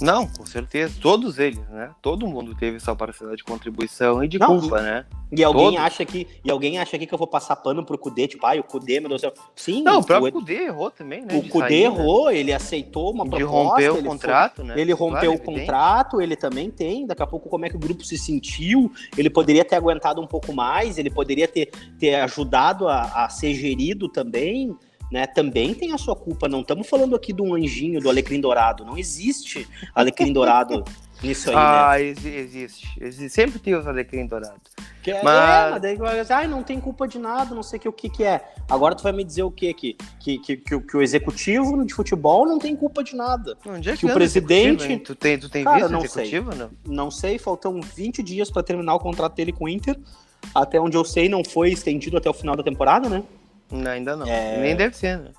Não, 0.00 0.26
com 0.26 0.44
certeza. 0.44 0.94
Todos 1.00 1.38
eles, 1.38 1.66
né? 1.68 1.90
Todo 2.02 2.26
mundo 2.26 2.54
teve 2.54 2.78
sua 2.78 2.94
parcela 2.94 3.34
de 3.34 3.42
contribuição 3.42 4.22
e 4.22 4.28
de 4.28 4.38
Não, 4.38 4.60
culpa, 4.60 4.82
né? 4.82 5.06
E 5.32 5.42
alguém 5.42 5.70
Todos. 5.70 5.80
acha 5.80 6.04
que 6.04 6.28
e 6.44 6.50
alguém 6.50 6.78
acha 6.78 6.96
aqui 6.96 7.06
que 7.06 7.14
eu 7.14 7.18
vou 7.18 7.26
passar 7.26 7.56
pano 7.56 7.84
pro 7.84 7.96
Cudê, 7.96 8.28
tipo, 8.28 8.44
ai, 8.44 8.60
o 8.60 8.62
Cudê, 8.62 9.00
meu 9.00 9.08
Deus 9.08 9.22
do 9.22 9.24
céu. 9.24 9.34
Sim, 9.54 9.82
Não, 9.82 10.00
o 10.00 10.04
próprio 10.04 10.32
Cudê 10.32 10.64
errou 10.64 10.90
também, 10.90 11.24
né? 11.24 11.34
O 11.34 11.48
Cudê 11.48 11.80
né? 11.80 11.84
errou, 11.86 12.26
né? 12.26 12.36
ele 12.36 12.52
aceitou 12.52 13.10
uma 13.10 13.24
de 13.24 13.30
proposta. 13.30 13.56
rompeu 13.56 13.94
o 13.94 14.04
contrato, 14.04 14.56
foi, 14.56 14.64
né? 14.66 14.74
Ele 14.76 14.92
rompeu 14.92 15.32
claro, 15.32 15.34
o 15.34 15.40
contrato, 15.40 16.20
ele 16.20 16.36
também 16.36 16.70
tem. 16.70 17.06
Daqui 17.06 17.22
a 17.22 17.26
pouco, 17.26 17.48
como 17.48 17.64
é 17.64 17.70
que 17.70 17.76
o 17.76 17.80
grupo 17.80 18.04
se 18.04 18.18
sentiu? 18.36 18.92
Ele 19.16 19.30
poderia 19.30 19.64
ter 19.64 19.76
aguentado 19.76 20.20
um 20.20 20.26
pouco 20.26 20.52
mais, 20.52 20.98
ele 20.98 21.10
poderia 21.10 21.48
ter, 21.48 21.70
ter 21.98 22.16
ajudado 22.16 22.88
a, 22.88 23.24
a 23.24 23.28
ser 23.28 23.54
gerido 23.54 24.08
também 24.08 24.76
né, 25.10 25.26
também 25.26 25.74
tem 25.74 25.92
a 25.92 25.98
sua 25.98 26.16
culpa. 26.16 26.48
Não 26.48 26.60
estamos 26.60 26.88
falando 26.88 27.14
aqui 27.14 27.32
do 27.32 27.54
anjinho, 27.54 28.00
do 28.00 28.08
alecrim 28.08 28.40
dourado. 28.40 28.84
Não 28.84 28.98
existe 28.98 29.66
alecrim 29.94 30.32
dourado 30.32 30.84
nisso 31.22 31.50
aí, 31.50 31.56
ah, 31.56 31.94
né? 31.96 32.02
existe, 32.02 32.88
existe. 33.00 33.30
Sempre 33.30 33.58
tem 33.58 33.74
os 33.74 33.86
alecrim 33.86 34.26
dourado. 34.26 34.60
Que 35.06 35.12
é, 35.12 35.22
mas... 35.22 35.76
É, 35.76 35.78
daí 35.78 35.94
vai 35.94 36.20
dizer, 36.20 36.48
não 36.48 36.64
tem 36.64 36.80
culpa 36.80 37.06
de 37.06 37.16
nada, 37.16 37.54
não 37.54 37.62
sei 37.62 37.78
que, 37.78 37.88
o 37.88 37.92
que 37.92 38.10
que 38.10 38.24
é. 38.24 38.44
Agora 38.68 38.92
tu 38.92 39.04
vai 39.04 39.12
me 39.12 39.22
dizer 39.22 39.44
o 39.44 39.52
quê? 39.52 39.72
Que, 39.72 39.96
que, 40.18 40.36
que, 40.40 40.56
que, 40.56 40.80
que 40.80 40.96
o 40.96 41.00
executivo 41.00 41.86
de 41.86 41.94
futebol 41.94 42.44
não 42.44 42.58
tem 42.58 42.74
culpa 42.74 43.04
de 43.04 43.14
nada. 43.14 43.56
Onde 43.64 43.88
é 43.88 43.92
que, 43.92 44.00
que 44.00 44.06
o 44.06 44.12
presidente... 44.12 44.98
Tu 44.98 45.14
tem, 45.14 45.38
tu 45.38 45.48
tem 45.48 45.62
Cara, 45.62 45.76
visto 45.76 45.92
não 45.92 46.00
executivo, 46.00 46.50
sei. 46.50 46.60
não? 46.60 46.70
Não 46.84 47.10
sei, 47.12 47.38
faltam 47.38 47.80
20 47.80 48.20
dias 48.20 48.50
para 48.50 48.64
terminar 48.64 48.96
o 48.96 48.98
contrato 48.98 49.36
dele 49.36 49.52
com 49.52 49.66
o 49.66 49.68
Inter. 49.68 49.96
Até 50.52 50.80
onde 50.80 50.96
eu 50.96 51.04
sei, 51.04 51.28
não 51.28 51.44
foi 51.44 51.70
estendido 51.70 52.16
até 52.16 52.28
o 52.28 52.34
final 52.34 52.56
da 52.56 52.64
temporada, 52.64 53.08
né? 53.08 53.22
Não, 53.70 53.88
ainda 53.88 54.16
não. 54.16 54.26
É... 54.26 54.60
Nem 54.60 54.74
deve 54.74 54.96
ser, 54.96 55.20
né? 55.20 55.30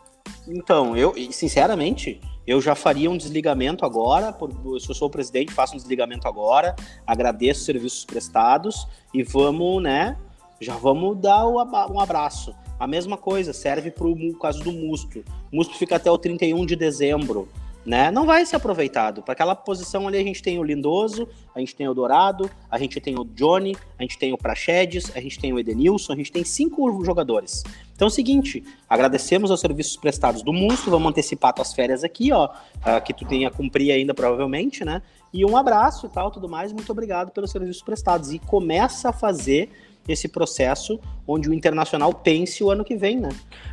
Então, 0.47 0.95
eu, 0.95 1.13
sinceramente, 1.29 2.21
eu 2.47 2.61
já 2.61 2.73
faria 2.73 3.11
um 3.11 3.17
desligamento 3.17 3.85
agora. 3.85 4.33
Se 4.79 4.89
eu 4.89 4.95
sou 4.95 5.09
o 5.09 5.11
presidente, 5.11 5.51
faço 5.51 5.73
um 5.73 5.77
desligamento 5.77 6.27
agora. 6.27 6.73
Agradeço 7.05 7.59
os 7.59 7.65
serviços 7.65 8.05
prestados 8.05 8.87
e 9.13 9.21
vamos, 9.21 9.83
né? 9.83 10.17
Já 10.59 10.75
vamos 10.75 11.17
dar 11.19 11.45
um 11.45 11.99
abraço. 11.99 12.55
A 12.79 12.87
mesma 12.87 13.17
coisa 13.17 13.51
serve 13.51 13.91
para 13.91 14.07
o 14.07 14.39
caso 14.39 14.63
do 14.63 14.71
Musto. 14.71 15.25
O 15.51 15.57
Musto 15.57 15.75
fica 15.75 15.97
até 15.97 16.09
o 16.09 16.17
31 16.17 16.65
de 16.65 16.75
dezembro 16.75 17.49
né? 17.88 18.12
Não 18.12 18.25
vai 18.25 18.46
ser 18.46 18.58
aproveitado. 18.58 19.24
Para 19.24 19.32
aquela 19.32 19.56
posição 19.56 20.10
ali 20.10 20.17
a 20.17 20.24
gente 20.24 20.44
tem 20.44 20.60
o 20.60 20.63
Lindoso, 20.63 21.25
a 21.56 21.60
gente 21.60 21.74
tem 21.74 21.88
o 21.88 21.94
Dourado, 21.94 22.51
a 22.70 22.77
gente 22.77 23.00
tem 23.00 23.17
o 23.17 23.24
Johnny, 23.24 23.77
a 23.98 24.03
gente 24.03 24.17
tem 24.17 24.34
o 24.34 24.38
Praxedes, 24.38 25.10
a 25.15 25.22
gente 25.22 25.39
tem 25.39 25.53
o 25.53 25.60
Edenilson, 25.60 26.12
a 26.12 26.15
gente 26.17 26.29
tem 26.29 26.44
cinco 26.44 27.03
jogadores. 27.06 27.63
Então 27.96 28.08
é 28.08 28.10
o 28.10 28.13
seguinte, 28.13 28.62
agradecemos 28.89 29.50
aos 29.50 29.62
serviços 29.62 29.96
prestados 29.96 30.44
do 30.44 30.51
Musto, 30.51 30.91
vamos 30.91 31.10
antecipar 31.10 31.53
tuas 31.53 31.74
férias 31.74 32.03
aqui, 32.03 32.34
ó, 32.34 32.48
uh, 32.48 33.01
que 33.03 33.13
tu 33.13 33.25
tenha 33.25 33.50
cumprir 33.50 33.91
ainda 33.91 34.13
provavelmente, 34.13 34.84
né? 34.84 35.01
E 35.34 35.46
um 35.46 35.56
abraço 35.56 36.08
e 36.08 36.10
tal, 36.10 36.30
tudo 36.30 36.50
mais, 36.50 36.73
muito 36.73 36.91
obrigado 36.91 37.32
pelos 37.32 37.52
serviços 37.52 37.82
prestados. 37.82 38.34
E 38.34 38.39
começa 38.39 39.10
a 39.10 39.13
fazer 39.13 39.71
esse 40.08 40.28
processo 40.28 41.00
onde 41.28 41.50
o 41.50 41.54
internacional 41.54 42.13
pense 42.13 42.63
o 42.63 42.72
ano 42.72 42.84
que 42.84 42.96
vem, 42.96 43.20
né? 43.20 43.30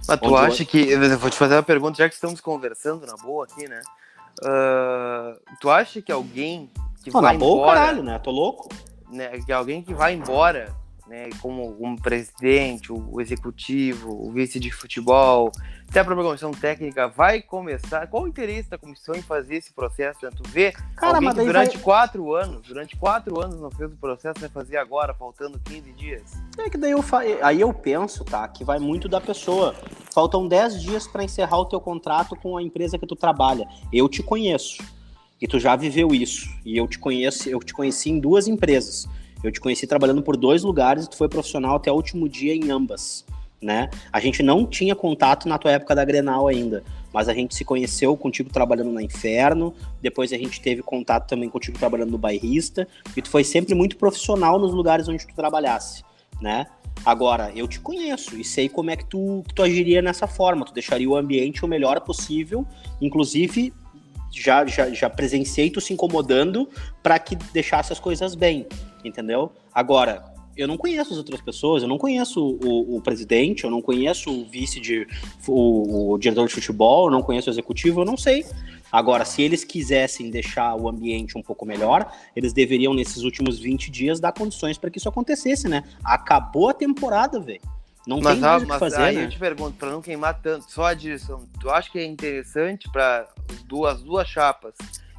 Mas 0.07 0.20
tu 0.20 0.27
onde 0.27 0.47
acha 0.47 0.62
o... 0.62 0.66
que. 0.66 0.90
Eu 0.90 1.18
vou 1.18 1.31
te 1.31 1.37
fazer 1.37 1.55
uma 1.55 1.62
pergunta, 1.62 1.99
já 1.99 2.09
que 2.09 2.14
estamos 2.14 2.40
conversando 2.40 3.07
na 3.07 3.16
boa 3.16 3.44
aqui, 3.44 3.68
né? 3.68 3.81
Uh, 4.40 5.38
tu 5.61 5.70
acha 5.70 6.03
que 6.03 6.11
alguém 6.11 6.70
que 7.03 7.11
Pô, 7.11 7.20
vai 7.20 7.35
na 7.35 7.38
boa, 7.38 7.62
embora, 7.62 7.81
caralho, 7.81 8.03
né? 8.03 8.18
Tô 8.18 8.31
louco. 8.31 8.68
Né, 9.11 9.29
que 9.47 9.53
alguém 9.53 9.81
que 9.81 9.94
vai 9.94 10.14
embora 10.14 10.75
né, 11.06 11.28
como, 11.40 11.74
como 11.74 12.00
presidente, 12.00 12.92
o, 12.92 13.20
executivo, 13.20 14.10
o 14.10 14.32
vice 14.32 14.58
de 14.58 14.70
futebol, 14.70 15.52
até 15.88 16.00
a 16.00 16.04
própria 16.04 16.26
comissão 16.26 16.50
técnica 16.50 17.06
vai 17.08 17.42
começar. 17.42 18.06
Qual 18.06 18.24
o 18.24 18.28
interesse 18.28 18.70
da 18.70 18.78
comissão 18.78 19.14
em 19.14 19.22
fazer 19.22 19.56
esse 19.56 19.72
processo? 19.72 20.24
Né? 20.24 20.30
Tu 20.34 20.42
vê 20.48 20.72
Cara, 20.96 21.16
alguém 21.16 21.30
que 21.30 21.44
durante 21.44 21.74
vai... 21.74 21.82
quatro 21.82 22.34
anos, 22.34 22.66
durante 22.66 22.96
quatro 22.96 23.40
anos 23.40 23.60
não 23.60 23.70
fez 23.70 23.92
o 23.92 23.96
processo, 23.96 24.40
vai 24.40 24.48
fazer 24.48 24.76
agora, 24.76 25.14
faltando 25.14 25.58
15 25.58 25.92
dias. 25.92 26.22
É 26.58 26.70
que 26.70 26.78
daí 26.78 26.92
eu 26.92 27.02
fa... 27.02 27.20
aí 27.42 27.60
eu 27.60 27.72
penso, 27.72 28.24
tá, 28.24 28.48
que 28.48 28.64
vai 28.64 28.78
muito 28.78 29.08
da 29.08 29.20
pessoa. 29.20 29.74
Faltam 30.12 30.48
10 30.48 30.80
dias 30.80 31.06
para 31.06 31.22
encerrar 31.22 31.58
o 31.58 31.66
teu 31.66 31.80
contrato 31.80 32.34
com 32.36 32.56
a 32.56 32.62
empresa 32.62 32.98
que 32.98 33.06
tu 33.06 33.14
trabalha. 33.14 33.68
Eu 33.92 34.08
te 34.08 34.22
conheço. 34.22 34.82
E 35.40 35.46
tu 35.46 35.58
já 35.58 35.76
viveu 35.76 36.14
isso. 36.14 36.48
E 36.64 36.78
eu 36.78 36.88
te 36.88 36.98
conheço, 36.98 37.48
eu 37.48 37.58
te 37.58 37.74
conheci 37.74 38.10
em 38.10 38.18
duas 38.18 38.48
empresas. 38.48 39.06
Eu 39.44 39.52
te 39.52 39.61
conheci 39.61 39.87
trabalhando 39.87 40.22
por 40.22 40.38
dois 40.38 40.62
lugares 40.62 41.04
e 41.04 41.11
tu 41.11 41.16
foi 41.18 41.28
profissional 41.28 41.76
até 41.76 41.92
o 41.92 41.94
último 41.94 42.26
dia 42.26 42.54
em 42.54 42.70
ambas, 42.70 43.26
né? 43.61 43.90
A 44.11 44.18
gente 44.18 44.42
não 44.42 44.66
tinha 44.66 44.96
contato 44.96 45.46
na 45.46 45.59
tua 45.59 45.72
época 45.72 45.94
da 45.94 46.02
Grenal 46.02 46.48
ainda, 46.48 46.83
mas 47.12 47.28
a 47.28 47.35
gente 47.35 47.54
se 47.54 47.62
conheceu 47.62 48.16
contigo 48.16 48.48
trabalhando 48.48 48.90
na 48.90 49.02
Inferno, 49.02 49.74
depois 50.00 50.33
a 50.33 50.38
gente 50.38 50.62
teve 50.62 50.83
contato 50.83 51.28
também 51.28 51.50
contigo 51.50 51.78
trabalhando 51.78 52.11
no 52.11 52.16
Bairrista, 52.16 52.88
e 53.14 53.20
tu 53.20 53.28
foi 53.28 53.44
sempre 53.44 53.74
muito 53.74 53.98
profissional 53.98 54.59
nos 54.59 54.72
lugares 54.72 55.09
onde 55.09 55.26
tu 55.26 55.35
trabalhasse, 55.35 56.02
né? 56.40 56.66
Agora, 57.04 57.52
eu 57.54 57.68
te 57.68 57.80
conheço 57.80 58.40
e 58.40 58.44
sei 58.44 58.66
como 58.66 58.90
é 58.90 58.96
que 58.96 59.04
tu, 59.04 59.42
que 59.46 59.52
tu 59.52 59.62
agiria 59.62 60.00
nessa 60.00 60.26
forma. 60.26 60.64
Tu 60.64 60.72
deixaria 60.72 61.11
o 61.11 61.14
ambiente 61.14 61.62
o 61.62 61.68
melhor 61.68 62.00
possível, 62.00 62.66
inclusive 62.98 63.74
já, 64.30 64.64
já, 64.64 64.88
já 64.90 65.11
presenciei 65.11 65.68
tu 65.68 65.83
se 65.83 65.92
incomodando 65.92 66.68
para 67.02 67.18
que 67.18 67.37
deixasse 67.37 67.92
as 67.92 68.00
coisas 68.00 68.35
bem 68.35 68.66
entendeu? 69.04 69.52
Agora, 69.72 70.34
eu 70.56 70.68
não 70.68 70.76
conheço 70.76 71.12
as 71.12 71.18
outras 71.18 71.40
pessoas, 71.40 71.82
eu 71.82 71.88
não 71.88 71.98
conheço 71.98 72.40
o, 72.40 72.96
o 72.96 73.00
presidente, 73.00 73.64
eu 73.64 73.70
não 73.70 73.82
conheço 73.82 74.30
o 74.30 74.44
vice 74.48 74.80
de 74.80 75.06
o, 75.46 76.12
o, 76.12 76.18
diretor 76.18 76.46
de 76.46 76.54
futebol, 76.54 77.06
eu 77.06 77.10
não 77.10 77.22
conheço 77.22 77.50
o 77.50 77.52
executivo, 77.52 78.00
eu 78.00 78.04
não 78.04 78.16
sei. 78.16 78.44
Agora, 78.90 79.24
se 79.24 79.42
eles 79.42 79.64
quisessem 79.64 80.30
deixar 80.30 80.76
o 80.76 80.88
ambiente 80.88 81.36
um 81.36 81.42
pouco 81.42 81.66
melhor, 81.66 82.12
eles 82.36 82.52
deveriam, 82.52 82.94
nesses 82.94 83.24
últimos 83.24 83.58
20 83.58 83.90
dias, 83.90 84.20
dar 84.20 84.32
condições 84.32 84.78
para 84.78 84.90
que 84.90 84.98
isso 84.98 85.08
acontecesse, 85.08 85.68
né? 85.68 85.82
Acabou 86.04 86.68
a 86.68 86.74
temporada, 86.74 87.40
velho. 87.40 87.60
Não 88.06 88.20
mas, 88.20 88.34
tem 88.34 88.42
mais 88.42 88.62
o 88.62 88.66
que 88.66 88.78
fazer, 88.78 89.02
aí 89.02 89.16
né? 89.16 89.24
eu 89.24 89.30
te 89.30 89.38
pergunto, 89.38 89.76
para 89.78 89.90
não 89.90 90.02
queimar 90.02 90.38
tanto, 90.40 90.70
só 90.70 90.84
a 90.84 90.94
direção, 90.94 91.42
tu 91.58 91.70
acha 91.70 91.90
que 91.90 91.98
é 91.98 92.04
interessante 92.04 92.88
para 92.90 93.26
duas, 93.66 94.02
duas 94.02 94.28
chapas 94.28 94.74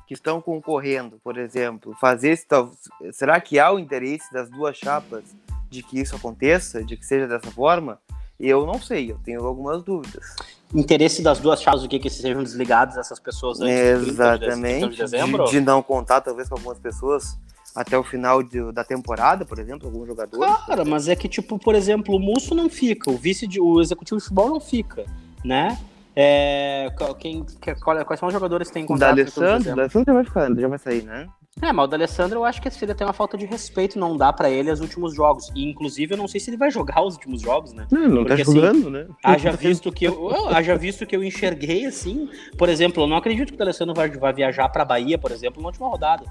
que 0.07 0.13
estão 0.13 0.41
concorrendo, 0.41 1.19
por 1.23 1.37
exemplo, 1.37 1.95
fazer 1.99 2.29
esse 2.29 2.45
tal. 2.45 2.71
Será 3.11 3.39
que 3.41 3.59
há 3.59 3.71
o 3.71 3.79
interesse 3.79 4.31
das 4.31 4.49
duas 4.49 4.77
chapas 4.77 5.23
de 5.69 5.81
que 5.81 5.99
isso 5.99 6.15
aconteça, 6.15 6.83
de 6.83 6.95
que 6.95 7.05
seja 7.05 7.27
dessa 7.27 7.51
forma? 7.51 7.99
Eu 8.39 8.65
não 8.65 8.81
sei, 8.81 9.11
eu 9.11 9.17
tenho 9.23 9.43
algumas 9.45 9.81
dúvidas. 9.81 10.35
Interesse 10.73 11.21
das 11.21 11.39
duas 11.39 11.61
chapas, 11.61 11.83
o 11.83 11.87
que 11.87 11.99
que 11.99 12.09
sejam 12.09 12.43
desligados 12.43 12.97
essas 12.97 13.19
pessoas 13.19 13.61
antes 13.61 14.09
Exatamente, 14.09 14.89
de, 14.89 14.97
dezembro? 14.97 15.45
De, 15.45 15.51
de, 15.51 15.61
não 15.61 15.81
contar 15.81 16.21
talvez 16.21 16.49
com 16.49 16.55
algumas 16.55 16.77
pessoas 16.77 17.37
até 17.73 17.97
o 17.97 18.03
final 18.03 18.43
de, 18.43 18.71
da 18.73 18.83
temporada, 18.83 19.45
por 19.45 19.57
exemplo, 19.57 19.87
algum 19.87 20.05
jogador. 20.05 20.65
Cara, 20.65 20.83
mas 20.83 21.07
é 21.07 21.15
que 21.15 21.29
tipo, 21.29 21.57
por 21.57 21.75
exemplo, 21.75 22.15
o 22.15 22.19
Musso 22.19 22.53
não 22.53 22.69
fica, 22.69 23.09
o 23.09 23.17
vice 23.17 23.47
de, 23.47 23.59
o 23.59 23.81
executivo 23.81 24.17
de 24.17 24.23
futebol 24.23 24.49
não 24.49 24.59
fica, 24.59 25.05
né? 25.43 25.77
É, 26.15 26.89
quem, 27.19 27.45
quais 27.83 28.19
são 28.19 28.27
os 28.27 28.33
jogadores 28.33 28.69
que 28.69 28.73
têm 28.73 28.85
contrato? 28.85 29.11
O 29.11 29.15
D'Alessandro, 29.15 29.73
o 29.73 29.75
D'Alessandro 29.75 30.05
já 30.05 30.13
vai 30.13 30.23
ficar, 30.23 30.55
já 30.55 30.67
vai 30.67 30.79
sair, 30.79 31.03
né? 31.03 31.27
É, 31.61 31.71
mas 31.71 31.85
o 31.85 31.87
D'Alessandro 31.87 32.39
eu 32.39 32.45
acho 32.45 32.61
que 32.61 32.69
seria 32.69 32.93
até 32.93 33.05
uma 33.05 33.13
falta 33.13 33.37
de 33.37 33.45
respeito 33.45 33.97
não 33.97 34.17
dar 34.17 34.33
para 34.33 34.49
ele 34.49 34.71
os 34.71 34.81
últimos 34.81 35.15
jogos. 35.15 35.51
E 35.55 35.69
inclusive 35.69 36.13
eu 36.13 36.17
não 36.17 36.27
sei 36.27 36.39
se 36.39 36.49
ele 36.49 36.57
vai 36.57 36.69
jogar 36.69 37.01
os 37.01 37.15
últimos 37.15 37.41
jogos, 37.41 37.73
né? 37.73 37.87
Não, 37.91 38.07
não 38.07 38.23
tá 38.25 38.35
Porque, 38.35 38.43
tá 38.43 38.51
jogando, 38.51 38.79
assim, 38.79 38.89
né? 38.89 39.07
Haja 39.23 39.51
visto 39.51 39.91
que 39.91 40.05
eu, 40.05 40.49
haja 40.49 40.75
visto 40.77 41.05
que 41.05 41.15
eu 41.15 41.23
enxerguei 41.23 41.85
assim, 41.85 42.29
por 42.57 42.67
exemplo, 42.67 43.03
eu 43.03 43.07
não 43.07 43.17
acredito 43.17 43.49
que 43.49 43.55
o 43.55 43.57
D'Alessandro 43.57 43.93
vai, 43.93 44.09
vai 44.09 44.33
viajar 44.33 44.67
para 44.69 44.83
Bahia, 44.83 45.17
por 45.17 45.31
exemplo, 45.31 45.61
na 45.61 45.67
última 45.67 45.87
rodada 45.87 46.25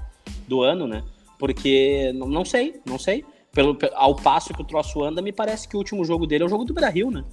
do 0.47 0.61
ano, 0.61 0.87
né? 0.87 1.03
Porque 1.39 2.11
não, 2.15 2.27
não 2.27 2.45
sei, 2.45 2.79
não 2.85 2.99
sei. 2.99 3.25
Pelo, 3.51 3.77
ao 3.93 4.15
passo 4.15 4.53
que 4.53 4.61
o 4.61 4.65
troço 4.65 5.03
anda, 5.03 5.21
me 5.21 5.31
parece 5.31 5.67
que 5.67 5.75
o 5.75 5.79
último 5.79 6.03
jogo 6.05 6.27
dele 6.27 6.43
é 6.43 6.47
o 6.47 6.49
jogo 6.49 6.65
do 6.65 6.73
Brasil, 6.73 7.09
né? 7.09 7.23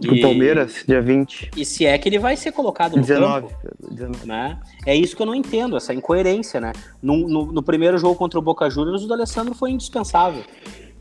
O 0.00 0.14
E- 0.14 0.20
Palmeiras, 0.20 0.84
dia 0.86 1.00
20. 1.00 1.50
E 1.56 1.64
se 1.64 1.84
é 1.84 1.98
que 1.98 2.08
ele 2.08 2.18
vai 2.20 2.36
ser 2.36 2.52
colocado 2.52 2.94
no 2.94 3.02
19. 3.02 3.48
campo, 3.48 3.56
19. 3.90 4.26
né? 4.26 4.60
É 4.86 4.94
isso 4.94 5.16
que 5.16 5.22
eu 5.22 5.26
não 5.26 5.34
entendo, 5.34 5.76
essa 5.76 5.92
incoerência, 5.92 6.60
né? 6.60 6.72
No, 7.02 7.26
no, 7.28 7.46
no 7.52 7.62
primeiro 7.62 7.98
jogo 7.98 8.14
contra 8.14 8.38
o 8.38 8.42
Boca 8.42 8.70
Juniors, 8.70 9.02
o 9.02 9.08
D'Alessandro 9.08 9.54
foi 9.54 9.70
indispensável, 9.72 10.44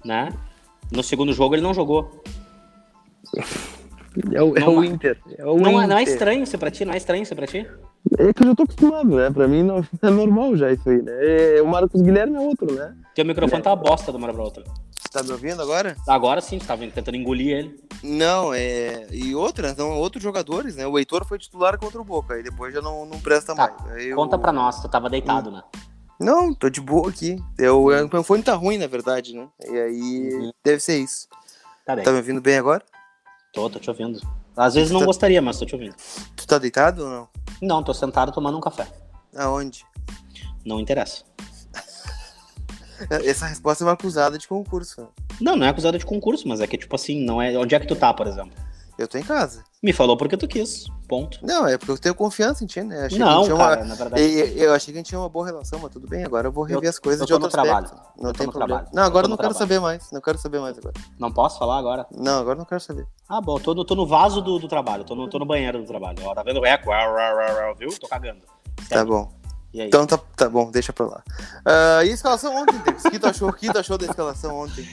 né? 0.03 0.29
No 0.91 1.03
segundo 1.03 1.31
jogo 1.33 1.53
ele 1.53 1.61
não 1.61 1.73
jogou. 1.73 2.23
É 4.33 4.41
o, 4.41 4.57
é 4.57 4.59
Não 4.61 4.77
o 4.77 4.83
é- 4.83 4.87
Inter. 4.87 5.17
É 5.37 5.45
o 5.45 5.57
Não, 5.59 5.79
é- 5.81 5.85
não 5.87 5.97
é 5.97 6.01
Inter. 6.01 6.13
estranho 6.13 6.43
isso 6.43 6.57
pra 6.57 6.71
ti? 6.71 6.83
Não 6.85 6.93
é 6.93 6.97
estranho 6.97 7.21
isso 7.21 7.35
pra 7.35 7.45
ti? 7.45 7.67
É 8.17 8.33
que 8.33 8.41
eu 8.41 8.47
já 8.47 8.55
tô 8.55 8.63
acostumado, 8.63 9.15
né? 9.15 9.29
Pra 9.29 9.47
mim 9.47 9.61
não, 9.63 9.85
é 10.01 10.09
normal 10.09 10.55
já 10.55 10.71
isso 10.71 10.89
aí, 10.89 11.01
né? 11.03 11.11
É, 11.57 11.61
o 11.61 11.67
Marcos 11.67 12.01
Guilherme 12.01 12.35
é 12.35 12.39
outro, 12.39 12.73
né? 12.73 12.95
Teu 13.13 13.25
microfone 13.25 13.61
tá 13.61 13.69
uma 13.71 13.75
bosta 13.75 14.11
de 14.11 14.17
uma 14.17 14.25
hora 14.25 14.33
pra 14.33 14.43
outra. 14.43 14.63
Tá 15.11 15.23
me 15.23 15.31
ouvindo 15.31 15.61
agora? 15.61 15.95
Agora 16.07 16.41
sim, 16.41 16.59
tu 16.59 16.65
tava 16.65 16.85
tentando 16.87 17.15
engolir 17.15 17.57
ele. 17.57 17.79
Não, 18.03 18.53
é. 18.53 19.07
E 19.11 19.33
outras, 19.35 19.75
não, 19.75 19.91
outros 19.97 20.21
jogadores, 20.21 20.75
né? 20.75 20.85
O 20.85 20.97
Heitor 20.99 21.25
foi 21.25 21.37
titular 21.39 21.77
contra 21.79 21.99
o 21.99 22.03
Boca, 22.03 22.33
aí 22.35 22.43
depois 22.43 22.73
já 22.73 22.81
não, 22.81 23.05
não 23.05 23.19
presta 23.19 23.55
Tá, 23.55 23.73
mais. 23.79 23.91
Aí 23.93 24.07
eu- 24.09 24.15
Conta 24.15 24.37
pra 24.37 24.51
nós, 24.51 24.81
tu 24.81 24.87
tava 24.89 25.09
deitado, 25.09 25.49
né? 25.51 25.63
Não, 26.19 26.53
tô 26.53 26.69
de 26.69 26.81
boa 26.81 27.09
aqui. 27.09 27.37
Eu, 27.57 27.85
o 27.85 27.89
meu 28.11 28.23
fone 28.23 28.41
tá 28.43 28.53
ruim, 28.55 28.77
na 28.77 28.87
verdade, 28.87 29.33
né? 29.35 29.47
E 29.65 29.77
aí 29.79 30.29
Uhum. 30.33 30.51
deve 30.63 30.79
ser 30.79 30.97
isso. 30.99 31.27
Tá 31.85 31.95
bem. 31.95 32.03
Tá 32.03 32.11
me 32.11 32.17
ouvindo 32.17 32.41
bem 32.41 32.57
agora? 32.57 32.83
Tô, 33.53 33.69
tô 33.69 33.79
te 33.79 33.89
ouvindo. 33.89 34.19
Às 34.55 34.73
vezes 34.73 34.91
não 34.91 35.01
Tá- 35.01 35.05
gostaria, 35.05 35.41
mas 35.41 35.57
tô 35.59 35.65
te 35.65 35.75
ouvindo. 35.75 35.95
Tu 36.35 36.47
tá 36.47 36.57
deitado 36.57 37.03
ou 37.03 37.09
não? 37.09 37.27
Não, 37.61 37.83
tô 37.83 37.93
sentado 37.93 38.31
tomando 38.31 38.57
um 38.57 38.61
café. 38.61 38.87
Aonde? 39.35 39.85
Não 40.65 40.79
interessa. 40.79 41.23
Essa 43.09 43.45
resposta 43.45 43.83
é 43.83 43.87
uma 43.87 43.93
acusada 43.93 44.37
de 44.37 44.47
concurso. 44.47 45.07
Não, 45.39 45.55
não 45.55 45.65
é 45.65 45.69
acusado 45.69 45.97
de 45.97 46.05
concurso, 46.05 46.47
mas 46.47 46.59
é 46.61 46.67
que, 46.67 46.77
tipo 46.77 46.95
assim, 46.95 47.23
não 47.23 47.41
é. 47.41 47.55
Onde 47.57 47.75
é 47.75 47.79
que 47.79 47.87
tu 47.87 47.95
tá, 47.95 48.13
por 48.13 48.27
exemplo? 48.27 48.51
Eu 48.97 49.07
tô 49.07 49.15
em 49.17 49.23
casa. 49.23 49.63
Me 49.83 49.93
falou 49.93 50.17
porque 50.17 50.35
tu 50.35 50.47
quis. 50.47 50.85
Ponto. 51.07 51.37
Não, 51.43 51.67
é 51.67 51.77
porque 51.77 51.91
eu 51.91 51.97
tenho 51.99 52.15
confiança 52.15 52.63
em 52.63 52.67
ti, 52.67 52.81
né? 52.81 53.05
Achei 53.05 53.09
que 53.09 53.23
não, 53.23 53.37
gente 53.37 53.43
tinha 53.45 53.55
uma- 53.55 53.67
cara, 53.67 53.85
na 53.85 53.93
verdade. 53.95 54.21
E- 54.23 54.57
e- 54.57 54.61
Eu 54.63 54.73
achei 54.73 54.91
que 54.91 54.97
a 54.97 54.99
gente 54.99 55.07
tinha 55.09 55.19
uma 55.19 55.29
boa 55.29 55.45
relação, 55.45 55.79
mas 55.79 55.91
tudo 55.91 56.07
bem, 56.07 56.23
agora 56.25 56.47
eu 56.47 56.51
vou 56.51 56.63
rever 56.63 56.83
Eu- 56.85 56.89
as 56.89 56.97
coisas 56.99 57.21
eu 57.21 57.27
de 57.27 57.31
tô 57.31 57.37
no 57.39 57.45
outro 57.45 57.61
trabalho. 57.61 57.85
aspecto. 57.85 58.07
Eu 58.17 58.23
Não 58.23 58.31
tô 58.33 58.37
tem 58.39 58.47
no 58.47 58.51
problema. 58.53 58.79
trabalho. 58.79 58.95
Não, 58.95 59.03
Eu 59.03 59.07
agora 59.07 59.25
eu 59.25 59.29
não 59.29 59.37
quero 59.37 59.49
trabalho. 59.53 59.59
saber 59.69 59.79
mais. 59.79 60.11
Não 60.11 60.19
quero 60.19 60.37
saber 60.39 60.59
mais 60.59 60.77
agora. 60.79 60.93
Não 61.19 61.31
posso 61.31 61.59
falar 61.59 61.77
agora? 61.77 62.07
Não, 62.11 62.39
agora 62.39 62.55
eu 62.55 62.59
não 62.59 62.65
quero 62.65 62.81
saber. 62.81 63.05
Ah, 63.29 63.39
bom, 63.39 63.59
tô 63.59 63.75
no, 63.75 63.85
tô 63.85 63.93
no 63.95 64.07
vaso 64.07 64.41
do, 64.41 64.57
do 64.57 64.67
trabalho, 64.67 65.03
tô 65.03 65.13
no, 65.13 65.29
tô 65.29 65.37
no 65.37 65.45
banheiro 65.45 65.77
do 65.79 65.85
trabalho. 65.85 66.17
Ó, 66.23 66.33
tá 66.33 66.41
vendo 66.41 66.59
o 66.59 66.65
eco? 66.65 66.89
Uau, 66.89 67.13
uau, 67.13 67.75
Viu? 67.77 67.89
Tô 67.99 68.07
cagando. 68.07 68.41
Tá 68.89 68.95
Certo? 68.97 69.07
bom. 69.07 69.29
Então 69.73 70.05
tá, 70.05 70.17
tá 70.35 70.49
bom, 70.49 70.71
deixa 70.71 70.91
pra 70.91 71.05
lá. 71.05 71.23
Ah, 71.65 72.03
e 72.03 72.09
a 72.09 72.13
escalação 72.13 72.55
ontem? 72.55 72.75
O 72.75 73.11
que 73.11 73.19
tu 73.19 73.27
achou? 73.27 73.49
O 73.49 73.53
que 73.53 73.71
tu 73.71 73.77
achou 73.77 73.97
da 73.97 74.05
escalação 74.05 74.55
ontem? 74.57 74.87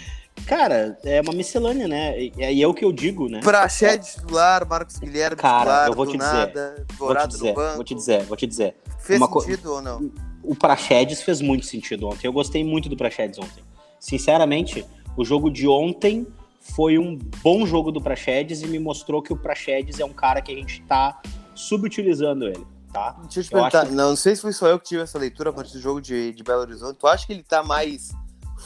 Cara, 0.46 0.98
é 1.04 1.20
uma 1.20 1.32
miscelânea, 1.32 1.88
né? 1.88 2.20
E, 2.20 2.62
é 2.62 2.66
o 2.66 2.74
que 2.74 2.84
eu 2.84 2.92
digo, 2.92 3.28
né? 3.28 3.40
Praxé 3.40 3.96
titular, 3.96 4.66
Marcos 4.68 4.98
Guilherme 4.98 5.36
Cara, 5.36 5.60
titular, 5.60 5.88
eu 5.88 5.94
vou 5.94 6.06
te 6.06 6.18
dizer, 6.18 6.32
nada, 6.32 6.86
Vou 6.98 7.16
te 7.16 7.28
dizer, 7.28 7.54
vou 7.54 7.84
te 7.84 7.94
dizer, 7.94 8.22
vou 8.24 8.36
te 8.36 8.46
dizer. 8.46 8.76
Fez 8.98 9.20
uma 9.20 9.40
sentido 9.40 9.74
ou 9.74 9.82
não? 9.82 10.10
O 10.42 10.54
Praxedes 10.54 11.22
fez 11.22 11.40
muito 11.40 11.64
sentido 11.64 12.08
ontem. 12.08 12.26
Eu 12.26 12.32
gostei 12.32 12.62
muito 12.62 12.88
do 12.88 12.96
Praxedes 12.96 13.38
ontem. 13.38 13.64
Sinceramente, 13.98 14.84
o 15.16 15.24
jogo 15.24 15.50
de 15.50 15.66
ontem 15.66 16.26
foi 16.60 16.98
um 16.98 17.16
bom 17.42 17.64
jogo 17.64 17.90
do 17.90 18.00
Praxedes 18.00 18.60
e 18.60 18.66
me 18.66 18.78
mostrou 18.78 19.22
que 19.22 19.32
o 19.32 19.36
Praxedes 19.36 20.00
é 20.00 20.04
um 20.04 20.12
cara 20.12 20.42
que 20.42 20.52
a 20.52 20.54
gente 20.54 20.82
tá 20.82 21.20
subutilizando 21.54 22.46
ele, 22.46 22.66
tá? 22.94 23.10
Deixa 23.22 23.40
eu 23.40 23.44
te 23.44 23.46
Eu 23.48 23.50
perguntar, 23.50 23.84
não, 23.90 24.14
sei 24.16 24.36
se 24.36 24.40
foi 24.42 24.52
só 24.52 24.68
eu 24.68 24.78
que 24.78 24.86
tive 24.86 25.02
essa 25.02 25.18
leitura 25.18 25.50
a 25.50 25.52
partir 25.52 25.72
do 25.72 25.80
jogo 25.80 26.00
de, 26.00 26.32
de 26.32 26.42
Belo 26.44 26.60
Horizonte. 26.60 26.96
Tu 26.98 27.06
acha 27.06 27.26
que 27.26 27.32
ele 27.32 27.42
tá 27.42 27.62
mais 27.62 28.12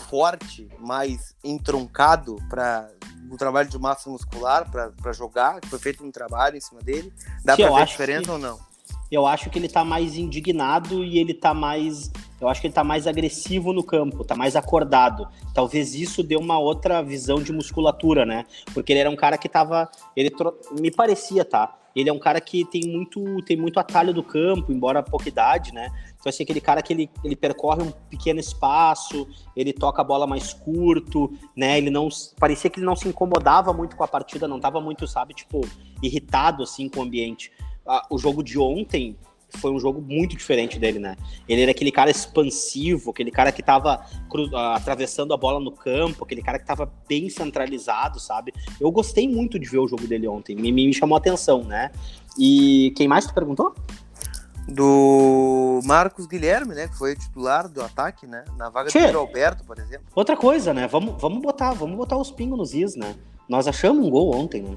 forte, 0.08 0.68
mais 0.78 1.34
entroncado 1.42 2.36
para 2.48 2.88
o 3.30 3.36
trabalho 3.36 3.68
de 3.68 3.78
massa 3.78 4.08
muscular 4.10 4.70
para 4.70 5.12
jogar? 5.12 5.58
Foi 5.66 5.78
feito 5.78 6.04
um 6.04 6.10
trabalho 6.12 6.56
em 6.56 6.60
cima 6.60 6.80
dele? 6.82 7.12
Dá 7.42 7.54
eu 7.54 7.74
ver 7.74 7.82
a 7.82 7.84
diferença 7.84 8.24
que- 8.26 8.30
ou 8.30 8.38
não? 8.38 8.67
Eu 9.10 9.26
acho 9.26 9.48
que 9.48 9.58
ele 9.58 9.68
tá 9.68 9.84
mais 9.84 10.16
indignado 10.16 11.04
e 11.04 11.18
ele 11.18 11.32
tá 11.32 11.54
mais. 11.54 12.10
Eu 12.40 12.48
acho 12.48 12.60
que 12.60 12.66
ele 12.66 12.74
tá 12.74 12.84
mais 12.84 13.06
agressivo 13.06 13.72
no 13.72 13.82
campo, 13.82 14.24
tá 14.24 14.36
mais 14.36 14.54
acordado. 14.54 15.26
Talvez 15.54 15.94
isso 15.94 16.22
dê 16.22 16.36
uma 16.36 16.58
outra 16.58 17.02
visão 17.02 17.42
de 17.42 17.52
musculatura, 17.52 18.26
né? 18.26 18.44
Porque 18.74 18.92
ele 18.92 19.00
era 19.00 19.10
um 19.10 19.16
cara 19.16 19.38
que 19.38 19.48
tava. 19.48 19.90
Ele 20.14 20.30
me 20.78 20.90
parecia, 20.90 21.44
tá? 21.44 21.74
Ele 21.96 22.08
é 22.08 22.12
um 22.12 22.18
cara 22.18 22.40
que 22.40 22.64
tem 22.64 22.82
muito, 22.86 23.42
tem 23.42 23.56
muito 23.56 23.80
atalho 23.80 24.14
do 24.14 24.22
campo, 24.22 24.70
embora 24.72 25.02
pouca 25.02 25.28
idade, 25.28 25.72
né? 25.72 25.90
Então, 26.20 26.30
assim, 26.30 26.44
aquele 26.44 26.60
cara 26.60 26.80
que 26.80 26.92
ele, 26.92 27.10
ele 27.24 27.34
percorre 27.34 27.82
um 27.82 27.90
pequeno 27.90 28.38
espaço, 28.38 29.26
ele 29.56 29.72
toca 29.72 30.00
a 30.00 30.04
bola 30.04 30.26
mais 30.26 30.52
curto, 30.52 31.32
né? 31.56 31.78
Ele 31.78 31.90
não. 31.90 32.08
Parecia 32.38 32.70
que 32.70 32.78
ele 32.78 32.86
não 32.86 32.94
se 32.94 33.08
incomodava 33.08 33.72
muito 33.72 33.96
com 33.96 34.04
a 34.04 34.08
partida, 34.08 34.46
não 34.46 34.60
tava 34.60 34.80
muito, 34.80 35.08
sabe, 35.08 35.34
tipo, 35.34 35.60
irritado 36.02 36.62
assim 36.62 36.88
com 36.88 37.00
o 37.00 37.02
ambiente. 37.02 37.50
Ah, 37.88 38.07
o 38.11 38.18
jogo 38.18 38.42
de 38.42 38.59
ontem 38.59 39.16
foi 39.51 39.70
um 39.72 39.81
jogo 39.81 40.03
muito 40.03 40.37
diferente 40.37 40.79
dele, 40.79 40.98
né? 40.98 41.16
Ele 41.48 41.62
era 41.62 41.70
aquele 41.70 41.90
cara 41.90 42.11
expansivo, 42.11 43.11
aquele 43.11 43.31
cara 43.31 43.51
que 43.51 43.62
tava 43.62 44.05
cru- 44.29 44.55
atravessando 44.55 45.33
a 45.33 45.38
bola 45.38 45.59
no 45.59 45.72
campo, 45.72 46.22
aquele 46.22 46.42
cara 46.42 46.59
que 46.59 46.66
tava 46.66 46.92
bem 47.09 47.31
centralizado, 47.31 48.20
sabe? 48.20 48.53
Eu 48.79 48.90
gostei 48.90 49.27
muito 49.27 49.59
de 49.59 49.66
ver 49.66 49.79
o 49.79 49.88
jogo 49.88 50.07
dele 50.07 50.29
ontem, 50.29 50.55
me, 50.55 50.70
me 50.70 50.92
chamou 50.92 51.16
a 51.16 51.18
atenção, 51.18 51.64
né? 51.64 51.90
E 52.38 52.92
quem 52.94 53.09
mais 53.09 53.27
tu 53.27 53.33
perguntou? 53.33 53.74
Do 54.66 55.81
Marcos 55.85 56.27
Guilherme, 56.27 56.74
né? 56.74 56.88
Que 56.88 56.98
foi 56.98 57.16
titular 57.16 57.68
do 57.68 57.81
ataque, 57.81 58.27
né? 58.27 58.44
Na 58.59 58.68
vaga 58.68 58.90
Tchê. 58.90 58.98
do 58.98 59.05
Pedro 59.07 59.20
Alberto, 59.20 59.64
por 59.64 59.79
exemplo. 59.79 60.05
Outra 60.14 60.37
coisa, 60.37 60.74
né? 60.74 60.87
Vamos, 60.87 61.18
vamos 61.18 61.40
botar, 61.40 61.72
vamos 61.72 61.96
botar 61.96 62.18
os 62.18 62.31
pingos 62.31 62.59
nos 62.59 62.74
is, 62.74 62.94
né? 62.94 63.14
Nós 63.48 63.66
achamos 63.66 64.07
um 64.07 64.11
gol 64.11 64.37
ontem, 64.37 64.61
né? 64.61 64.77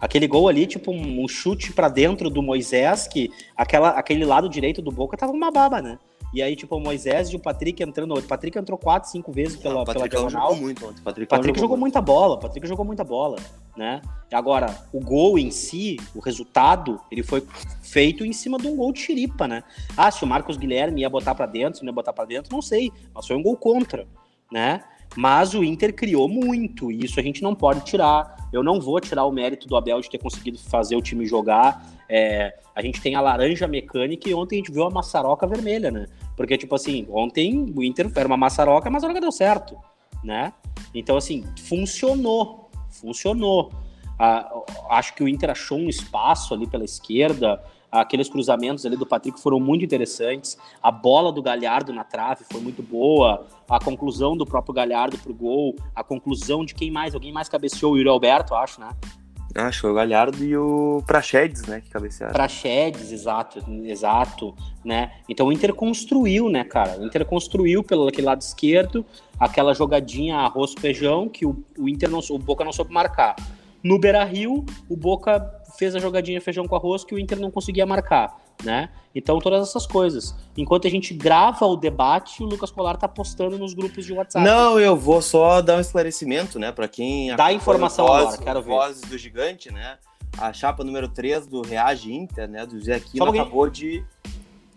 Aquele 0.00 0.26
gol 0.26 0.48
ali, 0.48 0.66
tipo 0.66 0.92
um, 0.92 1.24
um 1.24 1.28
chute 1.28 1.72
pra 1.72 1.88
dentro 1.88 2.30
do 2.30 2.42
Moisés, 2.42 3.06
que 3.08 3.30
aquela, 3.56 3.90
aquele 3.90 4.24
lado 4.24 4.48
direito 4.48 4.80
do 4.80 4.90
Boca 4.92 5.16
tava 5.16 5.32
uma 5.32 5.50
baba, 5.50 5.82
né? 5.82 5.98
E 6.32 6.42
aí, 6.42 6.54
tipo, 6.54 6.76
o 6.76 6.80
Moisés 6.80 7.30
e 7.30 7.36
o 7.36 7.38
Patrick 7.38 7.82
entrando. 7.82 8.14
O 8.14 8.22
Patrick 8.22 8.58
entrou 8.58 8.76
quatro, 8.76 9.08
cinco 9.10 9.32
vezes 9.32 9.56
pela, 9.56 9.80
Ah, 9.80 9.84
pela 9.86 10.06
diagonal. 10.06 10.48
jogou 10.50 10.56
muito 10.56 10.86
ontem. 10.86 11.02
Patricão 11.02 11.38
Patrick 11.38 11.58
jogou 11.58 11.76
muito. 11.76 11.94
muita 11.94 12.02
bola, 12.02 12.34
o 12.34 12.38
Patrick 12.38 12.66
jogou 12.66 12.84
muita 12.84 13.02
bola, 13.02 13.38
né? 13.74 14.02
E 14.30 14.34
agora, 14.34 14.76
o 14.92 15.00
gol 15.00 15.38
em 15.38 15.50
si, 15.50 15.96
o 16.14 16.20
resultado, 16.20 17.00
ele 17.10 17.22
foi 17.22 17.42
feito 17.80 18.26
em 18.26 18.32
cima 18.34 18.58
de 18.58 18.66
um 18.68 18.76
gol 18.76 18.92
de 18.92 19.00
chiripa, 19.00 19.48
né? 19.48 19.64
Ah, 19.96 20.10
se 20.10 20.22
o 20.22 20.26
Marcos 20.26 20.58
Guilherme 20.58 21.00
ia 21.00 21.08
botar 21.08 21.34
pra 21.34 21.46
dentro, 21.46 21.78
se 21.78 21.84
não 21.84 21.90
ia 21.90 21.94
botar 21.94 22.12
pra 22.12 22.26
dentro, 22.26 22.52
não 22.52 22.60
sei, 22.60 22.92
mas 23.14 23.26
foi 23.26 23.34
um 23.34 23.42
gol 23.42 23.56
contra, 23.56 24.06
né? 24.52 24.84
Mas 25.16 25.54
o 25.54 25.64
Inter 25.64 25.94
criou 25.94 26.28
muito, 26.28 26.92
e 26.92 27.04
isso 27.04 27.18
a 27.18 27.22
gente 27.22 27.42
não 27.42 27.54
pode 27.54 27.84
tirar. 27.84 28.48
Eu 28.52 28.62
não 28.62 28.80
vou 28.80 29.00
tirar 29.00 29.24
o 29.24 29.32
mérito 29.32 29.66
do 29.66 29.76
Abel 29.76 30.00
de 30.00 30.08
ter 30.08 30.18
conseguido 30.18 30.58
fazer 30.58 30.96
o 30.96 31.02
time 31.02 31.26
jogar. 31.26 31.84
É, 32.08 32.58
a 32.74 32.80
gente 32.80 33.00
tem 33.00 33.14
a 33.14 33.20
laranja 33.20 33.66
mecânica 33.66 34.28
e 34.28 34.34
ontem 34.34 34.56
a 34.56 34.58
gente 34.58 34.72
viu 34.72 34.84
a 34.84 34.90
maçaroca 34.90 35.46
vermelha, 35.46 35.90
né? 35.90 36.06
Porque, 36.36 36.56
tipo 36.56 36.74
assim, 36.74 37.06
ontem 37.10 37.72
o 37.74 37.82
Inter 37.82 38.10
era 38.14 38.26
uma 38.26 38.36
maçaroca, 38.36 38.88
mas 38.88 39.02
a 39.02 39.08
hora 39.08 39.20
deu 39.20 39.32
certo, 39.32 39.76
né? 40.22 40.52
Então, 40.94 41.16
assim, 41.16 41.44
funcionou. 41.64 42.70
Funcionou. 42.88 43.72
Ah, 44.18 44.50
acho 44.90 45.14
que 45.14 45.22
o 45.22 45.28
Inter 45.28 45.50
achou 45.50 45.78
um 45.78 45.88
espaço 45.88 46.54
ali 46.54 46.66
pela 46.66 46.84
esquerda. 46.84 47.62
Aqueles 47.90 48.28
cruzamentos 48.28 48.84
ali 48.84 48.96
do 48.96 49.06
Patrick 49.06 49.40
foram 49.40 49.58
muito 49.58 49.84
interessantes. 49.84 50.58
A 50.82 50.90
bola 50.90 51.32
do 51.32 51.42
Galhardo 51.42 51.92
na 51.92 52.04
trave 52.04 52.44
foi 52.50 52.60
muito 52.60 52.82
boa. 52.82 53.46
A 53.68 53.78
conclusão 53.78 54.36
do 54.36 54.44
próprio 54.44 54.74
Galhardo 54.74 55.16
pro 55.18 55.32
gol. 55.32 55.74
A 55.94 56.04
conclusão 56.04 56.64
de 56.64 56.74
quem 56.74 56.90
mais? 56.90 57.14
Alguém 57.14 57.32
mais 57.32 57.48
cabeceou? 57.48 57.92
O 57.92 57.96
Yuri 57.96 58.08
Alberto, 58.08 58.54
acho, 58.54 58.80
né? 58.80 58.90
Acho 59.54 59.80
foi 59.80 59.90
o 59.90 59.94
Galhardo 59.94 60.44
e 60.44 60.56
o 60.56 61.02
Praxedes, 61.06 61.62
né? 61.62 61.80
Que 61.80 61.88
cabecearam. 61.88 62.34
Praxedes, 62.34 63.10
exato, 63.10 63.64
exato, 63.84 64.54
né? 64.84 65.12
Então 65.28 65.46
o 65.46 65.52
Inter 65.52 65.74
construiu, 65.74 66.50
né, 66.50 66.64
cara? 66.64 67.00
O 67.00 67.06
Inter 67.06 67.24
construiu 67.24 67.82
pelo 67.82 68.06
aquele 68.06 68.26
lado 68.26 68.42
esquerdo, 68.42 69.04
aquela 69.40 69.72
jogadinha 69.74 70.36
arroz 70.36 70.74
feijão 70.78 71.28
que 71.28 71.46
o, 71.46 71.64
o 71.78 71.88
Inter 71.88 72.10
não, 72.10 72.20
o 72.30 72.38
Boca 72.38 72.62
não 72.62 72.72
soube 72.72 72.92
marcar. 72.92 73.36
No 73.82 73.98
Beira-Rio, 73.98 74.64
o 74.88 74.96
Boca 74.96 75.54
fez 75.78 75.94
a 75.94 75.98
jogadinha 75.98 76.40
feijão 76.40 76.66
com 76.66 76.74
arroz 76.74 77.04
que 77.04 77.14
o 77.14 77.18
Inter 77.18 77.38
não 77.38 77.50
conseguia 77.50 77.86
marcar, 77.86 78.36
né? 78.64 78.90
Então 79.14 79.38
todas 79.38 79.68
essas 79.68 79.86
coisas. 79.86 80.34
Enquanto 80.56 80.86
a 80.86 80.90
gente 80.90 81.14
grava 81.14 81.66
o 81.66 81.76
debate, 81.76 82.42
o 82.42 82.46
Lucas 82.46 82.70
Colar 82.70 82.96
tá 82.96 83.06
postando 83.06 83.56
nos 83.58 83.74
grupos 83.74 84.04
de 84.04 84.12
WhatsApp. 84.12 84.44
Não, 84.44 84.78
eu 84.78 84.96
vou 84.96 85.22
só 85.22 85.60
dar 85.60 85.76
um 85.76 85.80
esclarecimento, 85.80 86.58
né? 86.58 86.72
Pra 86.72 86.88
quem. 86.88 87.34
Dá 87.36 87.52
informação 87.52 88.06
o 88.06 88.12
agora, 88.12 88.38
quero 88.38 88.62
ver. 88.62 88.70
Vozes 88.70 89.02
do 89.02 89.16
Gigante, 89.16 89.72
né? 89.72 89.98
A 90.36 90.52
chapa 90.52 90.84
número 90.84 91.08
3 91.08 91.46
do 91.46 91.62
Reage 91.62 92.12
Inter, 92.12 92.48
né? 92.48 92.66
Do 92.66 92.80
Zé 92.80 92.94
Aquino 92.94 93.24
acabou 93.26 93.68
de. 93.70 94.04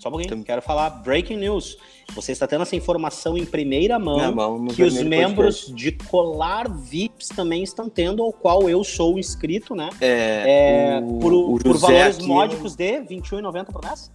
Só 0.02 0.10
um 0.10 0.14
pouquinho, 0.14 0.44
quero 0.44 0.64
falar 0.64 0.90
breaking 0.90 1.38
news. 1.38 1.78
Você 2.16 2.32
está 2.32 2.48
tendo 2.48 2.64
essa 2.64 2.76
informação 2.76 3.38
em 3.38 3.46
primeira 3.46 4.00
mão. 4.00 4.34
Mão 4.34 4.66
que 4.66 4.82
os 4.82 5.00
membros 5.04 5.72
de 5.76 5.92
Colar 5.92 6.68
VIPs 6.68 7.28
também 7.28 7.62
estão 7.62 7.88
tendo, 7.88 8.24
ao 8.24 8.34
qual 8.34 8.68
eu 8.68 8.84
sou 8.84 9.20
inscrito, 9.20 9.76
né? 9.76 9.92
É, 10.02 10.98
É, 10.98 11.00
o, 11.06 11.20
por, 11.20 11.34
o 11.34 11.58
por 11.60 11.78
valores 11.78 12.16
Aquino, 12.16 12.34
módicos 12.34 12.76
de 12.76 13.00
R$ 13.00 13.06
21,90 13.06 13.66
por 13.66 13.86
mês? 13.86 14.12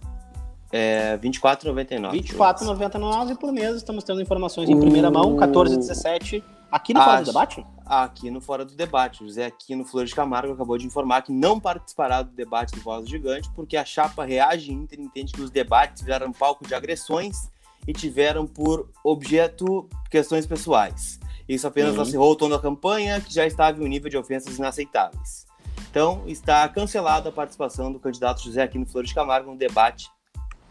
É, 0.73 1.17
R$ 1.23 1.29
24,99. 1.29 2.11
24,99 2.35 3.37
por 3.37 3.53
mês. 3.53 3.77
Estamos 3.77 4.03
tendo 4.03 4.21
informações 4.21 4.69
em 4.69 4.77
primeira 4.77 5.09
mão, 5.09 5.37
14,17 5.37 6.43
Aqui 6.71 6.93
no 6.93 7.01
Fora 7.01 7.21
do 7.21 7.25
Debate? 7.25 7.65
Aqui 7.85 8.31
no 8.31 8.41
Fora 8.41 8.65
do 8.65 8.75
Debate. 8.75 9.23
José 9.23 9.45
Aquino 9.45 9.85
Flor 9.85 10.05
de 10.05 10.13
Camargo 10.13 10.53
acabou 10.53 10.77
de 10.77 10.85
informar 10.85 11.21
que 11.21 11.31
não 11.31 11.59
participará 11.59 12.21
do 12.21 12.31
debate 12.31 12.75
do 12.75 12.81
Voz 12.81 13.03
do 13.03 13.09
Gigante, 13.09 13.49
porque 13.55 13.77
a 13.77 13.85
chapa 13.85 14.25
Reage 14.25 14.73
Inter 14.73 14.99
entende 14.99 15.31
que 15.31 15.41
os 15.41 15.49
debates 15.49 16.03
viraram 16.03 16.31
palco 16.31 16.67
de 16.67 16.75
agressões 16.75 17.49
e 17.87 17.93
tiveram 17.93 18.45
por 18.45 18.89
objeto 19.03 19.87
questões 20.11 20.45
pessoais. 20.45 21.19
Isso 21.47 21.65
apenas 21.65 21.95
uhum. 21.95 22.01
acirrou 22.01 22.31
o 22.31 22.35
tom 22.35 22.49
da 22.49 22.59
campanha, 22.59 23.21
que 23.21 23.33
já 23.33 23.45
estava 23.45 23.81
em 23.81 23.85
um 23.85 23.87
nível 23.87 24.09
de 24.09 24.17
ofensas 24.17 24.57
inaceitáveis. 24.57 25.47
Então, 25.89 26.23
está 26.27 26.67
cancelada 26.67 27.29
a 27.29 27.31
participação 27.31 27.91
do 27.91 27.99
candidato 27.99 28.43
José 28.43 28.61
Aquino 28.61 28.85
Flores 28.85 29.09
de 29.09 29.15
Camargo 29.15 29.49
no 29.49 29.57
debate 29.57 30.11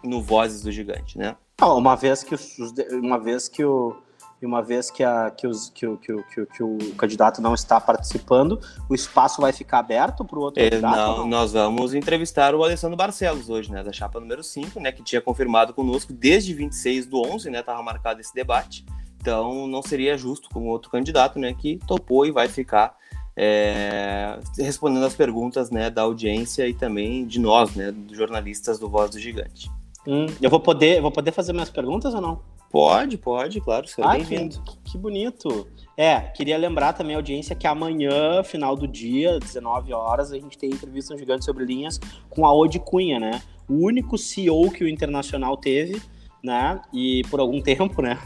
no 0.04 0.20
Vozes 0.20 0.62
do 0.62 0.70
Gigante, 0.70 1.16
né? 1.16 1.36
uma 1.62 1.96
vez 1.96 2.22
que, 2.22 2.34
os, 2.34 2.58
uma 2.92 3.18
vez 3.18 3.48
que 3.48 3.64
o 3.64 3.96
uma 4.44 4.62
vez 4.62 4.90
que, 4.90 5.02
a, 5.02 5.30
que, 5.30 5.46
os, 5.46 5.70
que, 5.70 5.86
o, 5.86 5.96
que, 5.96 6.12
o, 6.12 6.22
que, 6.24 6.40
o, 6.40 6.46
que 6.46 6.62
o 6.62 6.94
candidato 6.96 7.40
não 7.40 7.54
está 7.54 7.80
participando, 7.80 8.60
o 8.88 8.94
espaço 8.94 9.40
vai 9.40 9.52
ficar 9.52 9.78
aberto 9.78 10.24
para 10.24 10.38
o 10.38 10.42
outro 10.42 10.62
é, 10.62 10.68
candidato? 10.68 10.96
Não, 10.96 11.18
não, 11.18 11.28
nós 11.28 11.52
vamos 11.52 11.94
entrevistar 11.94 12.54
o 12.54 12.62
Alessandro 12.62 12.96
Barcelos 12.96 13.48
hoje, 13.48 13.72
né, 13.72 13.82
da 13.82 13.92
chapa 13.92 14.20
número 14.20 14.42
5, 14.42 14.78
né, 14.78 14.92
que 14.92 15.02
tinha 15.02 15.20
confirmado 15.20 15.72
conosco 15.72 16.12
desde 16.12 16.52
26 16.52 17.06
do 17.06 17.22
11, 17.22 17.48
né, 17.48 17.60
estava 17.60 17.82
marcado 17.82 18.20
esse 18.20 18.34
debate. 18.34 18.84
Então, 19.20 19.66
não 19.66 19.82
seria 19.82 20.18
justo 20.18 20.48
com 20.50 20.68
outro 20.68 20.90
candidato, 20.90 21.38
né, 21.38 21.54
que 21.54 21.80
topou 21.86 22.26
e 22.26 22.30
vai 22.30 22.48
ficar 22.48 22.94
é, 23.36 24.38
respondendo 24.58 25.04
as 25.04 25.14
perguntas, 25.14 25.70
né, 25.70 25.90
da 25.90 26.02
audiência 26.02 26.66
e 26.66 26.72
também 26.72 27.26
de 27.26 27.38
nós, 27.38 27.74
né, 27.74 27.92
dos 27.92 28.16
jornalistas 28.16 28.78
do 28.78 28.88
Voz 28.88 29.10
do 29.10 29.18
Gigante. 29.18 29.70
Hum, 30.06 30.26
eu 30.40 30.48
vou 30.48 30.60
poder, 30.60 31.00
vou 31.02 31.10
poder 31.10 31.32
fazer 31.32 31.52
minhas 31.52 31.68
perguntas 31.68 32.14
ou 32.14 32.20
não? 32.20 32.55
Pode, 32.76 33.16
pode, 33.16 33.58
claro, 33.58 33.88
seja 33.88 34.06
bem-vindo. 34.06 34.60
Que, 34.60 34.76
que, 34.92 34.98
bonito. 34.98 35.66
É, 35.96 36.20
queria 36.20 36.58
lembrar 36.58 36.92
também 36.92 37.14
a 37.14 37.18
audiência 37.18 37.56
que 37.56 37.66
amanhã, 37.66 38.42
final 38.44 38.76
do 38.76 38.86
dia, 38.86 39.40
19 39.40 39.94
horas, 39.94 40.30
a 40.30 40.38
gente 40.38 40.58
tem 40.58 40.68
entrevista 40.68 41.14
no 41.14 41.18
Gigante 41.18 41.46
Sobre 41.46 41.64
Linhas 41.64 41.98
com 42.28 42.44
a 42.44 42.52
Odi 42.52 42.78
Cunha, 42.78 43.18
né? 43.18 43.40
O 43.66 43.86
único 43.86 44.18
CEO 44.18 44.70
que 44.70 44.84
o 44.84 44.88
Internacional 44.88 45.56
teve, 45.56 46.02
né? 46.42 46.78
E 46.92 47.22
por 47.30 47.40
algum 47.40 47.62
tempo, 47.64 48.02
né? 48.02 48.18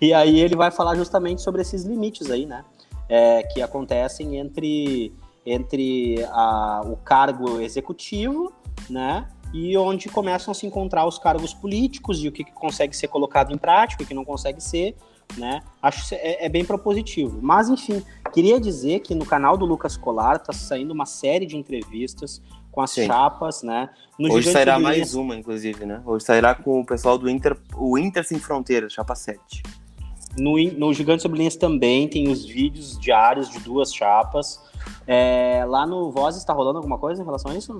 E 0.00 0.12
aí 0.12 0.40
ele 0.40 0.56
vai 0.56 0.72
falar 0.72 0.96
justamente 0.96 1.40
sobre 1.40 1.62
esses 1.62 1.84
limites 1.84 2.28
aí, 2.28 2.44
né? 2.44 2.64
É, 3.08 3.44
que 3.44 3.62
acontecem 3.62 4.36
entre, 4.36 5.14
entre 5.46 6.24
a, 6.30 6.82
o 6.84 6.96
cargo 6.96 7.60
executivo, 7.60 8.52
né? 8.90 9.28
E 9.52 9.76
onde 9.76 10.08
começam 10.08 10.52
a 10.52 10.54
se 10.54 10.66
encontrar 10.66 11.06
os 11.06 11.18
cargos 11.18 11.54
políticos 11.54 12.22
e 12.22 12.28
o 12.28 12.32
que, 12.32 12.44
que 12.44 12.52
consegue 12.52 12.96
ser 12.96 13.08
colocado 13.08 13.52
em 13.52 13.58
prática, 13.58 14.02
o 14.02 14.06
que 14.06 14.14
não 14.14 14.24
consegue 14.24 14.60
ser, 14.60 14.94
né? 15.36 15.62
Acho 15.82 16.08
que 16.08 16.14
é, 16.14 16.44
é, 16.44 16.48
bem 16.48 16.64
propositivo. 16.64 17.38
Mas, 17.40 17.68
enfim, 17.68 18.02
queria 18.32 18.60
dizer 18.60 19.00
que 19.00 19.14
no 19.14 19.24
canal 19.24 19.56
do 19.56 19.64
Lucas 19.64 19.96
Colar 19.96 20.36
está 20.36 20.52
saindo 20.52 20.92
uma 20.92 21.06
série 21.06 21.46
de 21.46 21.56
entrevistas 21.56 22.42
com 22.70 22.82
as 22.82 22.90
Sim. 22.90 23.06
chapas, 23.06 23.62
né? 23.62 23.88
No 24.18 24.26
Hoje 24.26 24.48
Gigante 24.48 24.52
sairá 24.52 24.78
mais 24.78 25.14
uma, 25.14 25.34
inclusive, 25.34 25.86
né? 25.86 26.02
Hoje 26.04 26.24
sairá 26.24 26.54
com 26.54 26.80
o 26.80 26.84
pessoal 26.84 27.16
do 27.16 27.28
Inter, 27.28 27.56
o 27.74 27.96
Inter 27.96 28.26
Sem 28.26 28.38
Fronteiras, 28.38 28.92
chapa 28.92 29.14
7. 29.14 29.62
No, 30.38 30.62
no 30.74 30.92
Gigante 30.92 31.22
Sobre 31.22 31.38
Linhas 31.38 31.56
também 31.56 32.06
tem 32.06 32.28
os 32.28 32.44
vídeos 32.44 32.98
diários 32.98 33.48
de 33.48 33.58
duas 33.60 33.94
chapas. 33.94 34.60
É, 35.06 35.64
lá 35.66 35.86
no 35.86 36.10
Voz 36.10 36.36
está 36.36 36.52
rolando 36.52 36.78
alguma 36.78 36.98
coisa 36.98 37.22
em 37.22 37.24
relação 37.24 37.50
a 37.50 37.56
isso? 37.56 37.78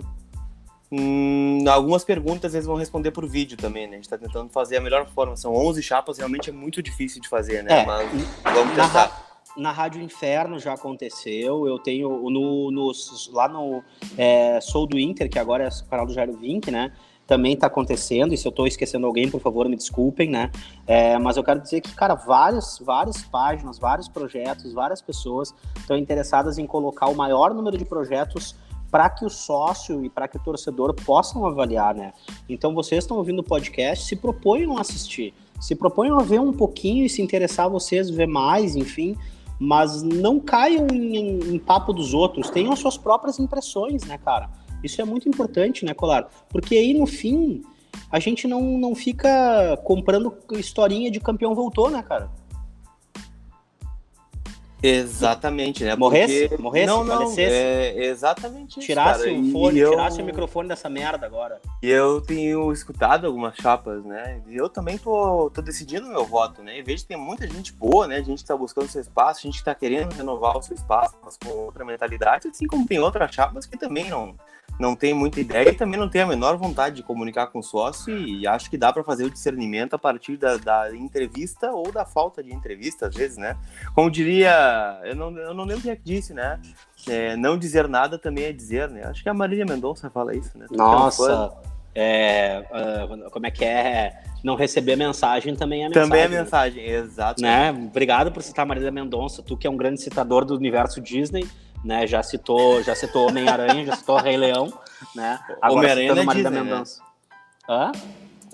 Hum, 0.91 1.65
algumas 1.69 2.05
perguntas 2.05 2.55
eles 2.55 2.67
vão 2.67 2.77
responder 2.77 3.11
por 3.11 3.29
vídeo 3.29 3.57
também, 3.57 3.87
né? 3.87 3.95
A 3.95 3.97
gente 3.97 4.09
tá 4.09 4.17
tentando 4.17 4.51
fazer 4.51 4.77
a 4.77 4.81
melhor 4.81 5.07
forma. 5.09 5.37
São 5.37 5.55
11 5.55 5.83
chapas, 5.83 6.19
realmente 6.19 6.51
é 6.51 6.53
muito 6.53 6.83
difícil 6.83 7.21
de 7.21 7.29
fazer, 7.29 7.63
né? 7.65 7.83
É, 7.83 7.87
Mas 7.87 8.09
vamos 8.45 8.75
tentar 8.75 9.27
na 9.57 9.73
Rádio 9.73 10.03
Inferno 10.03 10.59
já 10.59 10.75
aconteceu. 10.75 11.67
Eu 11.67 11.79
tenho 11.79 12.31
no, 12.31 12.71
no 12.71 12.93
lá 13.33 13.49
no 13.49 13.83
é, 14.17 14.61
Sou 14.61 14.87
do 14.87 14.99
Inter, 14.99 15.29
que 15.29 15.39
agora 15.39 15.65
é 15.65 15.69
o 15.69 15.89
canal 15.89 16.07
do 16.07 16.13
Jairo 16.13 16.37
Vink, 16.37 16.71
né? 16.71 16.93
Também 17.27 17.55
está 17.55 17.67
acontecendo. 17.67 18.33
E 18.35 18.37
se 18.37 18.47
eu 18.47 18.51
estou 18.51 18.67
esquecendo 18.67 19.07
alguém, 19.07 19.29
por 19.29 19.41
favor, 19.41 19.69
me 19.69 19.77
desculpem, 19.77 20.31
né? 20.31 20.51
É, 20.87 21.19
mas 21.19 21.37
eu 21.37 21.43
quero 21.43 21.61
dizer 21.61 21.81
que, 21.81 21.93
cara, 21.95 22.15
várias, 22.15 22.79
várias 22.79 23.23
páginas, 23.23 23.79
vários 23.79 24.09
projetos, 24.09 24.73
várias 24.73 25.03
pessoas 25.03 25.53
estão 25.77 25.97
interessadas 25.97 26.59
em 26.59 26.67
colocar 26.67 27.09
o 27.09 27.17
maior 27.17 27.53
número 27.53 27.77
de 27.77 27.85
projetos 27.85 28.55
para 28.91 29.11
que 29.11 29.25
o 29.25 29.31
sócio 29.31 30.05
e 30.05 30.11
para 30.11 30.29
que 30.29 30.37
o 30.37 30.41
torcedor 30.41 30.95
possam 30.95 31.47
avaliar, 31.47 31.95
né? 31.95 32.13
Então 32.49 32.75
vocês 32.75 33.05
estão 33.05 33.17
ouvindo 33.17 33.41
o 33.41 33.45
podcast, 33.45 34.07
se 34.07 34.17
proponham 34.17 34.77
a 34.77 34.81
assistir, 34.81 35.35
se 35.61 35.75
proponham 35.75 36.19
a 36.19 36.23
ver 36.23 36.41
um 36.41 36.53
pouquinho 36.53 37.05
e 37.05 37.09
se 37.09 37.23
interessar 37.23 37.69
vocês 37.69 38.09
ver 38.11 38.27
mais, 38.27 38.77
enfim, 38.77 39.17
mas 39.59 40.03
não 40.03 40.39
caiam 40.39 40.87
em, 40.93 41.55
em, 41.55 41.59
papo 41.59 41.93
dos 41.93 42.13
outros, 42.13 42.51
tenham 42.51 42.75
suas 42.77 42.97
próprias 42.97 43.39
impressões, 43.39 44.05
né, 44.05 44.19
cara? 44.19 44.51
Isso 44.83 45.01
é 45.01 45.05
muito 45.05 45.29
importante, 45.29 45.85
né, 45.85 45.95
Colar? 45.95 46.29
Porque 46.49 46.77
aí 46.77 46.95
no 46.95 47.07
fim 47.07 47.63
a 48.11 48.21
gente 48.21 48.47
não, 48.47 48.61
não 48.79 48.95
fica 48.95 49.77
comprando 49.83 50.33
historinha 50.53 51.11
de 51.11 51.19
campeão 51.19 51.55
voltou, 51.55 51.91
né, 51.91 52.03
cara? 52.03 52.31
Exatamente, 54.89 55.85
né? 55.85 55.97
Morresse? 55.97 56.49
Porque... 56.49 56.63
Morresse? 56.63 56.87
Não, 56.87 57.05
não, 57.05 57.35
é 57.37 58.05
exatamente 58.05 58.79
isso, 58.79 58.87
Tirasse 58.87 59.25
cara. 59.25 59.33
o 59.33 59.51
fone, 59.51 59.79
eu... 59.79 59.91
tirasse 59.91 60.23
o 60.23 60.25
microfone 60.25 60.69
dessa 60.69 60.89
merda 60.89 61.27
agora. 61.27 61.61
E 61.83 61.91
eu 61.91 62.21
tenho 62.21 62.73
escutado 62.73 63.27
algumas 63.27 63.57
chapas, 63.57 64.05
né? 64.05 64.41
E 64.49 64.57
eu 64.57 64.69
também 64.69 64.97
tô, 64.97 65.51
tô 65.51 65.61
decidindo 65.61 66.07
meu 66.07 66.25
voto, 66.25 66.63
né? 66.63 66.79
E 66.79 66.83
vejo 66.83 67.03
que 67.03 67.09
tem 67.09 67.17
muita 67.17 67.49
gente 67.49 67.73
boa, 67.73 68.07
né? 68.07 68.17
A 68.17 68.23
gente 68.23 68.45
tá 68.45 68.57
buscando 68.57 68.89
seu 68.89 69.01
espaço, 69.01 69.41
a 69.41 69.51
gente 69.51 69.63
tá 69.65 69.75
querendo 69.75 70.13
renovar 70.13 70.57
o 70.57 70.63
seu 70.63 70.75
espaço, 70.75 71.17
mas 71.25 71.37
com 71.37 71.49
outra 71.49 71.85
mentalidade, 71.85 72.49
assim 72.49 72.67
como 72.67 72.87
tem 72.87 72.99
outras 72.99 73.35
chapas 73.35 73.67
que 73.67 73.77
também 73.77 74.09
não 74.09 74.35
não 74.79 74.95
tem 74.95 75.15
muita 75.15 75.41
ideia 75.41 75.71
e 75.71 75.75
também 75.75 75.99
não 75.99 76.09
tem 76.09 76.23
a 76.23 76.27
menor 76.27 76.57
vontade 76.57 76.97
de 76.97 77.03
comunicar 77.03 77.47
com 77.47 77.61
o 77.61 77.63
sócio 77.63 78.17
e 78.17 78.47
acho 78.47 78.69
que 78.69 78.77
dá 78.77 78.93
para 78.93 79.03
fazer 79.03 79.25
o 79.25 79.31
discernimento 79.31 79.95
a 79.95 79.99
partir 79.99 80.37
da, 80.37 80.57
da, 80.57 80.95
entrevista 80.95 81.71
ou 81.71 81.91
da 81.91 82.05
falta 82.05 82.43
de 82.43 82.53
entrevista, 82.53 83.07
às 83.07 83.15
vezes, 83.15 83.39
né? 83.39 83.57
Como 83.95 84.11
diria, 84.11 84.53
eu 85.05 85.15
não, 85.15 85.37
eu 85.37 85.55
não 85.55 85.65
lembro 85.65 85.83
quem 85.83 85.91
é 85.91 85.97
que 85.97 86.05
disse, 86.05 86.35
né? 86.35 86.61
É, 87.09 87.37
não 87.37 87.59
dizer 87.59 87.89
nada 87.89 88.19
também 88.19 88.45
é 88.45 88.53
dizer, 88.53 88.89
né? 88.89 89.03
Acho 89.05 89.23
que 89.23 89.29
a 89.29 89.35
Marília 89.35 89.65
Mendonça 89.65 90.11
fala 90.11 90.35
isso, 90.35 90.57
né? 90.59 90.67
Nossa, 90.71 91.53
é, 91.95 92.65
uh, 92.71 93.31
como 93.31 93.47
é 93.47 93.51
que 93.51 93.65
é? 93.65 94.23
Não 94.45 94.55
receber 94.55 94.97
mensagem 94.97 95.57
também 95.57 95.85
é 95.85 95.89
mensagem. 95.89 96.09
Também 96.09 96.25
é 96.25 96.29
mensagem, 96.29 96.85
exato. 96.85 97.43
Né? 97.43 97.71
Obrigado 97.71 98.31
por 98.31 98.43
citar 98.43 98.65
a 98.65 98.69
Marília 98.69 98.91
Mendonça, 98.91 99.43
tu 99.43 99.57
que 99.57 99.67
é 99.67 99.71
um 99.71 99.77
grande 99.77 100.01
citador 100.01 100.45
do 100.45 100.55
universo 100.55 101.01
Disney 101.01 101.49
né? 101.87 102.07
Já 102.07 102.23
citou, 102.23 102.83
já 102.83 102.95
citou 102.95 103.29
Homem-Aranha, 103.29 103.87
já 103.87 103.97
citou 103.97 104.17
Rei 104.17 104.37
Leão, 104.37 104.73
né? 105.15 105.39
Homem-Aranha 105.63 106.13
é 106.13 106.15
Disney, 106.15 106.51
Né? 106.51 106.85
Hã? 107.69 107.93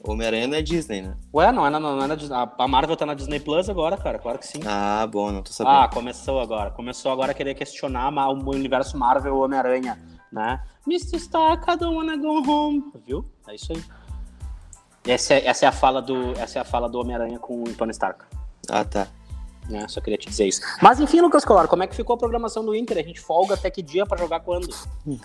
Homem-Aranha 0.04 0.48
não 0.48 0.56
é 0.56 0.62
Disney, 0.62 1.02
né? 1.02 1.16
Ué, 1.32 1.52
não 1.52 1.64
é, 1.64 1.70
não, 1.70 1.78
não 1.78 2.02
é 2.02 2.06
na 2.06 2.14
Disney. 2.16 2.36
A 2.36 2.68
Marvel 2.68 2.96
tá 2.96 3.06
na 3.06 3.14
Disney 3.14 3.38
Plus 3.38 3.68
agora, 3.68 3.96
cara, 3.96 4.18
claro 4.18 4.38
que 4.38 4.46
sim. 4.46 4.60
Ah, 4.66 5.06
bom, 5.06 5.30
não 5.30 5.42
tô 5.42 5.52
sabendo. 5.52 5.76
Ah, 5.76 5.88
começou 5.88 6.40
agora. 6.40 6.70
Começou 6.70 7.12
agora 7.12 7.30
a 7.30 7.34
querer 7.34 7.54
questionar 7.54 8.10
o 8.10 8.50
universo 8.50 8.98
Marvel 8.98 9.38
Homem-Aranha, 9.38 9.98
né? 10.32 10.60
Mr. 10.86 11.16
Stark, 11.16 11.70
I 11.70 11.76
don't 11.76 11.94
wanna 11.94 12.16
go 12.16 12.42
home. 12.48 12.82
Viu? 13.06 13.24
É 13.46 13.54
isso 13.54 13.72
aí. 13.72 13.82
Essa 15.04 15.34
é, 15.34 15.46
essa 15.46 15.66
é 15.66 15.68
a 15.68 15.72
fala 15.72 16.02
do, 16.02 16.32
essa 16.32 16.58
é 16.58 16.62
a 16.62 16.64
fala 16.64 16.88
do 16.88 16.98
Homem-Aranha 16.98 17.38
com 17.38 17.62
o 17.62 17.74
Tony 17.74 17.92
Stark. 17.92 18.24
Ah, 18.68 18.84
tá. 18.84 19.06
Né? 19.68 19.86
Só 19.88 20.00
queria 20.00 20.18
te 20.18 20.28
dizer 20.28 20.46
isso. 20.46 20.60
Mas 20.80 20.98
enfim, 20.98 21.20
Lucas 21.20 21.44
Colar, 21.44 21.68
como 21.68 21.84
é 21.84 21.86
que 21.86 21.94
ficou 21.94 22.14
a 22.14 22.18
programação 22.18 22.64
do 22.64 22.74
Inter? 22.74 22.98
A 22.98 23.02
gente 23.02 23.20
folga 23.20 23.54
até 23.54 23.70
que 23.70 23.82
dia 23.82 24.04
para 24.04 24.18
jogar 24.18 24.40
quando? 24.40 24.68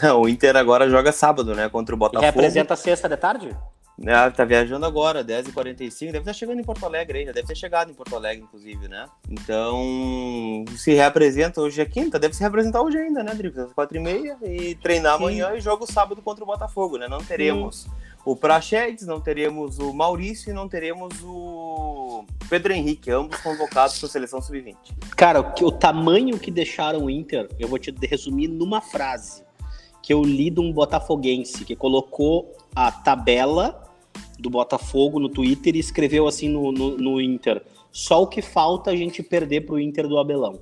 Não, 0.01 0.21
o 0.21 0.29
Inter 0.29 0.55
agora 0.55 0.87
joga 0.87 1.11
sábado, 1.11 1.55
né? 1.55 1.67
Contra 1.69 1.95
o 1.95 1.97
Botafogo. 1.97 2.23
E 2.23 2.25
representa 2.25 2.75
sexta 2.75 3.09
de 3.09 3.17
tarde? 3.17 3.57
É, 4.05 4.29
tá 4.29 4.45
viajando 4.45 4.85
agora, 4.85 5.23
10h45, 5.23 6.11
deve 6.11 6.19
estar 6.19 6.33
chegando 6.33 6.59
em 6.59 6.63
Porto 6.63 6.85
Alegre 6.85 7.19
ainda, 7.19 7.33
deve 7.33 7.47
ter 7.47 7.55
chegado 7.55 7.89
em 7.89 7.95
Porto 7.95 8.15
Alegre, 8.15 8.43
inclusive, 8.43 8.87
né? 8.87 9.07
Então, 9.27 10.63
se 10.75 10.93
reapresenta 10.93 11.61
hoje 11.61 11.81
é 11.81 11.85
quinta, 11.85 12.19
deve 12.19 12.35
se 12.35 12.41
reapresentar 12.41 12.81
hoje 12.81 12.99
ainda, 12.99 13.23
né, 13.23 13.33
Drico? 13.33 13.59
Às 13.59 13.73
4h30 13.73 14.37
e 14.43 14.75
treinar 14.75 15.15
amanhã 15.15 15.49
Sim. 15.49 15.57
e 15.57 15.61
joga 15.61 15.83
o 15.83 15.91
sábado 15.91 16.21
contra 16.21 16.43
o 16.43 16.47
Botafogo, 16.47 16.97
né? 16.97 17.07
Não 17.07 17.23
teremos 17.23 17.83
Sim. 17.83 17.89
o 18.23 18.35
Prachedes, 18.35 19.07
não 19.07 19.19
teremos 19.19 19.79
o 19.79 19.91
Maurício 19.91 20.51
e 20.51 20.53
não 20.53 20.69
teremos 20.69 21.15
o 21.23 22.23
Pedro 22.47 22.73
Henrique, 22.73 23.09
ambos 23.09 23.39
convocados 23.41 23.97
para 23.97 24.07
a 24.07 24.11
seleção 24.11 24.39
sub-20. 24.39 24.75
Cara, 25.15 25.39
o 25.39 25.71
tamanho 25.71 26.37
que 26.37 26.51
deixaram 26.51 27.05
o 27.05 27.09
Inter, 27.09 27.49
eu 27.59 27.67
vou 27.67 27.79
te 27.79 27.91
resumir 28.03 28.47
numa 28.47 28.79
frase 28.79 29.43
que 30.03 30.13
eu 30.13 30.21
li 30.21 30.51
de 30.51 30.59
um 30.59 30.71
botafoguense 30.71 31.65
que 31.65 31.75
colocou 31.75 32.55
a 32.75 32.91
tabela 32.91 33.86
do 34.39 34.49
Botafogo 34.49 35.19
no 35.19 35.29
Twitter 35.29 35.75
e 35.75 35.79
escreveu 35.79 36.27
assim 36.27 36.49
no, 36.49 36.71
no, 36.71 36.97
no 36.97 37.21
Inter: 37.21 37.63
só 37.91 38.21
o 38.21 38.27
que 38.27 38.41
falta 38.41 38.91
a 38.91 38.95
gente 38.95 39.23
perder 39.23 39.61
pro 39.61 39.79
Inter 39.79 40.07
do 40.07 40.17
Abelão. 40.17 40.59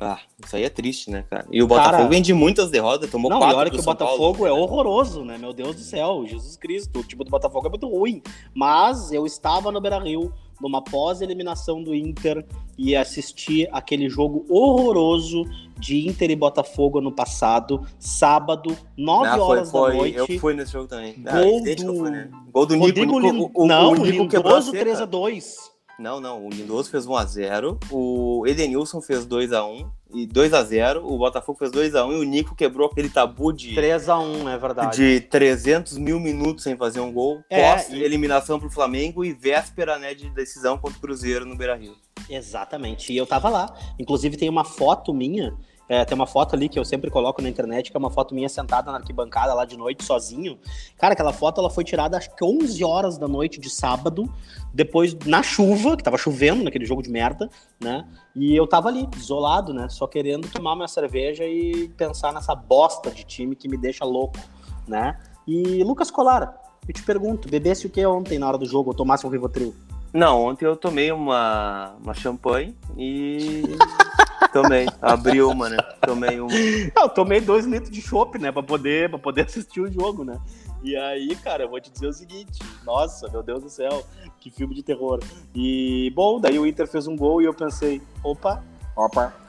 Ah, 0.00 0.18
isso 0.42 0.56
aí 0.56 0.64
é 0.64 0.70
triste, 0.70 1.10
né, 1.10 1.22
cara? 1.28 1.46
E 1.50 1.62
o 1.62 1.66
Botafogo 1.66 1.96
cara, 1.96 2.08
vem 2.08 2.22
de 2.22 2.32
muitas 2.32 2.70
derrotas, 2.70 3.10
tomou 3.10 3.30
não, 3.30 3.38
quatro. 3.38 3.54
Não, 3.54 3.60
e 3.60 3.60
olha 3.60 3.70
que 3.70 3.78
o 3.78 3.82
Botafogo 3.82 4.38
Paulo, 4.38 4.46
é 4.46 4.52
horroroso, 4.52 5.22
né? 5.22 5.36
Meu 5.36 5.52
Deus 5.52 5.76
do 5.76 5.82
céu, 5.82 6.24
Jesus 6.26 6.56
Cristo. 6.56 7.00
O 7.00 7.04
time 7.04 7.22
do 7.24 7.30
Botafogo 7.30 7.66
é 7.66 7.70
muito 7.70 7.86
ruim. 7.86 8.22
Mas 8.54 9.12
eu 9.12 9.26
estava 9.26 9.70
no 9.70 9.80
Beira 9.82 9.98
Rio 9.98 10.32
numa 10.62 10.80
pós-eliminação 10.80 11.82
do 11.82 11.92
Inter 11.94 12.46
e 12.78 12.94
assistir 12.94 13.68
aquele 13.72 14.08
jogo 14.08 14.46
horroroso 14.48 15.44
de 15.78 16.06
Inter 16.08 16.30
e 16.30 16.36
Botafogo 16.36 16.98
ano 17.00 17.10
passado, 17.10 17.84
sábado, 17.98 18.76
9 18.96 19.26
Ah, 19.26 19.32
foi- 19.32 19.40
horas 19.40 19.70
foi- 19.70 19.90
da 19.90 19.96
noite. 19.98 20.16
Eu 20.18 20.38
fui 20.38 20.54
nesse 20.54 20.72
jogo 20.72 20.86
também. 20.86 21.14
Gol 21.14 21.26
Ah, 21.26 21.62
que 21.62 21.70
eu 21.82 21.86
do- 21.86 21.96
fui, 21.98 22.10
né? 22.10 22.30
Gol 22.52 22.66
do 22.66 22.74
Nico. 22.74 22.86
Rodrigo 22.86 23.20
Nico- 23.20 23.32
Lin- 23.32 23.50
o- 23.54 23.64
o- 23.64 23.66
Não, 23.66 23.90
o 23.90 23.96
Nico 23.96 24.22
Lindoso 24.36 24.70
seca. 24.70 24.84
3x2. 24.84 25.71
Não, 26.02 26.20
não. 26.20 26.44
O 26.44 26.50
Lindoso 26.50 26.90
fez 26.90 27.06
1x0. 27.06 27.78
O 27.90 28.44
Edenilson 28.46 29.00
fez 29.00 29.24
2x1. 29.24 29.88
E 30.12 30.26
2x0. 30.26 31.00
O 31.04 31.16
Botafogo 31.16 31.58
fez 31.58 31.70
2x1. 31.70 32.12
E 32.12 32.16
o 32.16 32.22
Nico 32.24 32.54
quebrou 32.56 32.88
aquele 32.90 33.08
tabu 33.08 33.52
de, 33.52 33.74
3x1, 33.74 34.52
é 34.52 34.58
verdade. 34.58 34.96
de 34.96 35.20
300 35.20 35.96
mil 35.96 36.18
minutos 36.18 36.64
sem 36.64 36.76
fazer 36.76 37.00
um 37.00 37.12
gol. 37.12 37.42
É, 37.48 37.70
Pós 37.72 37.88
e- 37.88 38.02
eliminação 38.02 38.58
pro 38.58 38.68
Flamengo 38.68 39.24
e 39.24 39.32
véspera 39.32 39.98
né, 39.98 40.12
de 40.12 40.28
decisão 40.30 40.76
contra 40.76 40.98
o 40.98 41.00
Cruzeiro 41.00 41.46
no 41.46 41.56
Beira 41.56 41.76
Rio. 41.76 41.94
Exatamente. 42.28 43.12
E 43.12 43.16
eu 43.16 43.26
tava 43.26 43.48
lá. 43.48 43.72
Inclusive 43.98 44.36
tem 44.36 44.48
uma 44.48 44.64
foto 44.64 45.14
minha. 45.14 45.54
É, 45.92 46.06
tem 46.06 46.14
uma 46.14 46.26
foto 46.26 46.56
ali 46.56 46.70
que 46.70 46.78
eu 46.78 46.86
sempre 46.86 47.10
coloco 47.10 47.42
na 47.42 47.50
internet, 47.50 47.90
que 47.90 47.96
é 47.96 48.00
uma 48.00 48.08
foto 48.08 48.34
minha 48.34 48.48
sentada 48.48 48.90
na 48.90 48.96
arquibancada 48.96 49.52
lá 49.52 49.66
de 49.66 49.76
noite, 49.76 50.02
sozinho. 50.02 50.58
Cara, 50.96 51.12
aquela 51.12 51.34
foto 51.34 51.60
ela 51.60 51.68
foi 51.68 51.84
tirada 51.84 52.16
acho 52.16 52.34
que 52.34 52.42
11 52.42 52.82
horas 52.82 53.18
da 53.18 53.28
noite 53.28 53.60
de 53.60 53.68
sábado, 53.68 54.24
depois 54.72 55.14
na 55.26 55.42
chuva, 55.42 55.94
que 55.94 56.02
tava 56.02 56.16
chovendo 56.16 56.64
naquele 56.64 56.86
jogo 56.86 57.02
de 57.02 57.10
merda, 57.10 57.50
né? 57.78 58.08
E 58.34 58.56
eu 58.56 58.66
tava 58.66 58.88
ali, 58.88 59.06
isolado, 59.18 59.74
né? 59.74 59.86
Só 59.90 60.06
querendo 60.06 60.48
tomar 60.48 60.74
minha 60.76 60.88
cerveja 60.88 61.44
e 61.44 61.90
pensar 61.90 62.32
nessa 62.32 62.54
bosta 62.54 63.10
de 63.10 63.22
time 63.22 63.54
que 63.54 63.68
me 63.68 63.76
deixa 63.76 64.02
louco, 64.02 64.38
né? 64.88 65.20
E 65.46 65.84
Lucas 65.84 66.10
Colara, 66.10 66.54
eu 66.88 66.94
te 66.94 67.02
pergunto, 67.02 67.50
bebesse 67.50 67.86
o 67.86 67.90
que 67.90 68.06
ontem 68.06 68.38
na 68.38 68.48
hora 68.48 68.56
do 68.56 68.64
jogo, 68.64 68.88
ou 68.88 68.96
tomasse 68.96 69.26
um 69.26 69.28
Rivotril? 69.30 69.74
Não, 70.12 70.44
ontem 70.44 70.66
eu 70.66 70.76
tomei 70.76 71.10
uma, 71.10 71.94
uma 72.02 72.12
champanhe 72.12 72.76
e. 72.98 73.62
tomei. 74.52 74.86
Abri 75.00 75.42
uma, 75.42 75.70
né? 75.70 75.78
Tomei 76.06 76.38
uma. 76.38 76.52
Eu 76.52 77.08
tomei 77.08 77.40
dois 77.40 77.64
litros 77.64 77.90
de 77.90 78.02
chopp, 78.02 78.38
né? 78.38 78.52
Pra 78.52 78.62
poder, 78.62 79.08
pra 79.08 79.18
poder 79.18 79.46
assistir 79.46 79.80
o 79.80 79.90
jogo, 79.90 80.22
né? 80.22 80.38
E 80.82 80.96
aí, 80.96 81.34
cara, 81.36 81.62
eu 81.62 81.68
vou 81.68 81.80
te 81.80 81.90
dizer 81.90 82.08
o 82.08 82.12
seguinte: 82.12 82.58
nossa, 82.84 83.28
meu 83.28 83.42
Deus 83.42 83.62
do 83.62 83.70
céu, 83.70 84.04
que 84.38 84.50
filme 84.50 84.74
de 84.74 84.82
terror. 84.82 85.20
E, 85.54 86.12
bom, 86.14 86.38
daí 86.38 86.58
o 86.58 86.66
Inter 86.66 86.86
fez 86.86 87.06
um 87.06 87.16
gol 87.16 87.40
e 87.40 87.46
eu 87.46 87.54
pensei: 87.54 88.02
opa, 88.22 88.62
opa. 88.94 89.32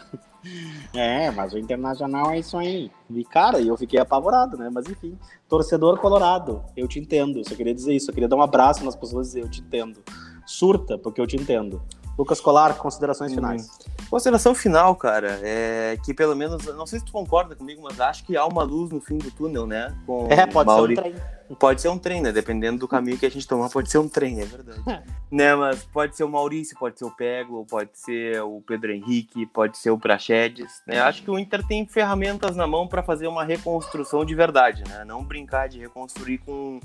É, 0.93 1.31
mas 1.31 1.53
o 1.53 1.57
Internacional 1.57 2.31
é 2.31 2.39
isso 2.39 2.57
aí. 2.57 2.91
E, 3.09 3.23
cara, 3.23 3.61
eu 3.61 3.77
fiquei 3.77 3.97
apavorado, 3.97 4.57
né? 4.57 4.69
Mas 4.69 4.89
enfim, 4.89 5.17
torcedor 5.47 5.97
colorado, 5.99 6.61
eu 6.75 6.85
te 6.85 6.99
entendo. 6.99 7.41
Só 7.47 7.55
queria 7.55 7.73
dizer 7.73 7.93
isso, 7.95 8.09
eu 8.09 8.13
queria 8.13 8.27
dar 8.27 8.35
um 8.35 8.41
abraço 8.41 8.83
nas 8.83 8.93
pessoas 8.93 9.27
e 9.27 9.29
dizer: 9.29 9.41
eu 9.43 9.49
te 9.49 9.61
entendo. 9.61 10.03
Surta, 10.45 10.97
porque 10.97 11.19
eu 11.21 11.27
te 11.27 11.35
entendo. 11.35 11.81
Lucas 12.17 12.39
Colar, 12.39 12.75
considerações 12.77 13.31
Hum. 13.31 13.35
finais. 13.35 13.67
Consideração 14.09 14.53
final, 14.53 14.95
cara, 14.95 15.39
é 15.41 15.97
que 16.05 16.13
pelo 16.13 16.35
menos, 16.35 16.63
não 16.67 16.85
sei 16.85 16.99
se 16.99 17.05
tu 17.05 17.11
concorda 17.11 17.55
comigo, 17.55 17.81
mas 17.83 17.99
acho 17.99 18.23
que 18.23 18.37
há 18.37 18.45
uma 18.45 18.61
luz 18.61 18.91
no 18.91 19.01
fim 19.01 19.17
do 19.17 19.31
túnel, 19.31 19.65
né? 19.65 19.95
Com 20.05 20.27
É, 20.29 20.45
pode 20.45 20.67
Mauri- 20.67 20.95
ser 20.95 21.01
um 21.01 21.03
trem. 21.03 21.15
Pode 21.59 21.81
ser 21.81 21.89
um 21.89 21.97
trem, 21.97 22.21
né? 22.21 22.31
Dependendo 22.31 22.79
do 22.79 22.87
caminho 22.87 23.17
que 23.17 23.25
a 23.25 23.29
gente 23.31 23.47
tomar, 23.47 23.69
pode 23.69 23.89
ser 23.89 23.97
um 23.97 24.07
trem, 24.07 24.39
é 24.41 24.45
verdade. 24.45 24.79
né? 25.31 25.55
Mas 25.55 25.83
pode 25.85 26.15
ser 26.15 26.23
o 26.23 26.29
Maurício, 26.29 26.77
pode 26.77 26.97
ser 26.99 27.05
o 27.05 27.11
Peglo, 27.11 27.65
pode 27.65 27.89
ser 27.93 28.41
o 28.43 28.61
Pedro 28.61 28.91
Henrique, 28.91 29.45
pode 29.47 29.77
ser 29.79 29.89
o 29.89 29.97
Prachedes, 29.97 30.81
né? 30.85 30.99
Acho 31.01 31.23
que 31.23 31.31
o 31.31 31.37
Inter 31.39 31.65
tem 31.65 31.83
ferramentas 31.87 32.55
na 32.55 32.67
mão 32.67 32.87
para 32.87 33.01
fazer 33.01 33.25
uma 33.27 33.43
reconstrução 33.43 34.23
de 34.23 34.35
verdade, 34.35 34.83
né? 34.87 35.03
Não 35.03 35.23
brincar 35.23 35.67
de 35.67 35.79
reconstruir 35.79 36.37
com 36.39 36.79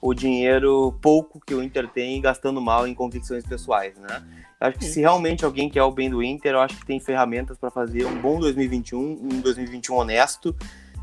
o 0.00 0.14
dinheiro 0.14 0.94
pouco 1.00 1.40
que 1.44 1.54
o 1.54 1.62
Inter 1.62 1.88
tem 1.88 2.20
gastando 2.20 2.60
mal 2.60 2.86
em 2.86 2.94
convicções 2.94 3.44
pessoais, 3.44 3.96
né? 3.98 4.22
Acho 4.60 4.78
que 4.78 4.84
se 4.84 5.00
realmente 5.00 5.44
alguém 5.44 5.68
quer 5.68 5.82
o 5.82 5.90
bem 5.90 6.08
do 6.08 6.22
Inter, 6.22 6.52
eu 6.52 6.60
acho 6.60 6.76
que 6.76 6.86
tem 6.86 6.98
ferramentas 6.98 7.58
para 7.58 7.70
fazer 7.70 8.06
um 8.06 8.20
bom 8.20 8.40
2021, 8.40 8.98
um 8.98 9.40
2021 9.40 9.94
honesto, 9.94 10.56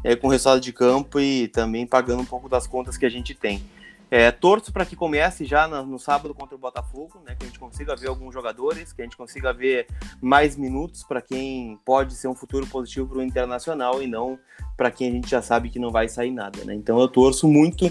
é, 0.04 0.16
com 0.16 0.28
resultado 0.28 0.60
de 0.60 0.74
campo 0.74 1.20
e 1.20 1.48
também 1.50 1.86
pagando 1.86 2.22
um 2.22 2.26
pouco 2.26 2.50
das 2.50 2.66
contas 2.66 2.98
que 2.98 3.06
a 3.06 3.10
gente 3.10 3.36
tem. 3.36 3.62
É, 4.10 4.30
torço 4.30 4.74
para 4.74 4.86
que 4.86 4.94
comece 4.94 5.46
já 5.46 5.70
no, 5.70 5.86
no 5.86 5.98
sábado 5.98 6.34
contra 6.34 6.54
o 6.54 6.60
Botafogo, 6.60 7.22
né, 7.26 7.34
que 7.34 7.46
a 7.46 7.48
gente 7.48 7.58
consiga 7.58 7.96
ver 7.96 8.10
alguns 8.10 8.34
jogadores, 8.34 8.92
que 8.92 9.02
a 9.02 9.06
gente 9.06 9.16
consiga 9.16 9.54
ver 9.54 9.88
mais 10.22 10.58
minutos 10.58 11.04
para 11.04 11.22
quem 11.22 11.80
pode 11.86 12.16
ser 12.16 12.28
um 12.28 12.36
futuro 12.36 12.68
positivo 12.68 13.08
para 13.08 13.20
o 13.20 13.24
Internacional 13.24 14.04
e 14.04 14.08
não 14.08 14.38
para 14.76 14.92
quem 14.92 15.08
a 15.08 15.12
gente 15.12 15.30
já 15.30 15.42
sabe 15.42 15.70
que 15.70 15.80
não 15.80 15.92
vai 15.92 16.10
sair 16.10 16.32
nada. 16.32 16.62
Né? 16.66 16.74
Então 16.76 17.00
eu 17.00 17.08
torço 17.08 17.48
muito 17.48 17.90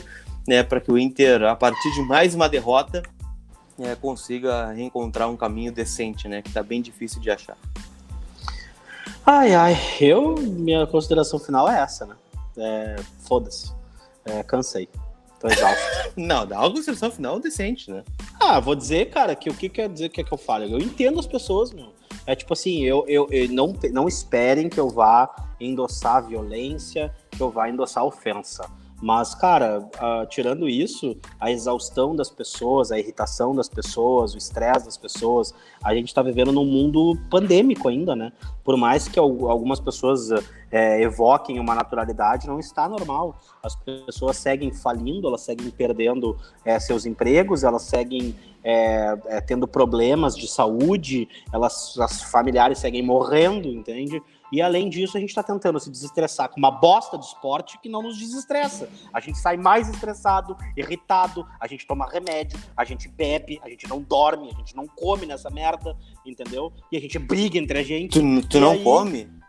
né, 0.51 0.65
para 0.65 0.81
que 0.81 0.91
o 0.91 0.99
Inter, 0.99 1.45
a 1.45 1.55
partir 1.55 1.93
de 1.95 2.03
mais 2.03 2.35
uma 2.35 2.49
derrota, 2.49 3.05
é, 3.79 3.95
consiga 3.95 4.73
reencontrar 4.73 5.31
um 5.31 5.37
caminho 5.37 5.71
decente, 5.71 6.27
né, 6.27 6.43
que 6.43 6.49
está 6.49 6.61
bem 6.61 6.83
difícil 6.83 7.21
de 7.21 7.31
achar. 7.31 7.57
Ai, 9.25 9.55
ai, 9.55 9.79
eu, 10.01 10.35
minha 10.35 10.89
consideração 10.89 11.39
final 11.39 11.71
é 11.71 11.79
essa, 11.79 12.05
né? 12.05 12.17
É, 12.57 12.97
Foda-se. 13.29 13.73
É, 14.25 14.43
cansei. 14.43 14.89
Tô 15.39 15.47
exausto. 15.47 15.85
Não, 16.19 16.45
dá 16.45 16.59
uma 16.59 16.71
consideração 16.73 17.13
final 17.13 17.39
decente, 17.39 17.89
né? 17.89 18.03
ah, 18.41 18.59
vou 18.59 18.75
dizer, 18.75 19.09
cara, 19.11 19.37
que 19.37 19.49
o 19.49 19.55
que 19.55 19.69
quer 19.69 19.89
dizer 19.89 20.09
que 20.09 20.21
é 20.21 20.25
que 20.25 20.33
eu 20.33 20.39
falo? 20.39 20.65
Eu 20.65 20.81
entendo 20.81 21.21
as 21.21 21.27
pessoas, 21.27 21.73
meu. 21.73 21.93
É 22.27 22.35
tipo 22.35 22.53
assim, 22.55 22.83
eu, 22.83 23.05
eu, 23.07 23.29
eu 23.31 23.49
não, 23.51 23.73
não 23.93 24.09
esperem 24.09 24.69
que 24.69 24.81
eu 24.81 24.89
vá 24.89 25.31
endossar 25.61 26.27
violência, 26.27 27.15
que 27.31 27.41
eu 27.41 27.51
vá 27.53 27.69
endossar 27.69 28.05
ofensa. 28.05 28.69
Mas, 29.01 29.35
cara, 29.35 29.89
ah, 29.99 30.27
tirando 30.29 30.69
isso, 30.69 31.17
a 31.41 31.51
exaustão 31.51 32.15
das 32.15 32.29
pessoas, 32.29 32.93
a 32.93 32.99
irritação 32.99 33.55
das 33.55 33.69
pessoas, 33.69 34.35
o 34.35 34.39
estresse 34.39 34.85
das 34.85 34.97
pessoas, 34.97 35.55
a 35.83 35.95
gente 35.95 36.13
tá 36.13 36.23
vivendo 36.23 36.53
num 36.53 36.67
mundo 36.67 37.19
pandêmico 37.31 37.89
ainda, 37.89 38.15
né? 38.15 38.31
Por 38.63 38.77
mais 38.77 39.09
que 39.09 39.19
al- 39.19 39.49
algumas 39.49 39.81
pessoas 39.81 40.29
é, 40.71 41.01
evoquem 41.03 41.59
uma 41.59 41.75
naturalidade, 41.75 42.47
não 42.47 42.59
está 42.59 42.89
normal. 42.89 43.39
As 43.63 43.75
pessoas 43.75 44.37
seguem 44.37 44.71
falindo, 44.71 45.27
elas 45.29 45.41
seguem 45.41 45.71
perdendo 45.71 46.37
é, 46.65 46.79
seus 46.79 47.07
empregos, 47.07 47.65
elas 47.65 47.83
seguem 47.83 48.35
é, 48.63 49.41
tendo 49.47 49.67
problemas 49.67 50.37
de 50.37 50.47
saúde, 50.47 51.27
elas, 51.51 51.99
as 51.99 52.23
familiares 52.25 52.79
seguem 52.79 53.03
morrendo, 53.03 53.69
entende? 53.69 54.23
E 54.53 54.61
além 54.61 54.89
disso, 54.89 55.17
a 55.17 55.21
gente 55.21 55.31
está 55.31 55.43
tentando 55.43 55.79
se 55.79 55.91
desestressar 55.91 56.49
com 56.49 56.59
uma 56.59 56.71
bosta 56.71 57.17
de 57.17 57.25
esporte 57.25 57.79
que 57.79 57.89
não 57.89 58.03
nos 58.03 58.19
desestressa. 58.19 58.89
A 59.13 59.21
gente 59.21 59.39
sai 59.39 59.57
mais 59.57 59.89
estressado, 59.89 60.57
irritado, 60.77 61.47
a 61.61 61.67
gente 61.67 61.87
toma 61.87 62.09
remédio, 62.11 62.59
a 62.77 62.85
gente 62.85 63.09
bebe, 63.09 63.61
a 63.63 63.69
gente 63.69 63.89
não 63.89 64.01
dorme, 64.03 64.51
a 64.51 64.59
gente 64.59 64.75
não 64.75 64.87
come 64.87 65.27
nessa 65.27 65.51
merda, 65.51 65.97
entendeu? 66.27 66.73
E 66.91 66.97
a 66.97 67.01
gente 67.01 67.19
briga 67.19 67.59
entre 67.59 67.79
a 67.79 67.83
gente. 67.83 68.21
Tu, 68.21 68.49
tu 68.49 68.61
não 68.61 68.73
aí- 68.73 68.83
come? 68.83 69.41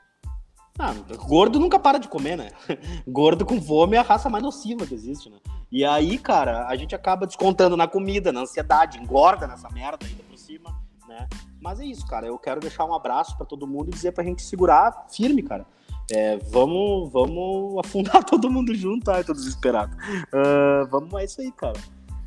Ah, 0.80 0.94
gordo 1.16 1.60
nunca 1.60 1.78
para 1.78 1.98
de 1.98 2.08
comer, 2.08 2.38
né? 2.38 2.50
Gordo 3.06 3.46
com 3.46 3.62
fome 3.62 3.98
é 3.98 4.00
a 4.00 4.04
raça 4.04 4.30
mais 4.30 4.44
nociva 4.44 4.88
que 4.88 4.96
existe, 4.96 5.30
né? 5.30 5.38
E 5.72 5.86
aí, 5.86 6.18
cara, 6.18 6.66
a 6.68 6.76
gente 6.76 6.96
acaba 6.96 7.28
descontando 7.28 7.78
na 7.78 7.88
comida, 7.88 8.32
na 8.32 8.42
ansiedade, 8.42 8.98
engorda 8.98 9.46
nessa 9.46 9.70
merda 9.70 10.06
ainda 10.06 10.24
por 10.24 10.38
cima, 10.38 10.76
né? 11.12 11.28
Mas 11.62 11.80
é 11.80 11.86
isso, 11.86 12.06
cara. 12.08 12.26
Eu 12.26 12.38
quero 12.38 12.60
deixar 12.60 12.86
um 12.86 12.93
abraço 12.93 13.36
pra 13.38 13.45
todo 13.45 13.67
mundo 13.67 13.89
e 13.89 13.91
dizer 13.91 14.13
pra 14.13 14.24
gente 14.24 14.41
segurar 14.41 15.08
firme, 15.12 15.43
cara. 15.43 15.65
É, 16.12 16.38
vamos, 16.38 17.12
vamos 17.12 17.78
afundar 17.86 18.24
todo 18.24 18.50
mundo 18.50 18.74
junto, 18.74 19.10
ai, 19.12 19.24
tô 19.24 19.34
desesperado. 19.34 19.95
Ah, 20.34 20.88
vamos, 20.89 21.13
é 21.13 21.26
isso 21.26 21.41
aí, 21.41 21.52
cara. 21.52 21.80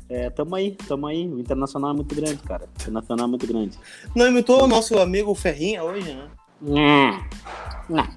É, 0.07 0.29
tamo 0.29 0.55
aí, 0.55 0.71
tamo 0.87 1.07
aí. 1.07 1.27
O 1.27 1.39
Internacional 1.39 1.91
é 1.91 1.93
muito 1.93 2.13
grande, 2.15 2.37
cara. 2.37 2.65
O 2.65 2.81
Internacional 2.81 3.25
é 3.25 3.29
muito 3.29 3.47
grande. 3.47 3.77
Não 4.15 4.27
imitou 4.27 4.63
o 4.63 4.67
nosso 4.67 4.97
amigo 4.99 5.33
Ferrinha 5.33 5.83
hoje, 5.83 6.13
né? 6.13 6.29
Hum, 6.61 7.19
não. 7.89 8.07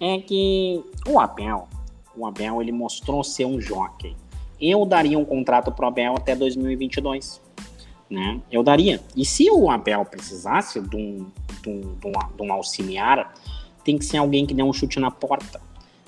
É 0.00 0.20
que 0.20 0.84
o 1.08 1.18
Abel, 1.18 1.68
o 2.16 2.24
Abel, 2.24 2.62
ele 2.62 2.70
mostrou 2.70 3.24
ser 3.24 3.44
um 3.44 3.60
jockey. 3.60 4.16
Eu 4.60 4.86
daria 4.86 5.18
um 5.18 5.24
contrato 5.24 5.72
pro 5.72 5.86
Abel 5.86 6.14
até 6.16 6.36
2022, 6.36 7.40
né? 8.10 8.40
Eu 8.50 8.62
daria. 8.62 9.00
E 9.16 9.24
se 9.24 9.50
o 9.50 9.70
Abel 9.70 10.04
precisasse 10.04 10.80
de 10.80 10.96
um, 10.96 11.26
de 11.62 11.68
um, 11.68 11.80
de 11.80 12.06
um, 12.06 12.12
de 12.36 12.42
um 12.42 12.52
auxiliar, 12.52 13.34
tem 13.84 13.98
que 13.98 14.04
ser 14.04 14.18
alguém 14.18 14.46
que 14.46 14.54
dê 14.54 14.62
um 14.62 14.72
chute 14.72 14.98
na 14.98 15.10
porta. 15.10 15.60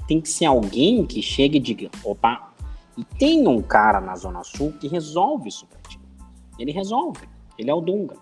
Tem 0.07 0.21
que 0.21 0.29
ser 0.29 0.47
alguém 0.47 1.07
que 1.07 1.23
chegue 1.23 1.59
e 1.59 1.61
diga, 1.61 1.91
opa, 2.05 2.51
e 2.97 3.05
tem 3.05 3.47
um 3.47 3.63
cara 3.63 4.01
na 4.01 4.17
Zona 4.17 4.43
Sul 4.43 4.73
que 4.73 4.89
resolve 4.89 5.49
isso 5.49 5.67
pra 5.67 5.79
ti. 5.89 6.01
Ele 6.59 6.73
resolve. 6.73 7.29
Ele 7.57 7.71
é 7.71 7.75
o 7.75 7.81
Dunga. 7.81 8.17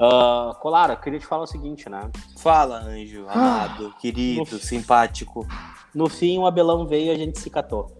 Ah, 0.00 0.56
Colara, 0.60 0.92
eu 0.92 0.96
queria 0.98 1.18
te 1.18 1.26
falar 1.26 1.42
o 1.42 1.46
seguinte, 1.46 1.88
né? 1.88 2.08
Fala, 2.38 2.78
anjo, 2.78 3.26
amado, 3.28 3.92
querido, 4.00 4.42
Ufa. 4.42 4.58
simpático. 4.58 5.46
No 5.94 6.08
fim, 6.08 6.38
o 6.38 6.46
Abelão 6.46 6.86
veio 6.86 7.06
e 7.06 7.10
a 7.10 7.18
gente 7.18 7.38
se 7.38 7.50
catou. 7.50 7.90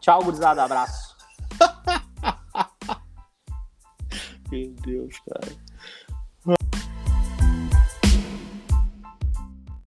Tchau, 0.00 0.24
gurizada. 0.24 0.64
Abraço. 0.64 1.14
Meu 4.52 4.70
Deus, 4.84 5.18
cara. 5.20 5.61